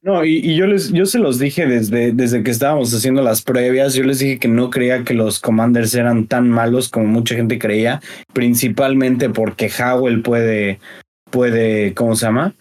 No, 0.02 0.24
y, 0.24 0.36
y 0.36 0.56
yo 0.56 0.66
les, 0.66 0.92
yo 0.92 1.04
se 1.04 1.18
los 1.18 1.38
dije 1.38 1.66
desde, 1.66 2.12
desde 2.12 2.42
que 2.42 2.50
estábamos 2.50 2.94
haciendo 2.94 3.22
las 3.22 3.42
previas, 3.42 3.94
yo 3.94 4.04
les 4.04 4.20
dije 4.20 4.38
que 4.38 4.48
no 4.48 4.70
creía 4.70 5.04
que 5.04 5.14
los 5.14 5.40
commanders 5.40 5.94
eran 5.94 6.26
tan 6.26 6.48
malos 6.48 6.88
como 6.88 7.06
mucha 7.06 7.34
gente 7.34 7.58
creía, 7.58 8.00
principalmente 8.32 9.28
porque 9.30 9.68
Howell 9.68 10.22
puede, 10.22 10.78
puede, 11.30 11.92
¿cómo 11.94 12.14
se 12.14 12.26
llama? 12.26 12.54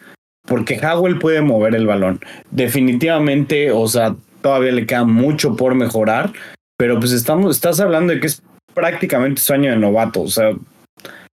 Porque 0.47 0.79
Howell 0.79 1.19
puede 1.19 1.41
mover 1.41 1.75
el 1.75 1.85
balón. 1.85 2.19
Definitivamente, 2.49 3.71
o 3.71 3.87
sea, 3.87 4.15
todavía 4.41 4.71
le 4.71 4.85
queda 4.85 5.03
mucho 5.03 5.55
por 5.55 5.75
mejorar, 5.75 6.33
pero 6.77 6.99
pues 6.99 7.11
estamos, 7.11 7.55
estás 7.55 7.79
hablando 7.79 8.13
de 8.13 8.19
que 8.19 8.27
es 8.27 8.41
prácticamente 8.75 9.41
su 9.41 9.53
año 9.53 9.71
de 9.71 9.77
novato, 9.77 10.21
o 10.21 10.27
sea, 10.27 10.51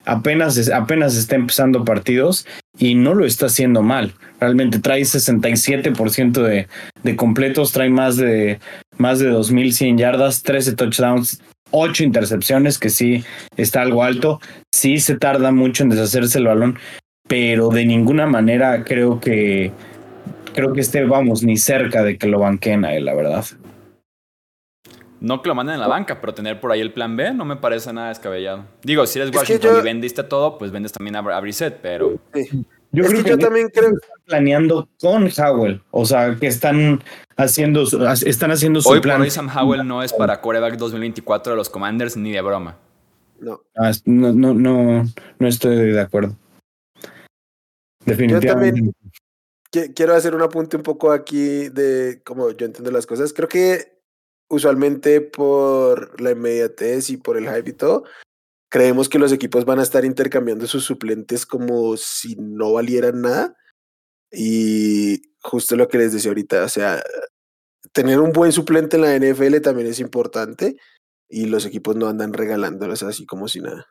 apenas, 0.04 0.70
apenas 0.70 1.16
está 1.16 1.34
empezando 1.34 1.84
partidos 1.84 2.46
y 2.78 2.94
no 2.94 3.14
lo 3.14 3.26
está 3.26 3.46
haciendo 3.46 3.82
mal. 3.82 4.14
Realmente 4.40 4.78
trae 4.78 5.02
67% 5.02 6.42
de, 6.42 6.68
de 7.02 7.16
completos, 7.16 7.72
trae 7.72 7.90
más 7.90 8.16
de, 8.16 8.60
más 8.96 9.18
de 9.18 9.28
2100 9.28 9.98
yardas, 9.98 10.42
13 10.42 10.76
touchdowns, 10.76 11.42
8 11.72 12.04
intercepciones, 12.04 12.78
que 12.78 12.90
sí 12.90 13.24
está 13.56 13.82
algo 13.82 14.02
alto. 14.02 14.40
Sí 14.72 14.98
se 14.98 15.16
tarda 15.16 15.52
mucho 15.52 15.82
en 15.82 15.90
deshacerse 15.90 16.38
el 16.38 16.46
balón, 16.46 16.78
pero 17.28 17.68
de 17.68 17.84
ninguna 17.84 18.26
manera 18.26 18.84
creo 18.84 19.20
que 19.20 19.72
creo 20.52 20.72
que 20.72 20.80
esté, 20.80 21.04
vamos, 21.04 21.42
ni 21.42 21.56
cerca 21.56 22.02
de 22.02 22.18
que 22.18 22.26
lo 22.26 22.40
banquen 22.40 22.84
a 22.84 22.98
la 22.98 23.14
verdad. 23.14 23.44
No 25.20 25.42
que 25.42 25.48
lo 25.48 25.54
manden 25.54 25.74
en 25.74 25.80
la 25.80 25.86
banca, 25.88 26.20
pero 26.20 26.32
tener 26.34 26.60
por 26.60 26.72
ahí 26.72 26.80
el 26.80 26.92
plan 26.92 27.14
B 27.16 27.32
no 27.34 27.44
me 27.44 27.56
parece 27.56 27.92
nada 27.92 28.08
descabellado. 28.08 28.64
Digo, 28.82 29.06
si 29.06 29.18
eres 29.20 29.34
Washington 29.36 29.74
yo- 29.74 29.78
y 29.80 29.82
vendiste 29.82 30.22
todo, 30.24 30.56
pues 30.58 30.70
vendes 30.70 30.92
también 30.92 31.14
a, 31.16 31.18
a 31.20 31.40
Brissett, 31.40 31.78
pero 31.82 32.18
Sí. 32.34 32.64
Yo 32.92 33.04
es 33.04 33.10
creo 33.10 33.22
que 33.22 33.30
yo 33.30 33.38
también 33.38 33.68
creo 33.68 33.90
están 33.90 34.00
planeando 34.24 34.88
con 35.00 35.28
Howell, 35.38 35.80
o 35.92 36.04
sea, 36.04 36.34
que 36.34 36.48
están 36.48 37.00
haciendo 37.36 37.86
su, 37.86 38.04
están 38.26 38.50
haciendo 38.50 38.80
su 38.80 38.88
hoy 38.88 39.00
plan. 39.00 39.18
por 39.18 39.24
hoy 39.26 39.30
Sam 39.30 39.48
Howell 39.56 39.86
no 39.86 40.02
es 40.02 40.12
para 40.12 40.40
quarterback 40.40 40.76
2024 40.76 41.52
de 41.52 41.56
los 41.56 41.68
Commanders 41.70 42.16
ni 42.16 42.32
de 42.32 42.40
broma. 42.40 42.78
no. 43.38 43.60
Ah, 43.76 43.92
no, 44.06 44.32
no, 44.32 44.54
no, 44.54 45.04
no 45.38 45.46
estoy 45.46 45.76
de 45.92 46.00
acuerdo. 46.00 46.36
Definitivamente. 48.04 48.90
Qui- 49.72 49.92
Quiero 49.94 50.14
hacer 50.14 50.34
un 50.34 50.42
apunte 50.42 50.76
un 50.76 50.82
poco 50.82 51.12
aquí 51.12 51.68
de 51.68 52.20
cómo 52.24 52.50
yo 52.50 52.66
entiendo 52.66 52.90
las 52.90 53.06
cosas. 53.06 53.32
Creo 53.32 53.48
que 53.48 53.99
usualmente 54.50 55.20
por 55.20 56.20
la 56.20 56.32
inmediatez 56.32 57.08
y 57.10 57.16
por 57.16 57.38
el 57.38 57.48
hype 57.48 57.70
y 57.70 57.72
todo, 57.72 58.04
creemos 58.68 59.08
que 59.08 59.18
los 59.18 59.32
equipos 59.32 59.64
van 59.64 59.78
a 59.78 59.82
estar 59.82 60.04
intercambiando 60.04 60.66
sus 60.66 60.84
suplentes 60.84 61.46
como 61.46 61.96
si 61.96 62.36
no 62.36 62.72
valieran 62.72 63.22
nada. 63.22 63.56
Y 64.30 65.22
justo 65.42 65.76
lo 65.76 65.88
que 65.88 65.98
les 65.98 66.12
decía 66.12 66.30
ahorita, 66.30 66.64
o 66.64 66.68
sea, 66.68 67.02
tener 67.92 68.20
un 68.20 68.32
buen 68.32 68.52
suplente 68.52 68.96
en 68.96 69.02
la 69.02 69.16
NFL 69.16 69.60
también 69.60 69.88
es 69.88 70.00
importante 70.00 70.76
y 71.28 71.46
los 71.46 71.64
equipos 71.64 71.96
no 71.96 72.08
andan 72.08 72.32
regalándolos 72.32 73.02
así 73.02 73.26
como 73.26 73.48
si 73.48 73.60
nada. 73.60 73.86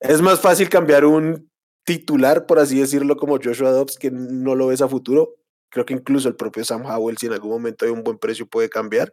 Es 0.00 0.20
más 0.20 0.40
fácil 0.40 0.68
cambiar 0.68 1.04
un 1.04 1.50
titular, 1.84 2.46
por 2.46 2.58
así 2.58 2.78
decirlo, 2.78 3.16
como 3.16 3.38
Joshua 3.42 3.70
Dobbs, 3.70 3.98
que 3.98 4.10
no 4.10 4.54
lo 4.54 4.68
ves 4.68 4.82
a 4.82 4.88
futuro. 4.88 5.36
Creo 5.70 5.84
que 5.86 5.94
incluso 5.94 6.28
el 6.28 6.36
propio 6.36 6.64
Sam 6.64 6.84
Howell, 6.86 7.18
si 7.18 7.26
en 7.26 7.32
algún 7.32 7.50
momento 7.50 7.84
hay 7.84 7.90
un 7.90 8.04
buen 8.04 8.18
precio, 8.18 8.46
puede 8.46 8.68
cambiar. 8.68 9.12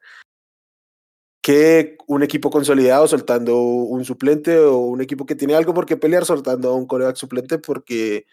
Que 1.42 1.98
un 2.08 2.24
equipo 2.24 2.50
consolidado 2.50 3.08
soltando 3.08 3.58
un 3.60 4.06
suplente 4.06 4.58
o 4.58 4.78
un 4.78 5.02
equipo 5.02 5.26
que 5.26 5.36
tiene 5.36 5.56
algo 5.56 5.74
por 5.74 5.86
qué 5.86 5.98
pelear 5.98 6.26
soltando 6.26 6.70
a 6.70 6.76
un 6.76 6.86
coreback 6.86 7.16
suplente 7.16 7.58
porque 7.58 8.26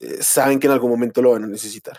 eh, 0.00 0.18
saben 0.20 0.58
que 0.58 0.66
en 0.66 0.72
algún 0.72 0.90
momento 0.90 1.20
lo 1.20 1.32
van 1.32 1.44
a 1.44 1.48
necesitar. 1.48 1.98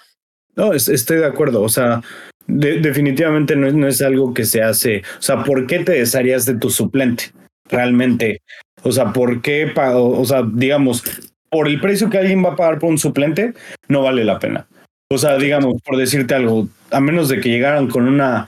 No, 0.56 0.74
estoy 0.74 1.18
de 1.18 1.26
acuerdo. 1.26 1.62
O 1.62 1.70
sea, 1.70 2.02
definitivamente 2.48 3.56
no 3.56 3.68
es, 3.68 3.74
no 3.74 3.88
es 3.88 4.02
algo 4.02 4.34
que 4.34 4.46
se 4.46 4.62
hace. 4.62 5.00
O 5.20 5.22
sea, 5.22 5.44
¿por 5.44 5.68
qué 5.68 5.80
te 5.80 5.94
desharías 5.94 6.46
de 6.46 6.56
tu 6.56 6.70
suplente? 6.70 7.32
Realmente. 7.70 8.42
O 8.84 8.92
sea, 8.92 9.14
¿por 9.14 9.42
qué? 9.42 9.72
O 9.76 10.26
sea, 10.26 10.44
digamos, 10.54 11.04
por 11.50 11.68
el 11.68 11.80
precio 11.80 12.10
que 12.10 12.18
alguien 12.18 12.44
va 12.44 12.54
a 12.54 12.56
pagar 12.56 12.80
por 12.80 12.90
un 12.90 12.98
suplente, 12.98 13.54
no 13.88 14.04
vale 14.04 14.24
la 14.24 14.40
pena. 14.40 14.68
O 15.10 15.18
sea, 15.18 15.38
digamos, 15.38 15.82
por 15.84 15.98
decirte 15.98 16.34
algo, 16.34 16.68
a 16.92 17.00
menos 17.00 17.30
de 17.30 17.40
que 17.40 17.50
llegaran 17.50 17.88
con 17.88 18.08
una 18.08 18.48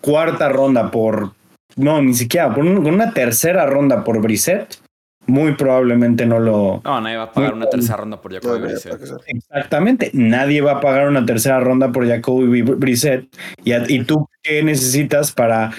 cuarta 0.00 0.48
ronda 0.48 0.90
por. 0.90 1.32
No, 1.76 2.02
ni 2.02 2.14
siquiera, 2.14 2.52
con 2.52 2.66
una 2.86 3.12
tercera 3.12 3.66
ronda 3.66 4.02
por 4.02 4.20
Brissett, 4.20 4.78
muy 5.26 5.54
probablemente 5.54 6.26
no 6.26 6.40
lo. 6.40 6.80
No, 6.84 7.00
nadie 7.00 7.16
va 7.16 7.24
a 7.24 7.32
pagar 7.32 7.54
una 7.54 7.68
tercera 7.68 7.98
ronda 7.98 8.20
por 8.20 8.32
Jacoby 8.32 8.60
Brissett. 8.60 8.98
Exactamente, 9.26 10.10
nadie 10.14 10.60
va 10.60 10.72
a 10.72 10.80
pagar 10.80 11.08
una 11.08 11.24
tercera 11.24 11.60
ronda 11.60 11.92
por 11.92 12.08
Jacoby 12.08 12.62
Brissett. 12.62 13.26
Y, 13.62 13.74
y 13.94 14.04
tú, 14.04 14.28
¿qué 14.42 14.62
necesitas 14.62 15.30
para, 15.32 15.70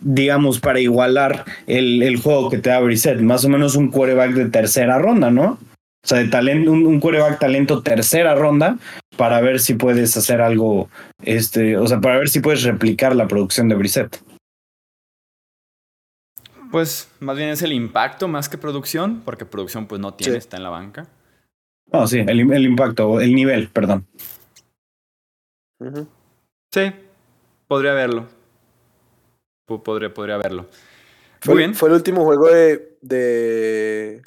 digamos, 0.00 0.60
para 0.60 0.80
igualar 0.80 1.44
el, 1.66 2.02
el 2.02 2.16
juego 2.22 2.48
que 2.48 2.58
te 2.58 2.70
da 2.70 2.80
Brissett? 2.80 3.20
Más 3.20 3.44
o 3.44 3.48
menos 3.48 3.74
un 3.74 3.90
quarterback 3.90 4.32
de 4.32 4.48
tercera 4.48 4.98
ronda, 4.98 5.30
¿no? 5.30 5.58
O 6.04 6.08
sea, 6.08 6.18
de 6.18 6.28
talento, 6.28 6.72
un, 6.72 6.84
un 6.84 6.98
quarterback 6.98 7.38
talento 7.38 7.82
tercera 7.82 8.34
ronda 8.34 8.78
para 9.16 9.40
ver 9.40 9.60
si 9.60 9.74
puedes 9.74 10.16
hacer 10.16 10.40
algo, 10.40 10.88
este, 11.22 11.76
o 11.76 11.86
sea, 11.86 12.00
para 12.00 12.18
ver 12.18 12.28
si 12.28 12.40
puedes 12.40 12.64
replicar 12.64 13.14
la 13.14 13.28
producción 13.28 13.68
de 13.68 13.76
Brissett. 13.76 14.20
Pues 16.72 17.08
más 17.20 17.36
bien 17.36 17.50
es 17.50 17.62
el 17.62 17.72
impacto 17.72 18.28
más 18.28 18.48
que 18.48 18.58
producción, 18.58 19.22
porque 19.24 19.44
producción 19.44 19.86
pues 19.86 20.00
no 20.00 20.14
tiene, 20.14 20.38
está 20.38 20.56
en 20.56 20.62
la 20.62 20.70
banca. 20.70 21.06
Oh, 21.90 22.06
sí, 22.06 22.20
el, 22.20 22.50
el 22.52 22.64
impacto, 22.64 23.20
el 23.20 23.34
nivel, 23.34 23.68
perdón. 23.68 24.06
Sí, 26.72 26.92
podría 27.68 27.92
verlo. 27.92 28.26
Podría, 29.66 30.12
podría 30.12 30.38
verlo. 30.38 30.68
Muy 31.46 31.58
bien. 31.58 31.74
Fue 31.74 31.88
el 31.88 31.96
último 31.96 32.24
juego 32.24 32.48
de, 32.48 32.96
de. 33.02 34.22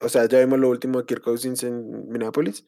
O 0.00 0.08
sea, 0.08 0.26
ya 0.26 0.40
vimos 0.40 0.58
lo 0.58 0.68
último 0.68 1.00
de 1.00 1.06
Kirk 1.06 1.22
Cousins 1.22 1.62
en 1.62 2.08
Minneapolis. 2.08 2.64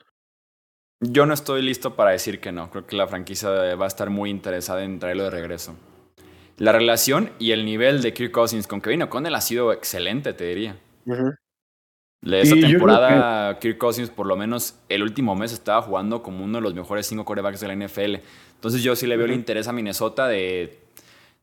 Yo 1.01 1.27
no 1.27 1.35
estoy 1.35 1.63
listo 1.63 1.95
para 1.95 2.11
decir 2.11 2.41
que 2.41 2.51
no. 2.51 2.71
Creo 2.71 2.87
que 2.87 2.97
la 2.97 3.07
franquicia 3.07 3.51
va 3.77 3.85
a 3.85 3.89
estar 3.89 4.11
muy 4.11 4.31
interesada 4.31 4.83
en 4.83 4.99
traerlo 4.99 5.25
de 5.25 5.31
regreso. 5.31 5.77
La 6.57 6.73
relación 6.73 7.31
y 7.39 7.53
el 7.53 7.65
nivel 7.65 8.03
de 8.03 8.13
Kirk 8.13 8.33
Cousins 8.33 8.67
con 8.67 8.81
Kevin 8.81 9.03
O'Connell 9.03 9.35
ha 9.35 9.41
sido 9.41 9.73
excelente, 9.73 10.33
te 10.33 10.45
diría. 10.45 10.77
Uh 11.07 11.35
Esa 12.23 12.57
temporada, 12.57 13.61
Kirk 13.61 13.79
Cousins, 13.79 14.11
por 14.11 14.27
lo 14.27 14.37
menos 14.37 14.75
el 14.89 15.03
último 15.05 15.37
mes, 15.37 15.53
estaba 15.53 15.81
jugando 15.83 16.21
como 16.21 16.45
uno 16.45 16.59
de 16.59 16.63
los 16.63 16.75
mejores 16.75 17.07
cinco 17.07 17.25
corebacks 17.25 17.61
de 17.61 17.69
la 17.69 17.77
NFL. 17.77 18.17
Entonces, 18.57 18.83
yo 18.83 18.97
sí 18.97 19.07
le 19.07 19.17
veo 19.17 19.27
el 19.27 19.33
interés 19.35 19.69
a 19.69 19.73
Minnesota 19.73 20.27
de, 20.27 20.81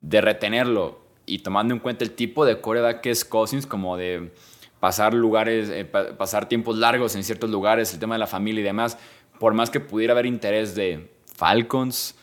de 0.01 0.19
retenerlo. 0.19 0.99
Y 1.25 1.39
tomando 1.39 1.73
en 1.73 1.79
cuenta 1.79 2.03
el 2.03 2.11
tipo 2.11 2.45
de 2.45 2.59
coreback 2.59 2.99
que 2.99 3.11
es 3.11 3.23
Cousins, 3.23 3.65
como 3.65 3.95
de 3.95 4.33
pasar 4.79 5.13
lugares, 5.13 5.69
eh, 5.69 5.85
pasar 5.85 6.47
tiempos 6.47 6.77
largos 6.77 7.15
en 7.15 7.23
ciertos 7.23 7.49
lugares, 7.49 7.93
el 7.93 7.99
tema 7.99 8.15
de 8.15 8.19
la 8.19 8.27
familia 8.27 8.61
y 8.61 8.63
demás, 8.63 8.97
por 9.39 9.53
más 9.53 9.69
que 9.69 9.79
pudiera 9.79 10.13
haber 10.13 10.25
interés 10.25 10.75
de 10.75 11.11
Falcons, 11.35 12.15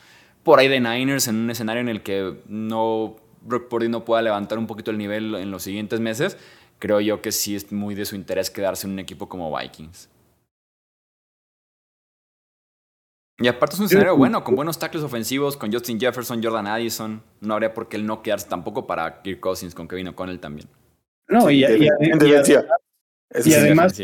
por 0.43 0.59
ahí 0.59 0.67
de 0.67 0.79
Niners 0.79 1.27
en 1.27 1.35
un 1.35 1.49
escenario 1.49 1.81
en 1.81 1.89
el 1.89 2.03
que 2.03 2.41
no 2.47 3.15
Brock 3.41 3.67
Purdy 3.67 3.89
no 3.89 4.05
pueda 4.05 4.21
levantar 4.21 4.57
un 4.57 4.67
poquito 4.67 4.91
el 4.91 4.97
nivel 4.97 5.35
en 5.35 5.51
los 5.51 5.63
siguientes 5.63 5.99
meses, 5.99 6.37
creo 6.79 6.99
yo 6.99 7.21
que 7.21 7.31
sí 7.31 7.55
es 7.55 7.71
muy 7.71 7.95
de 7.95 8.05
su 8.05 8.15
interés 8.15 8.49
quedarse 8.49 8.87
en 8.87 8.93
un 8.93 8.99
equipo 8.99 9.29
como 9.29 9.55
Vikings. 9.55 10.09
Y 13.39 13.47
aparte 13.47 13.75
es 13.75 13.79
un 13.79 13.87
escenario 13.87 14.15
bueno, 14.15 14.43
con 14.43 14.55
buenos 14.55 14.77
tackles 14.77 15.03
ofensivos, 15.03 15.57
con 15.57 15.71
Justin 15.73 15.99
Jefferson, 15.99 16.41
Jordan 16.41 16.67
Addison. 16.67 17.21
No 17.41 17.55
habría 17.55 17.73
por 17.73 17.89
qué 17.89 17.97
él 17.97 18.05
no 18.05 18.21
quedarse 18.21 18.47
tampoco 18.47 18.85
para 18.85 19.21
Kirk 19.21 19.39
Cousins, 19.39 19.73
con 19.73 19.87
Kevin 19.87 20.09
O'Connell 20.09 20.39
también. 20.39 20.69
No, 21.27 21.49
y, 21.49 21.63
y, 21.63 21.87
y, 23.45 23.53
además, 23.53 23.99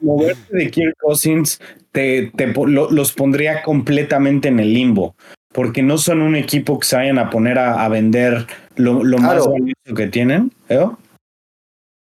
moverte 0.00 0.40
de 0.56 0.70
Kirk 0.70 0.96
Cousins 0.98 1.60
te, 1.92 2.32
te 2.36 2.52
los 2.54 3.12
pondría 3.12 3.62
completamente 3.62 4.48
en 4.48 4.58
el 4.60 4.72
limbo 4.72 5.14
porque 5.52 5.82
no 5.82 5.98
son 5.98 6.22
un 6.22 6.36
equipo 6.36 6.78
que 6.78 6.86
se 6.86 6.96
vayan 6.96 7.18
a 7.18 7.30
poner 7.30 7.58
a, 7.58 7.88
vender 7.88 8.46
lo, 8.76 9.02
más 9.18 9.46
valioso 9.46 9.94
que 9.96 10.06
tienen. 10.06 10.52
¿eh? 10.68 10.88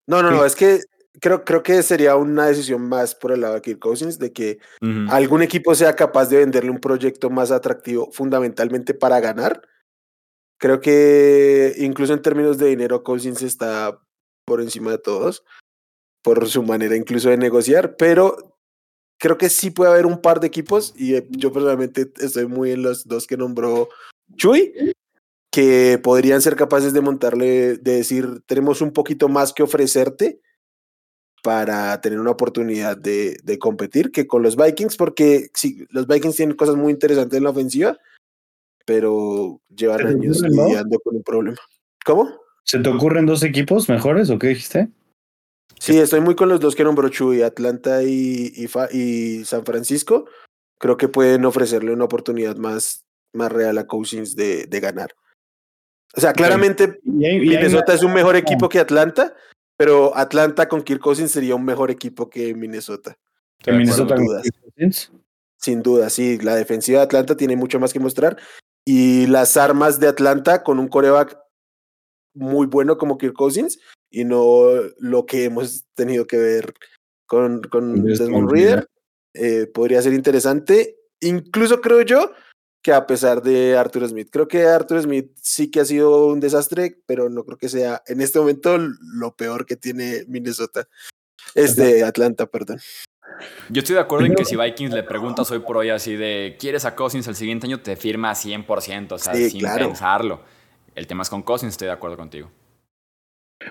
No, 0.07 0.22
no, 0.22 0.31
no, 0.31 0.45
es 0.45 0.55
que 0.55 0.81
creo, 1.20 1.45
creo 1.45 1.62
que 1.62 1.83
sería 1.83 2.16
una 2.16 2.47
decisión 2.47 2.83
más 2.89 3.14
por 3.14 3.33
el 3.33 3.41
lado 3.41 3.55
de 3.55 3.62
Kirk 3.62 3.78
Cousins, 3.78 4.18
de 4.18 4.33
que 4.33 4.59
algún 5.09 5.43
equipo 5.43 5.74
sea 5.74 5.95
capaz 5.95 6.26
de 6.26 6.39
venderle 6.39 6.70
un 6.70 6.81
proyecto 6.81 7.31
más 7.31 7.51
atractivo 7.51 8.11
fundamentalmente 8.12 8.93
para 8.93 9.20
ganar. 9.20 9.62
Creo 10.59 10.81
que 10.81 11.74
incluso 11.78 12.12
en 12.12 12.20
términos 12.20 12.59
de 12.59 12.66
dinero, 12.66 13.03
Cousins 13.03 13.41
está 13.41 13.99
por 14.51 14.61
encima 14.61 14.90
de 14.90 14.98
todos, 14.98 15.44
por 16.24 16.48
su 16.48 16.64
manera 16.64 16.96
incluso 16.96 17.30
de 17.30 17.36
negociar, 17.36 17.94
pero 17.96 18.59
creo 19.16 19.38
que 19.38 19.48
sí 19.48 19.70
puede 19.70 19.92
haber 19.92 20.07
un 20.07 20.20
par 20.20 20.40
de 20.40 20.48
equipos 20.48 20.92
y 20.96 21.14
eh, 21.14 21.24
yo 21.30 21.53
personalmente 21.53 22.11
estoy 22.18 22.46
muy 22.46 22.72
en 22.72 22.82
los 22.82 23.07
dos 23.07 23.28
que 23.28 23.36
nombró 23.36 23.88
Chuy, 24.34 24.74
que 25.53 26.01
podrían 26.03 26.42
ser 26.42 26.57
capaces 26.57 26.92
de 26.92 27.01
montarle, 27.01 27.76
de 27.76 27.92
decir, 27.98 28.42
tenemos 28.46 28.80
un 28.80 28.92
poquito 28.92 29.28
más 29.28 29.53
que 29.53 29.62
ofrecerte 29.62 30.40
para 31.44 32.01
tener 32.01 32.18
una 32.18 32.32
oportunidad 32.32 32.96
de, 32.96 33.36
de 33.44 33.59
competir 33.61 34.11
que 34.11 34.26
con 34.26 34.42
los 34.42 34.57
Vikings, 34.57 34.96
porque 34.96 35.51
sí, 35.55 35.86
los 35.90 36.09
Vikings 36.09 36.34
tienen 36.34 36.57
cosas 36.57 36.74
muy 36.74 36.90
interesantes 36.90 37.36
en 37.36 37.44
la 37.44 37.51
ofensiva, 37.51 37.96
pero 38.84 39.61
llevan 39.68 40.09
años 40.09 40.42
lidiando 40.42 40.98
con 40.98 41.14
un 41.14 41.22
problema. 41.22 41.59
¿Cómo? 42.05 42.49
¿Se 42.64 42.78
te 42.78 42.88
ocurren 42.88 43.26
dos 43.26 43.42
equipos 43.42 43.88
mejores 43.88 44.30
o 44.30 44.38
qué 44.38 44.48
dijiste? 44.48 44.88
Sí, 45.78 45.98
estoy 45.98 46.20
muy 46.20 46.34
con 46.34 46.48
los 46.48 46.61
dos 46.61 46.74
que 46.74 46.84
nombró 46.84 47.08
Chuy, 47.08 47.42
Atlanta 47.42 48.02
y, 48.02 48.52
y, 48.92 49.44
San 49.44 49.64
Francisco. 49.64 50.26
Creo 50.78 50.96
que 50.96 51.08
pueden 51.08 51.44
ofrecerle 51.46 51.92
una 51.92 52.04
oportunidad 52.04 52.56
más, 52.56 53.06
más 53.32 53.50
real 53.50 53.78
a 53.78 53.86
Cousins 53.86 54.36
de, 54.36 54.66
de 54.66 54.80
ganar. 54.80 55.11
O 56.14 56.20
sea, 56.20 56.32
claramente 56.32 57.00
Minnesota 57.04 57.94
es 57.94 58.02
un 58.02 58.12
mejor 58.12 58.36
equipo 58.36 58.68
que 58.68 58.78
Atlanta, 58.78 59.34
pero 59.76 60.16
Atlanta 60.16 60.68
con 60.68 60.82
Kirk 60.82 61.00
Cousins 61.00 61.30
sería 61.30 61.54
un 61.54 61.64
mejor 61.64 61.90
equipo 61.90 62.28
que 62.28 62.54
Minnesota. 62.54 63.16
¿Que 63.58 63.72
Minnesota 63.72 64.16
sin 64.16 64.26
duda. 64.26 64.42
Sin 65.56 65.82
duda, 65.82 66.11
sí. 66.11 66.38
La 66.38 66.56
defensiva 66.56 66.98
de 66.98 67.04
Atlanta 67.04 67.36
tiene 67.36 67.56
mucho 67.56 67.78
más 67.78 67.92
que 67.92 68.00
mostrar. 68.00 68.36
Y 68.84 69.26
las 69.26 69.56
armas 69.56 70.00
de 70.00 70.08
Atlanta 70.08 70.62
con 70.62 70.78
un 70.78 70.88
coreback 70.88 71.38
muy 72.35 72.66
bueno 72.66 72.99
como 72.99 73.18
Kirk 73.18 73.35
Cousins 73.35 73.78
y 74.11 74.24
no 74.24 74.64
lo 74.99 75.26
que 75.26 75.45
hemos 75.45 75.85
tenido 75.95 76.26
que 76.26 76.37
ver 76.37 76.74
con, 77.26 77.62
con 77.62 78.05
Desmond 78.05 78.51
Reader. 78.51 78.89
Eh, 79.35 79.66
podría 79.72 80.03
ser 80.03 80.12
interesante. 80.12 80.97
Incluso 81.20 81.81
creo 81.81 82.03
yo 82.03 82.33
que 82.83 82.93
a 82.93 83.07
pesar 83.07 83.43
de 83.43 83.76
Arthur 83.76 84.09
Smith, 84.09 84.28
creo 84.31 84.49
que 84.49 84.64
Arthur 84.64 85.03
Smith 85.03 85.33
sí 85.41 85.70
que 85.70 85.81
ha 85.81 85.85
sido 85.85 86.26
un 86.26 86.41
desastre, 86.41 86.99
pero 87.07 87.28
no 87.28 87.45
creo 87.45 87.59
que 87.59 87.68
sea 87.68 88.03
en 88.07 88.20
este 88.20 88.39
momento 88.39 88.78
lo 88.78 89.37
peor 89.37 89.66
que 89.66 89.76
tiene 89.76 90.24
Minnesota. 90.28 90.89
Es 91.55 91.76
de 91.76 92.05
Atlanta, 92.05 92.47
perdón. 92.47 92.81
Yo 93.68 93.81
estoy 93.81 93.95
de 93.95 94.01
acuerdo 94.01 94.26
en 94.26 94.35
que 94.35 94.45
si 94.45 94.57
Vikings 94.57 94.93
le 94.93 95.03
preguntas 95.03 95.51
hoy 95.51 95.61
por 95.61 95.76
hoy 95.76 95.91
así 95.91 96.16
de 96.16 96.57
¿quieres 96.59 96.85
a 96.85 96.95
Cousins 96.95 97.26
el 97.26 97.37
siguiente 97.37 97.66
año? 97.66 97.81
Te 97.81 97.97
firma 97.97 98.33
100%, 98.33 99.12
o 99.12 99.18
sea, 99.18 99.35
sin 99.35 99.62
pensarlo. 99.62 100.43
El 101.01 101.07
tema 101.07 101.22
es 101.22 101.30
con 101.30 101.40
Cousins, 101.40 101.72
estoy 101.72 101.86
de 101.86 101.92
acuerdo 101.92 102.18
contigo. 102.18 102.51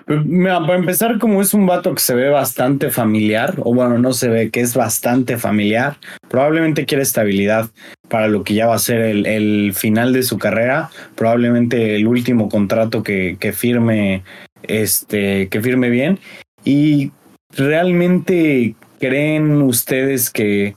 Para 0.04 0.74
empezar, 0.74 1.20
como 1.20 1.40
es 1.40 1.54
un 1.54 1.64
vato 1.64 1.94
que 1.94 2.00
se 2.00 2.16
ve 2.16 2.28
bastante 2.28 2.90
familiar, 2.90 3.54
o 3.60 3.72
bueno, 3.72 3.98
no 3.98 4.12
se 4.12 4.28
ve, 4.28 4.50
que 4.50 4.60
es 4.60 4.74
bastante 4.74 5.38
familiar, 5.38 5.96
probablemente 6.28 6.86
quiere 6.86 7.04
estabilidad 7.04 7.70
para 8.08 8.26
lo 8.26 8.42
que 8.42 8.54
ya 8.54 8.66
va 8.66 8.74
a 8.74 8.80
ser 8.80 8.98
el, 9.02 9.72
final 9.74 10.12
de 10.12 10.24
su 10.24 10.38
carrera, 10.38 10.90
probablemente 11.14 11.94
el 11.94 12.08
último 12.08 12.48
contrato 12.48 13.04
que 13.04 13.52
firme, 13.54 14.24
este, 14.64 15.48
que 15.50 15.62
firme 15.62 15.88
bien. 15.88 16.18
Y 16.64 17.12
realmente 17.56 18.74
creen 18.98 19.62
ustedes 19.62 20.30
que, 20.30 20.74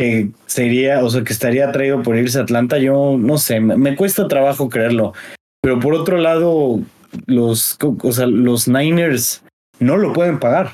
que 0.00 0.30
sería, 0.46 1.04
o 1.04 1.10
sea, 1.10 1.24
que 1.24 1.32
estaría 1.34 1.68
atraído 1.68 2.02
por 2.02 2.16
irse 2.16 2.38
a 2.38 2.42
Atlanta, 2.44 2.78
yo 2.78 3.18
no 3.18 3.36
sé, 3.36 3.60
me 3.60 3.96
cuesta 3.96 4.28
trabajo 4.28 4.70
creerlo. 4.70 5.12
Pero 5.60 5.78
por 5.78 5.92
otro 5.92 6.16
lado, 6.16 6.80
los, 7.26 7.76
o 7.82 8.12
sea, 8.12 8.26
los 8.26 8.66
Niners 8.66 9.44
no 9.78 9.98
lo 9.98 10.14
pueden 10.14 10.38
pagar. 10.38 10.68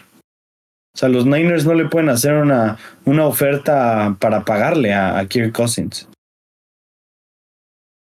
O 0.94 0.98
sea, 0.98 1.08
los 1.08 1.26
Niners 1.26 1.66
no 1.66 1.74
le 1.74 1.86
pueden 1.86 2.08
hacer 2.08 2.34
una, 2.34 2.78
una 3.04 3.26
oferta 3.26 4.16
para 4.20 4.44
pagarle 4.44 4.94
a, 4.94 5.18
a 5.18 5.26
Kirk 5.26 5.52
Cousins. 5.52 6.08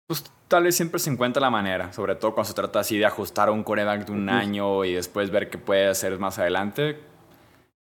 Pues 0.06 0.22
tal 0.46 0.62
vez 0.62 0.76
siempre 0.76 1.00
se 1.00 1.10
encuentra 1.10 1.40
la 1.40 1.50
manera, 1.50 1.92
sobre 1.92 2.14
todo 2.14 2.32
cuando 2.32 2.46
se 2.46 2.54
trata 2.54 2.78
así 2.78 2.96
de 2.96 3.06
ajustar 3.06 3.50
un 3.50 3.64
coreback 3.64 4.06
de 4.06 4.12
un 4.12 4.28
año 4.28 4.84
y 4.84 4.92
después 4.92 5.32
ver 5.32 5.50
qué 5.50 5.58
puede 5.58 5.88
hacer 5.88 6.16
más 6.20 6.38
adelante. 6.38 7.00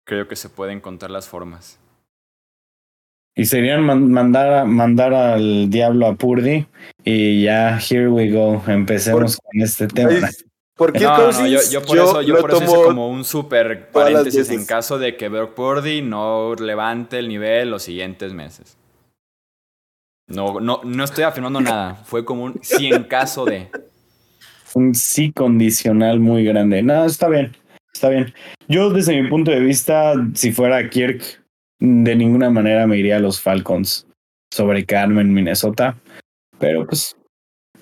Creo 0.07 0.29
que 0.29 0.35
se 0.35 0.49
pueden 0.49 0.79
encontrar 0.79 1.11
las 1.11 1.29
formas. 1.29 1.79
Y 3.39 3.45
serían 3.45 3.85
mandar, 3.85 4.67
mandar 4.67 5.15
al 5.15 5.71
diablo 5.71 6.09
a 6.09 6.17
Purdy 6.17 6.67
y 7.05 7.45
ya, 7.45 7.79
here 7.79 8.09
we 8.09 8.33
go, 8.33 8.61
empecemos 8.67 9.37
con 9.37 9.63
este 9.63 9.87
tema. 9.87 10.29
¿Por 10.75 10.93
qué 10.93 11.05
no, 11.05 11.31
no, 11.31 11.47
yo, 11.47 11.61
yo, 11.71 11.83
por 11.83 11.99
eso, 11.99 12.23
yo 12.23 12.41
por 12.41 12.51
eso 12.51 12.65
hice 12.65 12.83
como 12.83 13.09
un 13.09 13.25
súper 13.25 13.93
paréntesis 13.93 14.51
en 14.51 14.67
caso 14.67 14.99
de 14.99 15.17
que 15.17 15.29
Brock 15.29 15.55
Purdy 15.55 16.03
no 16.03 16.57
levante 16.57 17.21
el 17.21 17.29
nivel 17.29 17.71
los 17.71 17.85
siguientes 17.85 18.33
meses. 18.33 18.77
No, 20.27 20.59
no, 20.59 20.81
no 20.83 21.05
estoy 21.05 21.23
afirmando 21.23 21.61
nada. 21.61 21.95
Fue 21.95 22.25
como 22.25 22.43
un 22.43 22.59
sí 22.61 22.89
en 22.89 23.05
caso 23.05 23.45
de. 23.45 23.69
Un 24.75 24.97
sí 24.97 25.31
condicional 25.31 26.19
muy 26.19 26.45
grande. 26.45 26.83
No, 26.83 27.05
está 27.05 27.29
bien. 27.29 27.57
Está 27.95 28.09
bien. 28.09 28.35
Yo, 28.67 28.91
desde 28.91 29.21
mi 29.21 29.29
punto 29.31 29.53
de 29.53 29.61
vista, 29.61 30.15
si 30.35 30.51
fuera 30.51 30.91
Kirk, 30.91 31.41
de 31.81 32.17
ninguna 32.17 32.51
manera 32.51 32.87
me 32.87 32.97
iría 32.97 33.17
a 33.17 33.21
los 33.21 33.41
Falcons 33.41 34.07
sobre 34.53 34.85
Carmen, 34.85 35.33
Minnesota. 35.33 35.97
Pero 36.59 36.87
pues 36.87 37.17